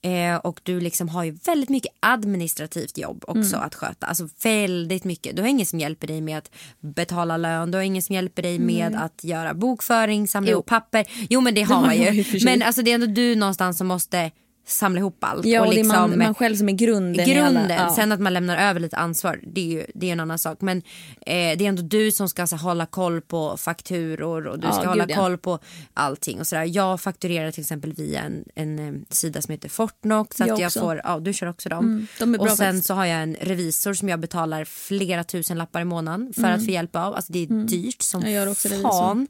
Eh, 0.04 0.36
och 0.36 0.60
du 0.64 0.80
liksom 0.80 1.10
har 1.10 1.24
ju 1.24 1.32
väldigt 1.32 1.70
mycket 1.70 1.92
administrativt 2.00 2.98
jobb 2.98 3.24
också 3.28 3.58
att 3.58 3.76
sköta. 3.76 4.06
Alltså 4.06 4.30
väldigt 4.44 5.04
mycket. 5.04 5.36
Du 5.36 5.42
har 5.42 5.50
ingen 5.50 5.66
som 5.66 5.80
hjälper 5.80 6.08
dig 6.08 6.22
med 6.22 6.38
att 6.38 6.52
betala 6.80 7.38
lön, 7.38 7.72
du 7.72 7.78
har 7.78 7.84
ingen 7.84 8.02
som 8.02 8.16
hjälper 8.16 8.42
dig 8.42 8.60
med 8.60 8.96
att 8.96 9.24
göra 9.24 9.54
bokföring, 9.54 10.28
samla 10.28 10.52
ihop 10.52 10.66
papper. 10.66 11.06
Jo 11.30 11.42
men 11.42 11.56
det 11.56 11.62
har 11.62 11.82
man 11.82 11.98
ju. 11.98 12.26
Men 12.46 12.62
alltså 12.62 12.82
det 12.82 12.92
är 12.92 12.96
ändå 12.96 13.08
du 13.08 13.36
nåånans 13.36 13.78
som 13.78 13.88
måste 13.88 14.32
samla 14.66 15.00
ihop 15.00 15.24
allt. 15.24 15.46
Ja, 15.46 15.62
och 15.62 15.68
är 15.68 15.72
liksom, 15.72 15.96
man, 16.10 16.18
man 16.18 16.36
själv 16.36 16.56
som 16.56 16.70
är 16.70 16.74
grunden. 16.74 17.26
grunden. 17.30 17.58
alla, 17.58 17.76
ja. 17.76 17.96
Sen 17.96 18.12
att 18.12 18.20
man 18.20 18.34
lämnar 18.34 18.58
över 18.58 18.80
lite 18.80 18.98
ansvar, 18.98 19.40
det 19.44 19.62
är 19.62 19.66
ju 19.66 19.86
det 19.96 20.08
är 20.10 20.14
en 20.14 20.20
annan 20.20 20.40
sak. 20.40 20.62
Men 20.62 20.78
eh, 20.78 20.84
det 21.26 21.34
är 21.36 21.62
ändå 21.62 21.82
du 21.82 22.12
som 22.12 22.30
ska 22.30 22.48
så, 22.48 22.56
här, 22.56 22.64
hålla 22.64 22.86
koll 22.86 23.22
på 23.22 23.58
fakturor 23.58 24.48
och 24.48 24.60
du 24.60 24.68
Ja, 24.68 24.74
ska 24.74 24.88
hålla 24.88 25.06
ja. 25.10 25.16
koll 25.16 25.38
på 25.38 25.60
allting. 25.94 26.40
Och 26.40 26.48
så 26.48 26.56
där. 26.56 26.64
Jag 26.76 27.02
fakturerar 27.02 27.52
till 27.52 27.62
exempel 27.62 27.94
via 27.94 28.22
en, 28.22 28.46
en 28.56 28.80
eh, 28.80 28.94
sida 29.10 29.42
som 29.42 29.52
heter 29.52 29.70
Fortnox. 29.70 30.38
Så 30.38 30.44
Jag 30.44 30.54
att 30.54 30.60
jag 30.60 30.68
också. 30.68 30.80
får, 30.80 31.02
ja, 31.04 31.20
du 31.20 31.34
kör 31.34 31.48
också 31.48 31.70
dem. 31.70 31.86
Mm, 31.86 32.08
de 32.20 32.36
och 32.40 32.48
sen 32.50 32.58
faktiskt. 32.58 32.86
så 32.88 32.94
har 32.94 33.06
jag 33.06 33.24
en 33.24 33.36
revisor 33.42 33.94
som 33.94 34.10
jag 34.10 34.20
betalar 34.20 34.66
flera 34.66 35.24
tusen 35.24 35.58
lappar 35.58 35.82
i 35.82 35.86
månaden 35.86 36.34
för 36.34 36.44
att 36.44 36.66
få 36.66 36.72
hjälp 36.72 36.96
av. 36.96 37.16
Alltså 37.16 37.34
det 37.34 37.40
är 37.44 37.48
dyrt 37.68 38.02
som 38.02 38.22
Mm. 38.22 38.34
Jag 38.34 38.42
gör 38.46 38.52
också 38.52 38.70
fan. 38.70 39.28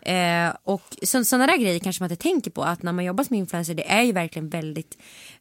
Eh, 0.00 0.56
och 0.64 0.82
så, 1.02 1.24
sådana 1.24 1.46
där 1.46 1.56
grejer 1.58 1.78
kanske 1.78 2.02
man 2.02 2.10
inte 2.10 2.22
tänker 2.22 2.50
på 2.50 2.62
att 2.64 2.82
när 2.82 2.92
man 2.92 3.04
jobbar 3.04 3.24
som 3.24 3.36
influencer 3.36 3.74
det 3.74 3.90
är 3.90 4.02
ju 4.02 4.12
verkligen 4.12 4.48
väldigt 4.48 4.81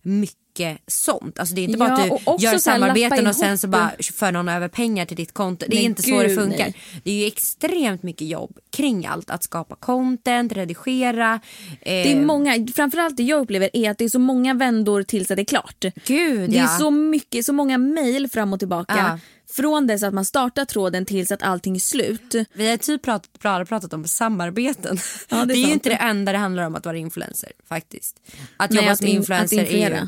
mycket 0.02 0.78
sånt. 0.88 1.40
Alltså 1.40 1.56
det 1.56 1.62
är 1.62 1.64
inte 1.66 1.78
bara 1.78 1.90
Ja, 2.08 2.16
att 2.16 2.28
och 2.28 2.40
du 2.40 2.46
gör 2.46 2.58
samarbeten 2.58 3.28
och 3.28 3.36
sen 3.36 3.58
så 3.58 3.68
bara 3.68 3.92
för 4.14 4.32
någon 4.32 4.50
över 4.50 4.68
pengar 4.68 5.06
till 5.06 5.18
ditt 5.18 5.34
konto. 5.34 5.66
Det 5.70 5.76
är 5.76 5.78
Men 5.78 5.86
inte 5.86 6.02
så 6.02 6.20
det 6.22 6.28
gud, 6.28 6.40
funkar. 6.40 6.58
nej. 6.58 6.76
Det 7.04 7.12
är 7.12 7.16
ju 7.16 7.26
extremt 7.28 8.04
mycket 8.04 8.28
jobb 8.28 8.58
kring 8.72 9.06
allt. 9.06 9.30
Att 9.30 9.44
skapa 9.44 9.76
content, 9.76 10.52
redigera. 10.52 11.34
Eh, 11.82 11.82
Det 11.82 12.12
är 12.12 12.22
många, 12.26 12.68
framförallt 12.76 13.18
det 13.18 13.24
jag 13.24 13.40
upplever 13.42 13.70
är 13.74 13.92
att 13.92 13.98
det 13.98 14.06
är 14.06 14.10
så 14.10 14.20
många 14.20 14.54
vändor 14.54 15.04
tills 15.04 15.32
att 15.32 15.38
det 15.38 15.42
är 15.42 15.46
klart. 15.46 15.86
Gud 16.06 16.50
Det 16.50 16.58
är 16.58 16.62
ja. 16.62 16.68
så 16.80 16.92
mycket, 16.92 17.46
så 17.46 17.54
många 17.54 17.78
mejl 17.78 18.30
fram 18.30 18.54
och 18.54 18.60
tillbaka. 18.60 18.96
Ja. 18.98 19.20
Från 19.52 19.88
dess 19.88 20.04
att 20.04 20.14
man 20.14 20.26
startar 20.26 20.66
tråden 20.66 21.06
tills 21.06 21.32
att 21.32 21.44
allting 21.44 21.76
är 21.76 21.80
slut. 21.80 22.36
Vi 22.54 22.70
har 22.70 22.78
typ 22.78 23.02
pratat, 23.02 23.40
bara 23.44 23.66
pratat 23.66 23.94
om 23.94 24.08
samarbeten. 24.08 24.98
Ja, 25.30 25.36
det 25.38 25.42
är 25.42 25.46
det 25.46 25.54
är 25.54 25.68
ju 25.68 25.74
inte 25.74 25.90
det 25.90 25.96
enda 25.96 26.32
det 26.32 26.38
handlar 26.38 26.64
om 26.64 26.76
att 26.76 26.86
vara 26.86 26.98
influencer 26.98 27.52
faktiskt. 27.70 28.22
Att 28.58 28.70
Nej, 28.72 28.80
jobba 28.80 28.92
att 28.92 28.98
som 28.98 29.08
in- 29.08 29.16
influencer 29.16 29.60
är, 29.64 29.90
ju, 29.90 30.08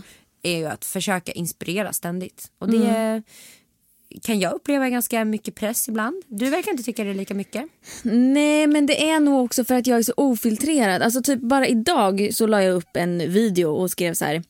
är 0.54 0.58
ju 0.58 0.66
att 0.66 0.86
försöka 0.86 1.32
inspirera 1.32 1.94
ständigt. 1.94 2.52
Och 2.60 2.70
det 2.70 2.78
Mm. 2.88 3.24
kan 4.22 4.40
jag 4.40 4.54
uppleva 4.54 4.90
ganska 4.90 5.26
mycket 5.26 5.56
press 5.56 5.88
ibland. 5.90 6.24
Du 6.28 6.50
verkar 6.50 6.72
inte 6.72 6.84
tycka 6.84 7.04
det 7.04 7.10
är 7.10 7.14
lika 7.14 7.34
mycket. 7.34 7.66
Nej 8.04 8.68
men 8.68 8.86
det 8.86 9.10
är 9.10 9.20
nog 9.20 9.46
också 9.46 9.64
för 9.66 9.76
att 9.76 9.88
jag 9.88 9.98
är 10.00 10.04
så 10.04 10.14
ofiltrerad. 10.18 11.02
Alltså 11.02 11.22
typ 11.22 11.40
bara 11.42 11.68
idag 11.68 12.30
så 12.34 12.48
la 12.48 12.64
jag 12.64 12.76
upp 12.76 12.98
en 12.98 13.18
video 13.18 13.70
och 13.72 13.92
skrev 13.92 14.14
så 14.14 14.26
här 14.26 14.44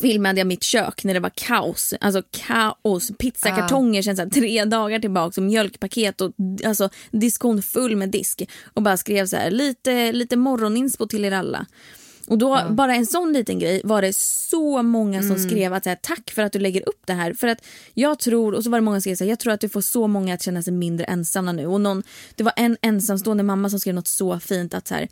filmade 0.00 0.40
jag 0.40 0.46
mitt 0.46 0.62
kök 0.62 1.04
när 1.04 1.14
det 1.14 1.20
var 1.20 1.32
kaos. 1.34 1.94
Alltså 2.00 2.22
kaos. 2.30 3.12
Pizzakartonger 3.18 4.02
sen 4.02 4.16
så 4.16 4.22
här, 4.22 4.30
tre 4.30 4.64
dagar 4.64 4.98
tillbaka 4.98 5.40
och 5.40 5.46
mjölkpaket 5.46 6.20
och 6.20 6.32
alltså, 6.64 6.88
diskon 7.10 7.62
full 7.62 7.96
med 7.96 8.10
disk. 8.10 8.42
Och 8.74 8.82
bara 8.82 8.96
skrev 8.96 9.26
så 9.26 9.36
här 9.36 9.50
lite, 9.50 10.12
lite 10.12 10.36
morgoninspo 10.36 11.06
till 11.06 11.24
er 11.24 11.32
alla. 11.32 11.66
Och 12.30 12.38
då, 12.38 12.60
bara 12.70 12.94
en 12.94 13.06
sån 13.06 13.32
liten 13.32 13.58
grej 13.58 13.80
var 13.84 14.02
det 14.02 14.16
så 14.16 14.82
många 14.82 15.22
som 15.22 15.38
skrev 15.38 15.74
att 15.74 15.84
så 15.84 15.88
här, 15.90 15.98
tack 16.02 16.30
för 16.30 16.42
att 16.42 16.52
du 16.52 16.58
lägger 16.58 16.88
upp 16.88 17.02
det 17.06 17.12
här. 17.12 17.32
För 17.32 17.46
att 17.46 17.64
jag 17.94 18.18
tror, 18.18 18.54
och 18.54 18.64
så 18.64 18.70
var 18.70 18.78
det 18.78 18.84
många 18.84 18.96
som 18.96 19.00
skrev 19.00 19.16
så 19.16 19.24
här, 19.24 19.28
jag 19.28 19.38
tror 19.38 19.52
att 19.52 19.60
du 19.60 19.68
får 19.68 19.80
så 19.80 20.06
många 20.06 20.34
att 20.34 20.42
känna 20.42 20.62
sig 20.62 20.72
mindre 20.72 21.04
ensamma 21.04 21.52
nu. 21.52 21.66
Och 21.66 21.80
någon, 21.80 22.02
det 22.34 22.42
var 22.42 22.52
en 22.56 22.76
ensamstående 22.82 23.42
mamma 23.42 23.70
som 23.70 23.80
skrev 23.80 23.94
något 23.94 24.08
så 24.08 24.40
fint 24.40 24.74
att 24.74 24.88
så 24.88 24.94
här, 24.94 25.08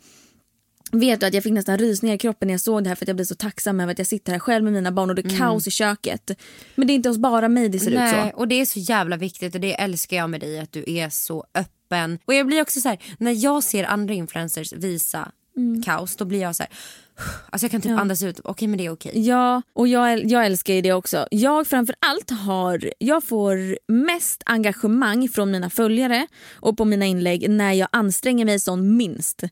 Vet 0.91 1.19
du 1.19 1.25
att 1.25 1.33
jag 1.33 1.43
fick 1.43 1.53
nästan 1.53 1.77
rysningar 1.77 2.15
i 2.15 2.17
kroppen 2.17 2.47
när 2.47 2.53
jag 2.53 2.61
såg 2.61 2.83
det 2.83 2.89
här 2.89 2.95
för 2.95 3.05
att 3.05 3.07
jag 3.07 3.15
blir 3.15 3.25
så 3.25 3.35
tacksam 3.35 3.79
över 3.79 3.91
att 3.91 3.97
jag 3.97 4.07
sitter 4.07 4.31
här 4.31 4.39
själv 4.39 4.63
med 4.63 4.73
mina 4.73 4.91
barn 4.91 5.09
och 5.09 5.15
det 5.15 5.25
är 5.25 5.37
kaos 5.37 5.67
i 5.67 5.71
köket. 5.71 6.31
Men 6.75 6.87
det 6.87 6.93
är 6.93 6.95
inte 6.95 7.09
hos 7.09 7.17
bara 7.17 7.49
mig 7.49 7.69
det 7.69 7.79
ser 7.79 7.91
ut 7.91 7.97
Nej, 7.97 8.31
så. 8.31 8.37
och 8.37 8.47
det 8.47 8.61
är 8.61 8.65
så 8.65 8.79
jävla 8.79 9.17
viktigt 9.17 9.55
och 9.55 9.61
det 9.61 9.81
älskar 9.81 10.17
jag 10.17 10.29
med 10.29 10.41
dig 10.41 10.59
att 10.59 10.71
du 10.71 10.83
är 10.87 11.09
så 11.09 11.45
öppen. 11.55 12.19
Och 12.25 12.33
jag 12.33 12.47
blir 12.47 12.61
också 12.61 12.81
så 12.81 12.89
här, 12.89 12.97
när 13.17 13.43
jag 13.43 13.63
ser 13.63 13.83
andra 13.83 14.13
influencers 14.13 14.73
visa 14.73 15.31
Mm. 15.57 15.81
kaos 15.81 16.15
då 16.15 16.25
blir 16.25 16.41
jag 16.41 16.55
så 16.55 16.63
här, 16.63 16.71
alltså 17.49 17.63
jag 17.65 17.71
kan 17.71 17.81
typ 17.81 17.91
andas 17.91 18.23
ut, 18.23 18.39
okej 18.43 18.67
men 18.67 18.77
det 18.77 18.85
är 18.85 18.89
okej. 18.89 19.11
Ja, 19.15 19.61
och 19.73 19.87
jag, 19.87 20.25
jag 20.25 20.45
älskar 20.45 20.73
ju 20.73 20.81
det 20.81 20.93
också. 20.93 21.27
Jag 21.31 21.67
framför 21.67 21.95
allt 21.99 22.29
har, 22.31 22.93
jag 22.99 23.23
får 23.23 23.77
mest 23.87 24.43
engagemang 24.45 25.29
från 25.29 25.51
mina 25.51 25.69
följare 25.69 26.27
och 26.53 26.77
på 26.77 26.85
mina 26.85 27.05
inlägg 27.05 27.49
när 27.49 27.73
jag 27.73 27.89
anstränger 27.91 28.45
mig 28.45 28.59
som 28.59 28.97
minst. 28.97 29.43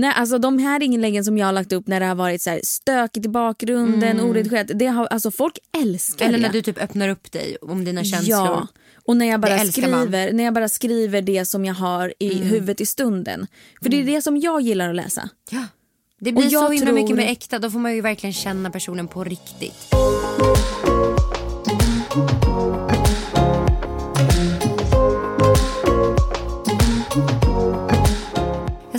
Nej, 0.00 0.12
alltså 0.16 0.38
de 0.38 0.58
här 0.58 0.82
inläggen 0.82 1.24
som 1.24 1.38
jag 1.38 1.46
har 1.46 1.52
lagt 1.52 1.72
upp 1.72 1.86
när 1.86 2.00
det 2.00 2.06
har 2.06 2.14
varit 2.14 2.42
så 2.42 2.50
här 2.50 2.60
stökigt 2.64 3.26
i 3.26 3.28
bakgrunden, 3.28 4.20
oredigerat, 4.20 4.70
det 4.74 4.86
har, 4.86 5.06
alltså 5.06 5.30
folk 5.30 5.58
älskar 5.82 6.26
Eller 6.26 6.38
det. 6.38 6.42
när 6.46 6.52
du 6.52 6.62
typ 6.62 6.78
öppnar 6.78 7.08
upp 7.08 7.32
dig 7.32 7.56
om 7.62 7.84
dina 7.84 8.04
känslor. 8.04 8.36
Ja, 8.38 8.66
och 9.04 9.16
när 9.16 9.26
jag, 9.26 9.40
bara 9.40 9.50
Det 9.50 9.56
man. 9.56 9.72
skriver, 9.72 10.32
när 10.32 10.44
jag 10.44 10.54
bara 10.54 10.68
skriver 10.68 11.22
det 11.22 11.44
som 11.44 11.64
jag 11.64 11.74
har 11.74 12.14
i 12.18 12.34
huvudet 12.34 12.80
i 12.80 12.86
stunden. 12.86 13.46
För 13.82 13.88
det 13.88 14.00
är 14.00 14.04
det 14.04 14.22
som 14.22 14.36
jag 14.36 14.60
gillar 14.60 14.88
att 14.90 14.96
läsa. 14.96 15.28
Ja. 15.50 15.64
Det 16.20 16.32
blir 16.32 16.48
så 16.48 16.68
himla 16.70 16.86
tror- 16.86 16.94
mycket 16.94 17.16
mer 17.16 17.26
äkta. 17.26 17.58
Då 17.58 17.70
får 17.70 17.78
man 17.78 17.94
ju 17.94 18.00
verkligen 18.00 18.32
känna 18.32 18.70
personen 18.70 19.08
på 19.08 19.24
riktigt. 19.24 19.94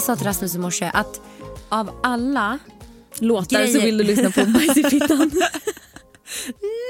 Sa 0.07 0.15
till 0.15 0.27
Rasmus 0.27 0.55
i 0.55 0.59
morse 0.59 0.91
att 0.93 1.21
av 1.69 1.99
alla 2.03 2.59
Låtar 3.19 3.65
så 3.65 3.73
Grejer. 3.73 3.85
vill 3.85 3.97
du 3.97 4.03
lyssna 4.03 4.31
på 4.31 4.45
Bajs 4.45 4.77
i 4.77 4.83
fittan. 4.83 5.31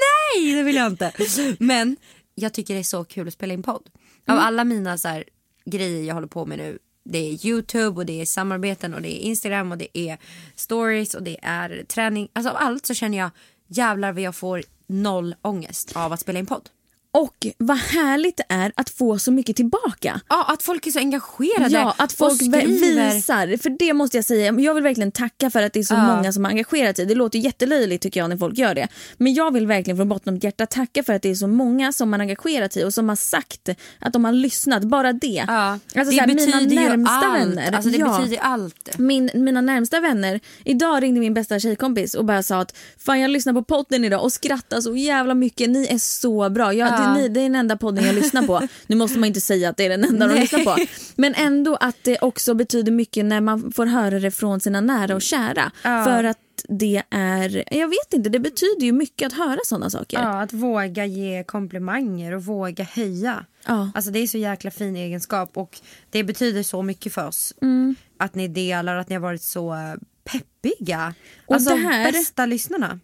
Nej, 0.02 0.56
det 0.56 0.64
vill 0.64 0.76
jag 0.76 0.88
inte. 0.88 1.12
Men 1.60 1.98
jag 2.36 2.54
tycker 2.54 2.74
det 2.74 2.80
är 2.80 2.84
så 2.84 3.04
kul 3.04 3.28
att 3.28 3.34
spela 3.34 3.54
in 3.54 3.64
podd. 3.64 3.90
Av 4.28 4.38
alla 4.38 4.64
mina 4.64 4.98
så 4.98 5.08
här, 5.08 5.24
grejer 5.66 6.04
jag 6.04 6.14
håller 6.16 6.28
på 6.28 6.46
med 6.46 6.58
nu. 6.58 6.80
Det 7.04 7.18
är 7.18 7.46
Youtube 7.48 7.98
och 7.98 8.06
det 8.06 8.22
är 8.22 8.26
samarbeten 8.26 8.94
och 8.94 9.02
det 9.02 9.10
är 9.10 9.20
Instagram 9.20 9.72
och 9.72 9.78
det 9.78 9.98
är 9.98 10.18
stories 10.56 11.14
och 11.14 11.24
det 11.24 11.38
är 11.42 11.86
träning. 11.88 12.30
Alltså 12.34 12.50
av 12.50 12.58
allt 12.58 12.86
så 12.86 12.94
känner 12.94 13.18
jag 13.18 13.30
jävlar 13.68 14.12
vad 14.12 14.22
jag 14.22 14.36
får 14.36 14.64
noll 14.88 15.36
ångest 15.42 15.92
av 15.96 16.14
att 16.14 16.20
spela 16.20 16.40
in 16.40 16.46
podd. 16.46 16.70
Och 17.12 17.48
vad 17.58 17.78
härligt 17.78 18.38
det 18.38 18.44
är 18.50 18.72
att 18.76 18.90
få 18.90 19.20
så 19.20 19.32
mycket 19.32 19.56
tillbaka. 19.56 20.22
Ja, 20.30 20.46
att 20.50 20.64
folk 20.64 20.88
är 20.88 20.92
så 20.92 21.00
engagerade 21.00 21.70
Ja, 21.74 21.94
att 21.98 22.14
folk 22.14 22.42
visar. 22.42 23.58
För 23.58 23.70
det 23.70 23.94
måste 23.94 24.18
jag 24.18 24.26
säga. 24.26 24.54
Jag 24.60 24.74
vill 24.74 24.84
verkligen 24.84 25.12
tacka 25.12 25.50
för 25.50 25.62
att 25.64 25.74
det 25.74 25.80
är 25.80 25.84
så 25.84 25.94
Ja. 25.94 26.16
många 26.16 26.34
som 26.34 26.44
har 26.44 26.52
engagerat 26.52 26.96
sig. 26.96 27.06
Det 27.06 27.16
låter 27.16 27.40
jättelöjligt 27.40 28.04
tycker 28.04 28.20
jag 28.20 28.30
när 28.30 28.38
folk 28.38 28.58
gör 28.58 28.76
det. 28.76 28.88
Men 29.18 29.34
jag 29.34 29.54
vill 29.54 29.68
verkligen 29.68 29.98
från 29.98 30.10
botten 30.10 30.34
av 30.36 30.44
hjärta 30.44 30.66
tacka 30.66 31.04
för 31.04 31.14
att 31.14 31.22
det 31.22 31.30
är 31.30 31.36
så 31.36 31.48
många 31.48 31.94
som 31.94 32.14
har 32.14 32.20
engagerat 32.20 32.74
sig 32.74 32.86
och 32.86 32.94
som 32.94 33.10
har 33.10 33.16
sagt 33.16 33.70
att 34.00 34.14
de 34.14 34.26
har 34.26 34.32
lyssnat. 34.32 34.84
Bara 34.84 35.14
det. 35.14 35.44
Ja, 35.48 35.54
Alltså, 35.72 35.80
det 35.96 36.06
så 36.06 36.12
här, 36.20 36.28
betyder 36.28 36.66
mina 36.70 36.90
närmsta 36.90 37.14
allt. 37.28 37.40
vänner. 37.40 37.72
Alltså 37.72 37.90
det 37.90 37.98
ja. 37.98 38.18
betyder 38.20 38.38
allt. 38.42 38.98
Min, 38.98 39.30
mina 39.34 39.62
närmsta 39.62 40.00
vänner. 40.00 40.40
Idag 40.64 41.04
ringde 41.04 41.20
min 41.20 41.34
bästa 41.34 41.60
tjejkompis 41.60 42.14
och 42.14 42.26
bara 42.26 42.44
sa 42.44 42.60
att 42.62 42.76
fan 42.98 43.20
jag 43.20 43.32
lyssnar 43.32 43.54
på 43.54 43.64
podden 43.64 44.04
idag 44.06 44.24
och 44.24 44.34
skrattar 44.34 44.82
så 44.82 44.96
jävla 44.96 45.34
mycket. 45.34 45.70
Ni 45.70 45.88
är 45.88 45.98
så 45.98 46.50
bra. 46.50 46.74
Jag, 46.74 46.88
Ja. 47.04 47.08
det, 47.10 47.22
ni, 47.22 47.28
det 47.30 47.40
är 47.40 47.44
den 47.44 47.56
enda 47.56 47.78
podden 47.78 48.06
jag 48.06 48.16
lyssnar 48.16 48.48
på. 48.48 48.68
Nu 48.88 48.96
måste 48.96 49.20
man 49.20 49.28
inte 49.28 49.42
säga 49.42 49.70
att 49.70 49.78
det 49.78 49.86
är 49.86 49.90
den 49.90 50.04
enda 50.04 50.28
de 50.28 50.36
lyssnar 50.40 50.64
på. 50.64 50.78
Men 51.16 51.34
ändå 51.36 51.76
att 51.76 51.96
det 52.04 52.18
också 52.20 52.54
betyder 52.54 52.92
mycket 52.92 53.26
när 53.26 53.42
man 53.42 53.72
får 53.72 53.86
höra 53.86 54.20
det 54.20 54.32
från 54.32 54.60
sina 54.60 54.82
nära 54.82 55.16
och 55.16 55.22
kära. 55.22 55.72
Ja. 55.84 56.04
För 56.06 56.24
att 56.24 56.38
det 56.70 57.04
är, 57.10 57.64
jag 57.78 57.88
vet 57.88 58.14
inte, 58.14 58.30
det 58.30 58.40
betyder 58.40 58.86
ju 58.86 58.92
mycket 58.92 59.28
att 59.28 59.34
höra 59.34 59.60
sådana 59.66 59.90
saker. 59.90 60.20
Ja, 60.20 60.42
att 60.42 60.54
våga 60.54 61.06
ge 61.06 61.44
komplimanger 61.44 62.34
och 62.36 62.46
våga 62.46 62.84
höja. 62.84 63.46
Ja. 63.68 63.90
Alltså 63.96 64.12
det 64.12 64.20
är 64.20 64.28
så 64.28 64.38
jäkla 64.38 64.72
fin 64.72 64.96
egenskap 64.96 65.58
och 65.58 65.80
det 66.10 66.24
betyder 66.24 66.64
så 66.64 66.82
mycket 66.82 67.14
för 67.14 67.28
oss. 67.28 67.54
Mm. 67.62 67.96
Att 68.20 68.36
ni 68.36 68.48
delar, 68.48 68.96
att 68.96 69.10
ni 69.10 69.16
har 69.16 69.22
varit 69.22 69.42
så 69.42 69.76
peppiga. 70.24 71.14
Och 71.46 71.56
alltså 71.56 71.76
här- 71.76 72.12
bästa 72.12 72.46
lyssnarna. 72.46 73.00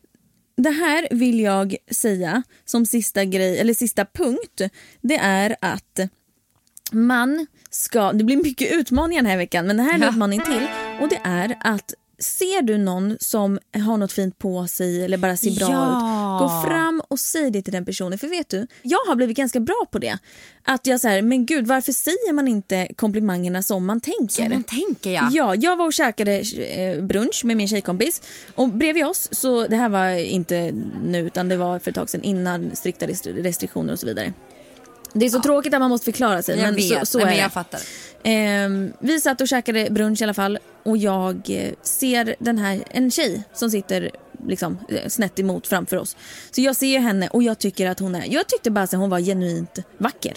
Det 0.57 0.69
här 0.69 1.07
vill 1.11 1.39
jag 1.39 1.75
säga 1.91 2.43
som 2.65 2.85
sista 2.85 3.25
grej, 3.25 3.59
eller 3.59 3.73
sista 3.73 4.05
punkt. 4.05 4.61
Det 5.01 5.17
är 5.17 5.55
att 5.61 5.99
man 6.91 7.47
ska, 7.69 8.11
det 8.13 8.23
blir 8.23 8.37
mycket 8.37 8.71
utmaningar 8.71 9.21
den 9.23 9.31
här 9.31 9.37
veckan 9.37 9.67
men 9.67 9.77
det 9.77 9.83
här 9.83 9.89
är 9.91 9.95
en 9.95 10.01
Ja. 10.01 10.09
utmaning 10.09 10.41
till 10.41 10.67
och 11.01 11.09
det 11.09 11.19
är 11.23 11.57
att 11.61 11.93
ser 12.23 12.61
du 12.61 12.77
någon 12.77 13.17
som 13.19 13.59
har 13.85 13.97
något 13.97 14.11
fint 14.11 14.39
på 14.39 14.67
sig 14.67 15.03
eller 15.05 15.17
bara 15.17 15.37
ser 15.37 15.51
bra 15.51 15.67
Ja. 15.71 15.85
ut, 16.35 16.41
gå 16.41 16.69
fram 16.69 17.01
och 17.07 17.19
säg 17.19 17.51
det 17.51 17.61
till 17.61 17.73
den 17.73 17.85
personen. 17.85 18.19
För 18.19 18.27
vet 18.27 18.49
du, 18.49 18.67
jag 18.81 18.99
har 19.07 19.15
blivit 19.15 19.37
ganska 19.37 19.59
bra 19.59 19.85
på 19.91 19.99
det. 19.99 20.17
Att 20.63 20.87
jag 20.87 20.99
säger, 20.99 21.21
men 21.21 21.45
gud 21.45 21.67
varför 21.67 21.91
säger 21.91 22.33
man 22.33 22.47
inte 22.47 22.87
komplimangerna 22.95 23.63
som 23.63 23.85
man 23.85 24.01
tänker? 24.01 24.27
Som 24.43 24.49
man 24.49 24.63
tänker 24.63 25.11
ja. 25.11 25.29
Ja, 25.31 25.55
jag 25.55 25.75
var 25.75 25.85
och 25.85 25.93
käkade 25.93 26.31
eh, 26.57 27.03
brunch 27.03 27.41
med 27.45 27.57
min 27.57 27.67
tjejkompis 27.67 28.21
och 28.55 28.69
bredvid 28.69 29.05
oss, 29.05 29.27
så 29.31 29.67
det 29.67 29.75
här 29.75 29.89
var 29.89 30.09
inte 30.09 30.71
nu 31.05 31.19
utan 31.19 31.49
det 31.49 31.57
var 31.57 31.79
för 31.79 31.91
ett 31.91 31.95
tag 31.95 32.09
sedan 32.09 32.23
innan 32.23 32.75
strikta 32.75 33.07
restri- 33.07 33.43
restriktioner 33.43 33.93
och 33.93 33.99
så 33.99 34.05
vidare. 34.07 34.33
Det 35.13 35.25
är 35.25 35.29
så 35.29 35.39
tråkigt 35.39 35.73
att 35.73 35.79
man 35.79 35.89
måste 35.89 36.05
förklara 36.05 36.41
sig 36.41 36.57
Jag 36.57 36.65
men 36.65 36.75
vet, 36.75 36.99
så, 36.99 37.05
så 37.05 37.17
Nej, 37.17 37.23
är 37.23 37.27
men 37.27 37.35
det. 37.35 37.41
jag 37.41 37.53
fattar. 37.53 37.79
Ehm, 38.23 38.93
vi 38.99 39.21
satt 39.21 39.41
och 39.41 39.47
käkade 39.47 39.87
brunch 39.91 40.21
i 40.21 40.23
alla 40.23 40.33
fall 40.33 40.59
och 40.83 40.97
jag 40.97 41.41
eh, 41.49 41.73
ser 41.81 42.35
den 42.39 42.57
här, 42.57 42.83
en 42.89 43.11
tjej 43.11 43.43
som 43.53 43.69
sitter 43.71 44.11
liksom 44.47 44.77
eh, 44.89 45.07
snett 45.07 45.39
emot 45.39 45.67
framför 45.67 45.97
oss. 45.97 46.15
Så 46.51 46.61
jag 46.61 46.75
ser 46.75 46.99
henne 46.99 47.27
och 47.27 47.43
jag 47.43 47.59
tycker 47.59 47.89
att 47.89 47.99
hon 47.99 48.15
är, 48.15 48.23
jag 48.33 48.47
tyckte 48.47 48.71
bara 48.71 48.83
att 48.83 48.91
hon 48.91 49.09
var 49.09 49.19
genuint 49.19 49.79
vacker. 49.97 50.33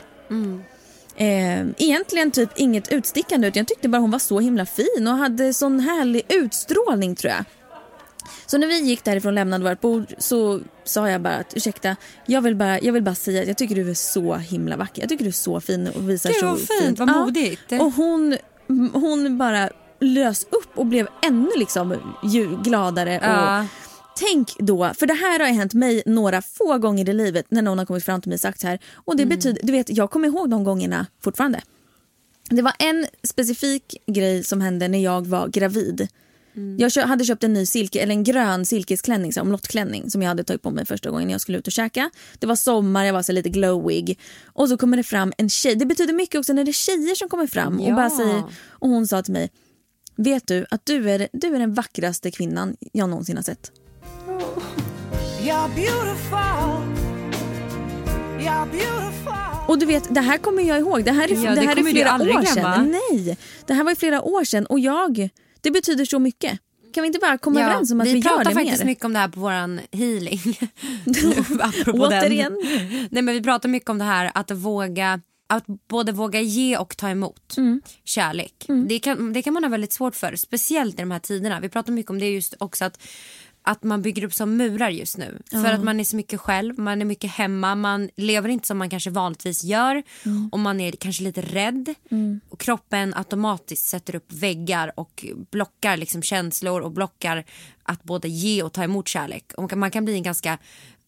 Eh, 1.17 1.67
egentligen 1.79 2.31
typ 2.31 2.51
inget 2.57 2.93
utstickande 2.93 3.49
utan 3.49 3.61
jag 3.61 3.69
tyckte 3.69 3.89
bara 3.89 3.99
hon 3.99 4.11
var 4.11 4.19
så 4.19 4.41
himla 4.41 4.67
fin 4.67 5.09
och 5.09 5.15
hade 5.15 5.55
sån 5.55 5.81
härlig 5.81 6.23
utstrålning 6.29 7.17
tror 7.17 7.33
jag. 7.33 7.45
Så 8.47 8.59
när 8.59 8.67
vi 8.67 8.81
gick 8.81 9.05
därifrån 9.05 9.29
och 9.29 9.35
lämnade 9.35 9.65
vårt 9.65 9.81
bord 9.81 10.15
så 10.19 10.61
sa 10.85 11.11
jag 11.11 11.21
bara 11.21 11.35
att 11.37 11.57
ursäkta, 11.57 11.97
jag 12.27 12.41
vill 12.43 12.57
bara, 12.57 12.81
jag 12.81 12.93
vill 12.93 13.03
bara 13.03 13.15
säga 13.15 13.43
att 13.43 13.49
jag 13.49 13.57
tycker 13.59 13.75
du 13.75 13.91
är 13.91 13.95
så 13.95 14.35
himla 14.35 14.77
vacker. 14.77 15.03
Jag 15.03 15.09
tycker 15.09 15.25
du 15.25 15.29
är 15.29 15.33
så 15.33 15.61
fin 15.61 15.89
och 15.89 16.11
visar 16.11 16.31
Gud, 16.31 16.41
så 16.41 16.47
vad 16.47 16.61
fint, 16.61 16.99
vad 16.99 17.09
Ja. 17.09 17.25
modigt. 17.25 17.73
Och 17.73 17.93
hon, 17.93 18.37
hon 18.93 19.39
bara 19.39 19.71
lös 20.01 20.45
upp 20.45 20.79
och 20.79 20.87
blev 20.87 21.09
ännu 21.27 21.49
liksom 21.57 21.97
gladare. 22.65 23.19
Och, 23.19 23.25
Ja. 23.25 23.67
Tänk 24.19 24.49
då, 24.59 24.91
för 24.99 25.07
det 25.07 25.15
här 25.15 25.39
har 25.39 25.47
hänt 25.47 25.75
mig 25.75 26.03
några 26.07 26.43
få 26.43 26.79
gånger 26.79 27.09
i 27.09 27.13
livet 27.13 27.47
när 27.49 27.63
någon 27.63 27.79
har 27.79 27.87
kommit 27.87 28.05
fram 28.05 28.21
till 28.21 28.29
mig 28.29 28.35
och 28.37 28.41
sagt 28.41 28.63
här. 28.63 28.79
Och 28.95 29.17
det 29.17 29.23
Mm. 29.23 29.37
betyder, 29.37 29.61
du 29.63 29.73
vet 29.73 29.91
jag 29.97 30.11
kommer 30.11 30.29
ihåg 30.29 30.51
de 30.51 30.65
gångerna 30.65 31.07
fortfarande. 31.25 31.61
Det 32.51 32.63
var 32.63 32.73
en 32.79 33.07
specifik 33.23 33.97
grej 34.07 34.45
som 34.45 34.61
hände 34.61 34.89
när 34.89 34.99
jag 35.05 35.27
var 35.27 35.49
gravid. 35.49 36.09
Mm. 36.57 36.77
Jag 36.79 37.03
hade 37.07 37.25
köpt 37.25 37.45
en 37.45 37.53
ny 37.53 37.67
silke, 37.67 38.01
eller 38.01 38.13
en 38.13 38.25
grön 38.25 38.67
silkesklänning, 38.67 39.33
så 39.33 39.41
omlottklänning 39.41 40.11
som 40.11 40.23
jag 40.23 40.29
hade 40.29 40.45
tagit 40.45 40.63
på 40.63 40.71
mig 40.71 40.87
första 40.87 41.11
gången 41.11 41.31
jag 41.31 41.41
skulle 41.41 41.59
ut 41.59 41.67
och 41.67 41.73
käka. 41.73 42.11
Det 42.39 42.47
var 42.47 42.57
sommar, 42.57 43.05
jag 43.05 43.13
var 43.13 43.23
så 43.23 43.33
lite 43.33 43.49
glowig. 43.49 44.19
Och 44.47 44.69
så 44.69 44.77
kommer 44.77 44.97
det 44.97 45.03
fram 45.03 45.33
en 45.39 45.49
tjej. 45.49 45.75
Det 45.77 45.87
betyder 45.87 46.15
mycket 46.15 46.39
också 46.39 46.53
när 46.53 46.65
det 46.65 46.71
är 46.71 46.73
tjejer 46.73 47.15
som 47.15 47.29
kommer 47.29 47.47
fram 47.47 47.81
och 47.81 47.89
Ja. 47.91 47.95
bara 47.95 48.11
säger, 48.11 48.43
och 48.69 48.89
hon 48.89 49.07
sa 49.09 49.23
till 49.23 49.33
mig, 49.33 49.51
vet 50.17 50.47
du 50.47 50.67
att 50.71 50.87
du 50.87 51.11
är, 51.11 51.29
du 51.33 51.55
är 51.55 51.59
den 51.59 51.75
vackraste 51.75 52.31
kvinnan 52.31 52.77
jag 52.93 53.09
någonsin 53.09 53.37
har 53.37 53.43
sett. 53.43 53.71
You're 55.43 55.69
beautiful. 55.75 56.83
You're 58.41 58.71
beautiful. 58.71 59.33
Och 59.69 59.79
du 59.79 59.87
vet, 59.87 60.15
det 60.15 60.21
här 60.21 60.39
kommer 60.39 60.63
jag 60.63 60.79
ihåg. 60.79 61.05
Det 61.05 61.13
här 61.13 61.33
är, 61.33 61.45
Ja, 61.45 61.51
det 61.51 61.61
det 61.61 61.67
här 61.67 61.79
är 61.79 61.83
flera 61.83 62.15
år 62.15 62.19
glömma. 62.25 62.45
sedan. 62.47 62.95
Nej, 63.11 63.37
det 63.67 63.75
här 63.75 63.85
var 63.85 63.95
flera 63.95 64.23
år 64.23 64.45
sedan 64.45 64.67
och 64.67 64.81
jag, 64.81 65.29
det 65.61 65.71
betyder 65.71 66.05
så 66.05 66.19
mycket. 66.19 66.59
Kan 66.95 67.03
vi 67.03 67.07
inte 67.07 67.19
bara 67.19 67.39
komma 67.39 67.61
överens 67.61 67.93
om 67.93 68.01
att 68.01 68.07
vi, 68.07 68.13
vi 68.13 68.19
gör 68.19 68.29
pratar 68.31 68.45
det 68.45 68.55
faktiskt 68.55 68.79
mer? 68.79 68.87
mycket 68.87 69.05
om 69.05 69.13
det 69.13 69.19
här 69.19 69.29
på 69.29 69.41
våran 69.41 69.81
healing. 69.93 70.41
Återigen. 71.87 72.53
Den. 72.53 73.09
Nej, 73.11 73.23
men 73.23 73.35
vi 73.35 73.43
pratar 73.43 73.69
mycket 73.69 73.91
om 73.91 73.99
det 73.99 74.05
här 74.05 74.31
att 74.35 74.51
våga 74.51 75.21
att 75.49 75.65
både 75.89 76.13
våga 76.13 76.41
ge 76.41 76.77
och 76.77 76.97
ta 76.97 77.09
emot 77.09 77.55
Mm. 77.57 77.81
kärlek. 78.05 78.67
Det, 78.89 78.99
kan, 78.99 79.33
det 79.33 79.43
kan 79.43 79.55
man 79.55 79.65
ha 79.65 79.71
väldigt 79.71 79.93
svårt 79.93 80.15
för, 80.17 80.37
speciellt 80.37 80.95
i 80.95 81.03
de 81.03 81.11
här 81.11 81.19
tiderna. 81.19 81.61
Vi 81.61 81.69
pratar 81.69 81.93
mycket 81.93 82.11
om 82.11 82.19
det 82.19 82.31
just 82.31 82.55
också 82.59 82.85
att 82.85 83.01
att 83.67 83.83
man 83.83 84.03
bygger 84.03 84.25
upp 84.25 84.35
som 84.35 84.57
murar 84.57 84.91
just 84.91 85.17
nu. 85.17 85.39
För 85.51 85.73
att 85.73 85.85
man 85.85 86.01
är 86.01 86.05
så 86.05 86.17
mycket 86.17 86.41
själv, 86.41 86.79
man 86.79 87.01
är 87.01 87.05
mycket 87.05 87.31
hemma, 87.31 87.75
man 87.75 88.11
lever 88.17 88.49
inte 88.49 88.67
som 88.67 88.79
man 88.79 88.91
kanske 88.91 89.11
vanligtvis 89.11 89.65
gör 89.65 90.03
och 90.53 90.59
man 90.59 90.81
är 90.81 90.93
kanske 90.93 91.23
lite 91.23 91.41
rädd. 91.41 91.95
Och 92.49 92.61
kroppen 92.61 93.15
automatiskt 93.15 93.87
sätter 93.87 94.17
upp 94.17 94.33
väggar 94.33 94.93
och 94.97 95.27
blockar 95.51 95.97
liksom 95.97 96.23
känslor 96.23 96.81
och 96.81 96.93
blockar 96.93 97.45
att 97.83 98.03
både 98.03 98.29
ge 98.29 98.63
och 98.63 98.73
ta 98.73 98.85
emot 98.85 99.09
kärlek. 99.09 99.53
Och 99.57 99.77
man 99.77 99.91
kan 99.91 100.05
bli 100.05 100.15
en 100.15 100.23
ganska 100.23 100.59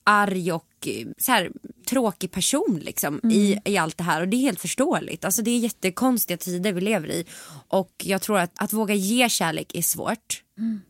arg 0.04 0.52
och 0.52 0.68
eh, 0.86 1.06
så 1.18 1.32
här, 1.32 1.50
tråkig 1.88 2.30
person 2.30 2.80
liksom, 2.82 3.20
i, 3.30 3.58
i 3.64 3.76
allt 3.76 3.98
det 3.98 4.04
här. 4.04 4.20
Och 4.20 4.28
det 4.28 4.36
är 4.36 4.40
helt 4.40 4.60
förståeligt. 4.60 5.24
Alltså, 5.24 5.42
det 5.42 5.50
är 5.50 5.58
jättekonstiga 5.58 6.36
tider 6.36 6.72
vi 6.72 6.80
lever 6.80 7.08
i. 7.08 7.24
Och 7.68 7.92
jag 8.04 8.22
tror 8.22 8.38
att, 8.38 8.52
att 8.56 8.72
våga 8.72 8.94
ge 8.94 9.28
kärlek 9.28 9.74
är 9.74 9.82
svårt. 9.82 10.42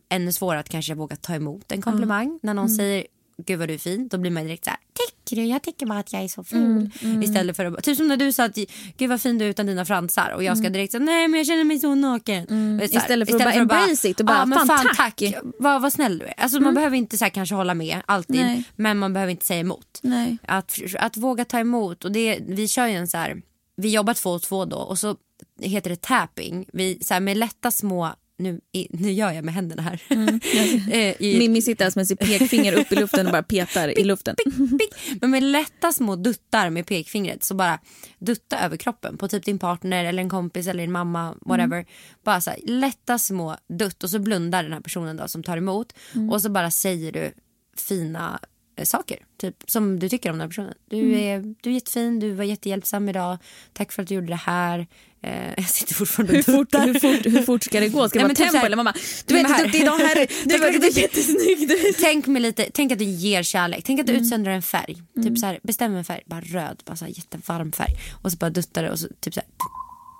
Ännu 0.09 0.31
svårare 0.31 0.59
att 0.59 0.69
kanske 0.69 0.93
våga 0.93 1.15
ta 1.15 1.35
emot 1.35 1.71
en 1.71 1.81
komplimang. 1.81 2.39
När 2.43 2.53
någon 2.53 2.69
säger 2.69 3.05
gud 3.45 3.59
vad 3.59 3.67
du 3.67 3.73
är 3.73 3.77
fin, 3.77 4.07
då 4.07 4.17
blir 4.17 4.31
man 4.31 4.43
direkt 4.43 4.65
så 4.65 4.69
här, 4.69 4.79
tycker 4.93 5.41
du? 5.41 5.47
Jag 5.47 5.61
tycker 5.63 5.85
bara 5.85 5.99
att 5.99 6.13
jag 6.13 6.23
är 6.23 6.27
så 6.27 6.43
ful. 6.43 6.89
Istället 7.23 7.55
för 7.55 7.65
att, 7.65 7.83
typ 7.83 7.97
som 7.97 8.07
när 8.07 8.17
du 8.17 8.33
sa 8.33 8.45
att 8.45 8.57
gud 8.97 9.09
vad 9.09 9.21
fin 9.21 9.37
du 9.37 9.45
är 9.45 9.49
utan 9.49 9.65
dina 9.65 9.85
fransar 9.85 10.31
och 10.35 10.43
jag 10.43 10.57
ska 10.57 10.69
direkt 10.69 10.91
säga 10.91 11.03
nej 11.03 11.27
men 11.27 11.37
jag 11.37 11.47
känner 11.47 11.63
mig 11.63 11.79
så 11.79 11.95
naken. 11.95 12.43
Och 12.43 12.89
så 12.89 12.95
här, 12.95 13.03
Istället 13.03 13.29
för 13.29 13.35
att 13.35 13.43
bara 13.43 13.53
embrace 13.53 14.09
it 14.09 14.19
och 14.19 14.25
bara, 14.25 14.45
men 14.45 14.57
fan, 14.57 14.67
fan, 14.67 14.85
tack." 14.95 15.15
tack. 15.15 15.33
Vad, 15.59 15.81
vad 15.81 15.93
snäll 15.93 16.17
du 16.17 16.25
är. 16.25 16.33
Alltså, 16.37 16.59
Man 16.59 16.73
behöver 16.73 16.97
inte 16.97 17.17
så 17.17 17.25
här, 17.25 17.29
kanske 17.29 17.55
hålla 17.55 17.73
med 17.73 18.01
alltid 18.05 18.41
Nej. 18.41 18.63
men 18.75 18.97
man 18.97 19.13
behöver 19.13 19.31
inte 19.31 19.45
säga 19.45 19.59
emot. 19.59 19.99
Nej. 20.01 20.37
Att, 20.47 20.79
att 20.99 21.17
våga 21.17 21.45
ta 21.45 21.59
emot 21.59 22.05
och 22.05 22.11
det, 22.11 22.39
vi 22.47 22.67
kör 22.67 22.87
ju 22.87 22.93
en 22.93 23.07
så 23.07 23.17
här, 23.17 23.41
vi 23.75 23.89
jobbar 23.89 24.13
två 24.13 24.29
och 24.29 24.41
två 24.41 24.65
då 24.65 24.77
och 24.77 24.99
så 24.99 25.15
heter 25.61 25.89
det 25.89 26.01
tapping. 26.01 26.65
Vi, 26.73 26.99
så 27.01 27.13
här, 27.13 27.21
med 27.21 27.37
lätta 27.37 27.71
små 27.71 28.09
nu, 28.39 28.61
i, 28.71 28.87
nu 28.89 29.11
gör 29.11 29.31
jag 29.31 29.45
med 29.45 29.53
händerna 29.53 29.81
här. 29.81 30.01
Mm. 30.09 30.39
Eh, 30.91 31.21
i, 31.21 31.37
Mimmi 31.39 31.61
sitter 31.61 31.85
alltså 31.85 31.99
med 31.99 32.07
sitt 32.07 32.19
pekfinger 32.19 32.73
upp 32.73 32.91
i 32.91 32.95
luften 32.95 33.25
och 33.25 33.31
bara 33.31 33.43
petar 33.43 33.99
i 33.99 34.03
luften. 34.03 34.35
pick. 34.79 35.21
Men 35.21 35.31
med 35.31 35.43
lätta 35.43 35.91
små 35.91 36.15
duttar 36.15 36.69
med 36.69 36.85
pekfingret 36.85 37.43
så 37.43 37.55
bara 37.55 37.79
dutta 38.19 38.59
över 38.59 38.77
kroppen 38.77 39.17
på 39.17 39.27
typ 39.27 39.45
din 39.45 39.59
partner 39.59 40.05
eller 40.05 40.23
en 40.23 40.29
kompis 40.29 40.67
eller 40.67 40.83
din 40.83 40.91
mamma 40.91 41.35
whatever. 41.41 41.85
Bara 42.23 42.41
så 42.41 42.49
här, 42.49 42.59
lätta 42.65 43.17
små 43.19 43.57
dutt 43.69 44.03
och 44.03 44.09
så 44.09 44.19
blundar 44.19 44.63
den 44.63 44.73
här 44.73 44.81
personen 44.81 45.17
då 45.17 45.27
som 45.27 45.43
tar 45.43 45.57
emot 45.57 45.93
och 46.31 46.41
så 46.41 46.49
bara 46.49 46.71
säger 46.71 47.11
du 47.11 47.31
fina 47.77 48.39
saker 48.85 49.17
typ 49.37 49.55
som 49.67 49.99
du 49.99 50.09
tycker 50.09 50.29
om 50.29 50.33
den 50.37 50.41
här 50.41 50.47
personen. 50.47 50.73
Du 50.89 51.19
är, 51.19 51.55
du 51.61 51.69
är 51.69 51.73
jättefin, 51.73 52.19
du 52.19 52.31
var 52.33 52.43
jättehjälpsam 52.43 53.09
idag. 53.09 53.37
Tack 53.73 53.91
för 53.91 54.01
att 54.01 54.07
du 54.07 54.15
gjorde 54.15 54.27
det 54.27 54.35
här. 54.35 54.87
Eh, 55.21 55.53
jag 55.57 55.69
sitter 55.69 55.93
fortfarande 55.93 56.33
Hur 56.33 56.39
och 56.39 56.45
fort, 56.45 56.73
hur, 56.75 56.99
fort, 56.99 57.25
hur 57.25 57.41
fort 57.43 57.63
ska 57.63 57.79
det 57.79 57.89
gå? 57.89 58.09
Ska 58.09 58.19
det 58.19 58.25
vara 58.25 58.35
typ 58.35 58.51
tempo 58.51 58.65
eller 58.65 58.77
mamma? 58.77 58.93
Du 59.25 59.33
vet 59.33 59.45
att 59.65 59.75
idag 59.75 59.97
här, 59.97 60.27
du 60.43 60.79
tack. 60.79 60.97
jättesnygg. 60.97 61.67
Du. 61.69 61.93
Tänk, 61.99 62.27
med 62.27 62.41
lite, 62.41 62.69
tänk 62.73 62.91
att 62.91 62.99
du 62.99 63.05
ger 63.05 63.43
kärlek. 63.43 63.83
Tänk 63.85 63.99
att 63.99 64.09
Mm. 64.09 64.19
du 64.19 64.25
utsöndrar 64.25 64.51
en 64.51 64.61
färg. 64.61 65.03
Typ 65.23 65.37
så 65.37 65.45
här, 65.45 65.59
bestäm 65.63 65.95
en 65.95 66.03
färg, 66.05 66.21
bara 66.25 66.41
röd, 66.41 66.81
bara 66.85 66.95
så 66.95 67.05
här 67.05 67.11
jättevarm 67.17 67.71
färg. 67.71 67.91
Och 68.21 68.31
så 68.31 68.37
bara 68.37 68.49
duttar 68.49 68.83
det 68.83 68.91
och 68.91 68.99
så 68.99 69.07
typ 69.19 69.33
så 69.33 69.39
här. 69.39 69.47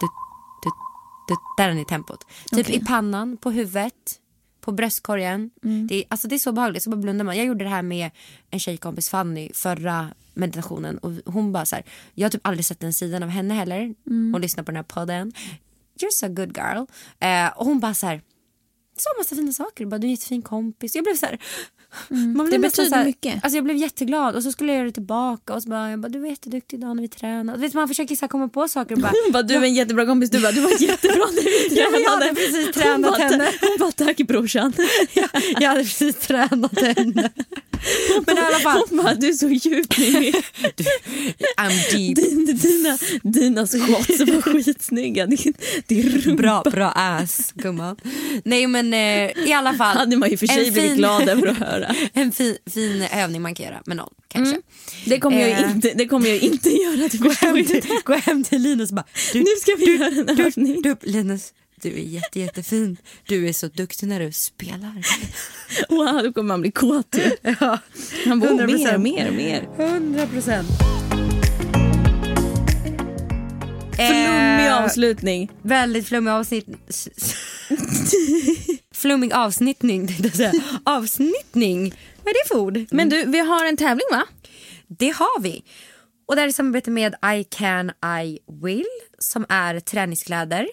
Dutt, 0.02 0.12
dutt, 0.64 0.74
dutt, 1.30 1.40
där 1.58 1.70
är 1.70 1.74
ni 1.74 1.86
tempot. 1.86 2.20
Typ 2.52 2.60
Okej. 2.68 2.76
i 2.76 2.80
pannan, 2.86 3.38
på 3.38 3.52
huvudet, 3.52 3.94
på 4.70 4.76
bröstkorgen. 4.76 5.50
Mm. 5.64 5.88
Det, 5.88 5.96
är, 5.96 6.04
alltså 6.08 6.28
det 6.28 6.36
är 6.36 6.40
så 6.40 6.52
behagligt. 6.52 6.84
Så 6.84 6.90
bara 6.90 7.02
blundar 7.02 7.26
man. 7.26 7.38
Jag 7.38 7.46
gjorde 7.46 7.64
det 7.64 7.70
här 7.70 7.82
med 7.82 8.12
en 8.50 8.60
tjejkompis 8.60 9.10
Fanny 9.10 9.50
förra 9.54 10.10
meditationen 10.34 10.98
och 10.98 11.12
hon 11.26 11.52
bara 11.52 11.66
så 11.66 11.76
här. 11.76 11.86
Jag 12.14 12.26
har 12.26 12.30
typ 12.30 12.48
aldrig 12.48 12.66
sett 12.66 12.80
den 12.80 12.94
sidan 12.94 13.24
av 13.24 13.30
henne 13.30 13.54
heller. 13.54 13.96
Mm. 14.08 14.34
Hon 14.34 14.42
lyssnar 14.42 14.64
på 14.64 14.72
den 14.72 14.76
här 14.76 14.84
podden. 14.84 15.32
You're 16.00 16.12
so 16.14 16.28
good 16.28 16.58
girl. 16.58 16.86
Eh, 17.20 17.58
och 17.58 17.66
hon 17.66 17.80
bara 17.80 17.94
så 17.94 18.08
här 18.08 18.22
sa 18.98 19.10
massa 19.18 19.36
fina 19.36 19.54
saker. 19.54 19.86
Bara, 19.86 19.98
du 19.98 20.08
är 20.08 20.10
en 20.10 20.12
jättefin 20.12 20.42
kompis. 20.42 20.96
Jag 20.96 21.04
blev 21.04 21.16
så 21.16 21.26
här, 21.26 21.40
Mm. 22.12 22.50
Det 22.52 22.60
betyder 22.60 22.98
här, 22.98 23.06
mycket. 23.06 23.34
Alltså 23.44 23.58
jag 23.58 23.64
blev 23.64 23.78
jätteglad 23.78 24.36
och 24.36 24.44
så 24.44 24.52
skulle 24.52 24.72
jag 24.72 24.78
göra 24.78 24.88
det 24.88 24.94
tillbaka 24.94 25.54
och 25.54 25.64
så 25.64 25.70
bara, 25.70 25.90
jag 25.92 26.00
bara 26.00 26.10
du 26.10 26.20
var 26.20 26.28
jätteduktig 26.28 26.78
idag 26.78 26.96
när 26.96 27.02
vi 27.02 27.08
tränade. 27.08 27.60
Vet, 27.60 27.74
man 27.74 27.88
försöker 27.88 28.16
så 28.16 28.28
komma 28.28 28.48
på 28.48 28.68
saker 28.68 28.96
och 28.96 29.02
bara 29.02 29.14
Hon 29.26 29.32
bara, 29.34 29.44
du 29.44 29.54
är 29.56 29.62
en 29.64 29.74
jättebra 29.74 30.06
kompis. 30.06 30.30
Du 30.30 30.42
bara, 30.42 30.52
du 30.52 30.62
var 30.62 30.82
jättebra 30.82 31.26
när 31.34 31.44
vi 31.44 31.70
men 31.92 32.02
jag 32.02 32.10
hade 32.12 32.26
tränade. 32.26 32.36
precis 32.36 32.66
Hon 32.66 32.74
tränat 32.74 33.12
bara, 33.12 33.24
henne. 33.30 33.52
Hon 33.62 33.78
bara, 33.80 33.92
tack 33.92 34.18
brorsan. 34.18 34.74
jag 35.60 35.70
hade 35.70 35.84
precis 35.84 36.16
tränat 36.16 36.82
henne. 36.82 37.30
Men 38.26 38.38
i 38.38 38.42
alla 38.42 38.60
fall, 38.60 38.82
Hon 38.90 38.98
bara, 38.98 39.14
du 39.16 39.28
är 39.30 39.34
så 39.34 39.50
djup 39.50 39.98
Mimmi. 39.98 40.32
I'm 41.60 41.92
deep. 41.92 42.16
Dina, 42.16 42.54
dina, 42.54 42.98
dina 43.24 43.68
squats 43.68 44.20
var 44.20 44.42
skitsnygga. 44.42 45.26
Din, 45.26 45.54
din 45.88 46.10
rumpa 46.10 46.42
Bra, 46.42 46.64
bra 46.72 46.92
ass 46.92 47.52
gumman. 47.56 47.96
Nej 48.44 48.68
men 48.68 48.94
eh, 48.94 49.48
i 49.48 49.54
alla 49.54 49.74
fall. 49.74 49.98
hade 49.98 50.18
man 50.18 50.30
ju 50.30 50.38
för 50.38 50.48
sig 50.48 50.72
blivit 50.72 50.90
fin- 50.90 50.98
glad 50.98 51.30
över 51.30 51.48
att 51.48 51.58
höra. 51.58 51.79
En 52.14 52.32
fin, 52.32 52.58
fin 52.66 53.02
övning 53.02 53.42
man 53.42 53.56
kan 53.56 53.66
göra 53.66 53.82
med 53.86 53.98
någon 53.98 54.14
kanske. 54.28 54.52
Mm. 54.52 54.62
Det 55.06 55.20
kommer 55.20 55.40
jag, 55.40 55.50
Eh. 55.50 55.72
inte, 55.72 55.94
det 55.94 56.08
kommer 56.08 56.28
jag 56.30 56.38
inte 56.38 56.70
göra. 56.84 57.08
Du 57.12 57.18
Gå, 57.18 57.30
hem 57.32 57.66
till, 57.66 57.84
gå 58.06 58.14
hem 58.14 58.44
till 58.44 58.62
Linus 58.62 58.90
och 58.90 58.96
bara 58.96 59.06
du, 59.34 59.40
Nu 59.40 59.46
ska 59.62 59.76
vi 59.78 59.98
göra 59.98 60.08
en 60.30 60.36
du, 60.36 60.44
övning. 60.44 60.82
du, 60.82 60.96
Linus, 61.02 61.54
du 61.82 61.90
är 61.90 61.98
jätte, 62.04 62.40
jättefin. 62.40 62.98
Du 63.28 63.48
är 63.50 63.54
så 63.54 63.68
duktig 63.68 64.08
när 64.08 64.20
du 64.20 64.32
spelar. 64.32 65.06
Wow, 65.90 66.24
då 66.24 66.34
kommer 66.34 66.48
man 66.48 66.62
bli 66.62 66.72
kåt 66.72 67.16
ju. 67.18 67.52
Ja, 67.60 67.80
Han 68.26 68.40
bara, 68.40 68.50
oh, 68.52 68.58
100%. 68.60 68.98
mer, 68.98 68.98
mer, 68.98 69.32
mer. 69.32 69.70
100 69.86 70.28
procent. 70.28 70.68
Flummig 73.96 74.70
avslutning. 74.72 75.52
Väldigt 75.62 76.08
flummig 76.08 76.32
avsnitt. 76.32 76.68
Flummig 79.00 79.34
avsnittning 79.34 80.08
tänkte 80.08 80.28
jag 80.28 80.36
säga. 80.36 80.64
Avsnittning. 80.84 81.94
Vad 82.24 82.28
är 82.28 82.44
det 82.44 82.48
för 82.48 82.58
ord? 82.58 82.86
Men 82.92 83.10
du, 83.10 83.26
vi 83.26 83.40
har 83.40 83.66
en 83.66 83.78
tävling 83.78 84.08
va? 84.12 84.26
Det 84.88 85.10
har 85.10 85.42
vi. 85.42 85.64
Och 86.28 86.36
det 86.36 86.42
är 86.42 86.48
i 86.48 86.54
samarbete 86.54 86.92
med 86.92 87.16
I 87.40 87.44
can, 87.44 87.92
I 88.22 88.40
will 88.62 88.86
som 89.20 89.46
är 89.50 89.80
träningskläder 89.80 90.68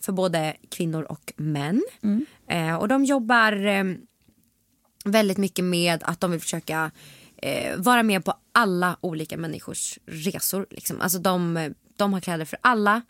för 0.00 0.12
både 0.12 0.56
kvinnor 0.70 1.02
och 1.02 1.32
män. 1.36 1.82
Eh, 2.48 2.74
och 2.74 2.88
de 2.88 3.04
jobbar 3.04 3.66
eh, 3.66 3.84
väldigt 5.04 5.38
mycket 5.38 5.64
med 5.64 6.02
att 6.02 6.20
de 6.20 6.30
vill 6.30 6.40
försöka 6.40 6.90
eh, 7.42 7.76
vara 7.76 8.02
med 8.02 8.24
på 8.24 8.34
alla 8.52 8.96
olika 9.00 9.36
människors 9.36 9.98
resor. 10.06 10.66
Liksom. 10.70 11.00
Alltså 11.00 11.18
de, 11.18 11.74
de 11.96 12.12
har 12.12 12.20
kläder 12.20 12.44
för 12.44 12.58
alla. 12.62 13.02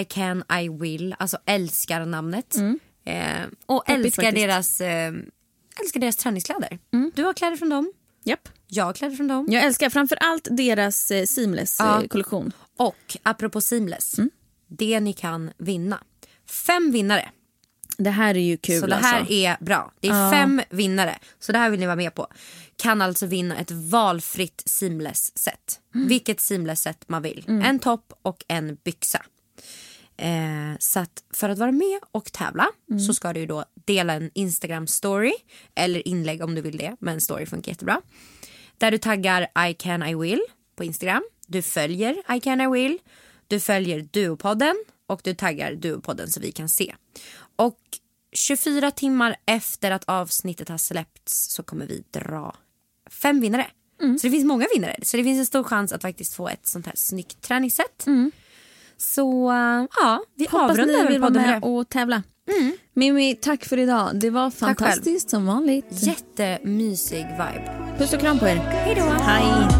I 0.00 0.04
can, 0.04 0.44
I 0.62 0.68
will, 0.68 1.14
alltså 1.18 1.38
älskar 1.46 2.06
namnet. 2.06 2.56
Eh, 3.10 3.46
och 3.66 3.84
Peppigt 3.86 4.04
älskar 4.06 4.22
faktiskt. 4.22 4.46
deras, 4.46 4.80
eh, 4.80 5.12
älskar 5.80 6.00
deras 6.00 6.16
träningskläder. 6.16 6.78
Du 7.14 7.24
har 7.24 7.32
kläder 7.34 7.56
från 7.56 7.68
dem, 7.68 7.92
Japp. 8.24 8.48
jag 8.66 8.84
har 8.84 8.92
kläder 8.92 9.16
från 9.16 9.28
dem. 9.28 9.46
Jag 9.50 9.64
älskar 9.64 9.90
framför 9.90 10.16
allt 10.16 10.48
deras 10.50 11.10
eh, 11.10 11.18
Ja. 11.18 11.26
Seamless-kollektion. 11.26 12.52
Och 12.76 13.16
apropå 13.22 13.60
Seamless, 13.60 14.18
Mm. 14.18 14.30
det 14.68 15.00
ni 15.00 15.12
kan 15.12 15.50
vinna. 15.58 16.02
Fem 16.66 16.90
vinnare. 16.92 17.28
Det 17.98 18.10
här 18.10 18.34
är 18.34 18.40
ju 18.40 18.56
kul 18.56 18.80
så 18.80 18.86
det 18.86 18.94
här 18.94 19.18
alltså. 19.18 19.32
är 19.32 19.56
bra. 19.60 19.92
Det 20.00 20.08
är 20.08 20.24
Ja. 20.24 20.30
fem 20.32 20.62
vinnare. 20.70 21.18
Så 21.40 21.52
det 21.52 21.58
här 21.58 21.70
vill 21.70 21.80
ni 21.80 21.86
vara 21.86 21.96
med 21.96 22.14
på. 22.14 22.26
Kan 22.76 23.02
alltså 23.02 23.26
vinna 23.26 23.58
ett 23.58 23.70
valfritt 23.70 24.62
seamless-set. 24.66 25.80
Mm. 25.94 26.08
Vilket 26.08 26.40
seamless-set 26.40 27.08
man 27.08 27.22
vill. 27.22 27.44
En 27.48 27.78
topp 27.78 28.12
och 28.22 28.44
en 28.48 28.78
byxa. 28.84 29.22
Eh, 30.20 30.76
så 30.78 31.00
att 31.00 31.24
för 31.34 31.48
att 31.48 31.58
vara 31.58 31.72
med 31.72 32.00
och 32.12 32.32
tävla 32.32 32.66
Mm. 32.90 33.00
så 33.00 33.14
ska 33.14 33.32
du 33.32 33.46
då 33.46 33.64
dela 33.84 34.12
en 34.12 34.30
Instagram-story. 34.30 35.32
Eller 35.74 36.08
inlägg 36.08 36.42
om 36.42 36.54
du 36.54 36.60
vill 36.60 36.76
det. 36.76 36.96
Men 37.00 37.20
story 37.20 37.46
funkar 37.46 37.72
jättebra. 37.72 38.00
Där 38.78 38.90
du 38.90 38.98
taggar 38.98 39.68
I 39.70 39.74
can 39.74 40.02
I 40.02 40.14
will 40.14 40.40
på 40.76 40.84
Instagram. 40.84 41.22
Du 41.46 41.62
följer 41.62 42.36
I 42.36 42.40
can 42.40 42.60
I 42.60 42.66
will. 42.66 42.98
Du 43.48 43.60
följer 43.60 44.00
Duopodden 44.00 44.84
och 45.06 45.20
du 45.24 45.34
taggar 45.34 45.74
Duopodden 45.74 46.30
så 46.30 46.40
vi 46.40 46.52
kan 46.52 46.68
se. 46.68 46.94
Och 47.56 47.78
24 48.32 48.90
timmar 48.90 49.36
efter 49.46 49.90
att 49.90 50.04
avsnittet 50.06 50.68
har 50.68 50.78
släppts 50.78 51.52
så 51.52 51.62
kommer 51.62 51.86
vi 51.86 52.04
dra 52.10 52.56
fem 53.10 53.40
vinnare. 53.40 53.66
Så 54.18 54.26
det 54.26 54.30
finns 54.30 54.44
många 54.44 54.66
vinnare. 54.74 54.96
Så 55.02 55.16
det 55.16 55.24
finns 55.24 55.38
en 55.38 55.46
stor 55.46 55.64
chans 55.64 55.92
att 55.92 56.02
faktiskt 56.02 56.34
få 56.34 56.48
ett 56.48 56.66
sånt 56.66 56.86
här 56.86 56.92
snyggt 56.96 57.40
träningsset. 57.42 58.04
Så 59.00 59.50
äh, 59.50 59.86
ja, 60.00 60.20
vi 60.36 60.44
Hoppas 60.44 60.70
avrundar 60.70 61.04
ni 61.04 61.08
vill 61.08 61.20
vara 61.20 61.30
med 61.30 61.64
och 61.64 61.88
tävla. 61.88 62.22
Mimmi, 62.94 63.34
tack 63.34 63.64
för 63.64 63.78
idag. 63.78 64.10
Det 64.14 64.30
var 64.30 64.50
fantastiskt 64.50 65.30
som 65.30 65.46
vanligt. 65.46 65.86
Jättemysig 65.90 67.26
vibe. 67.30 67.94
Puss 67.98 68.12
och 68.12 68.20
kram 68.20 68.38
på 68.38 68.48
er. 68.48 68.56
Hej 68.56 68.94
då! 68.94 69.02
Hej. 69.02 69.79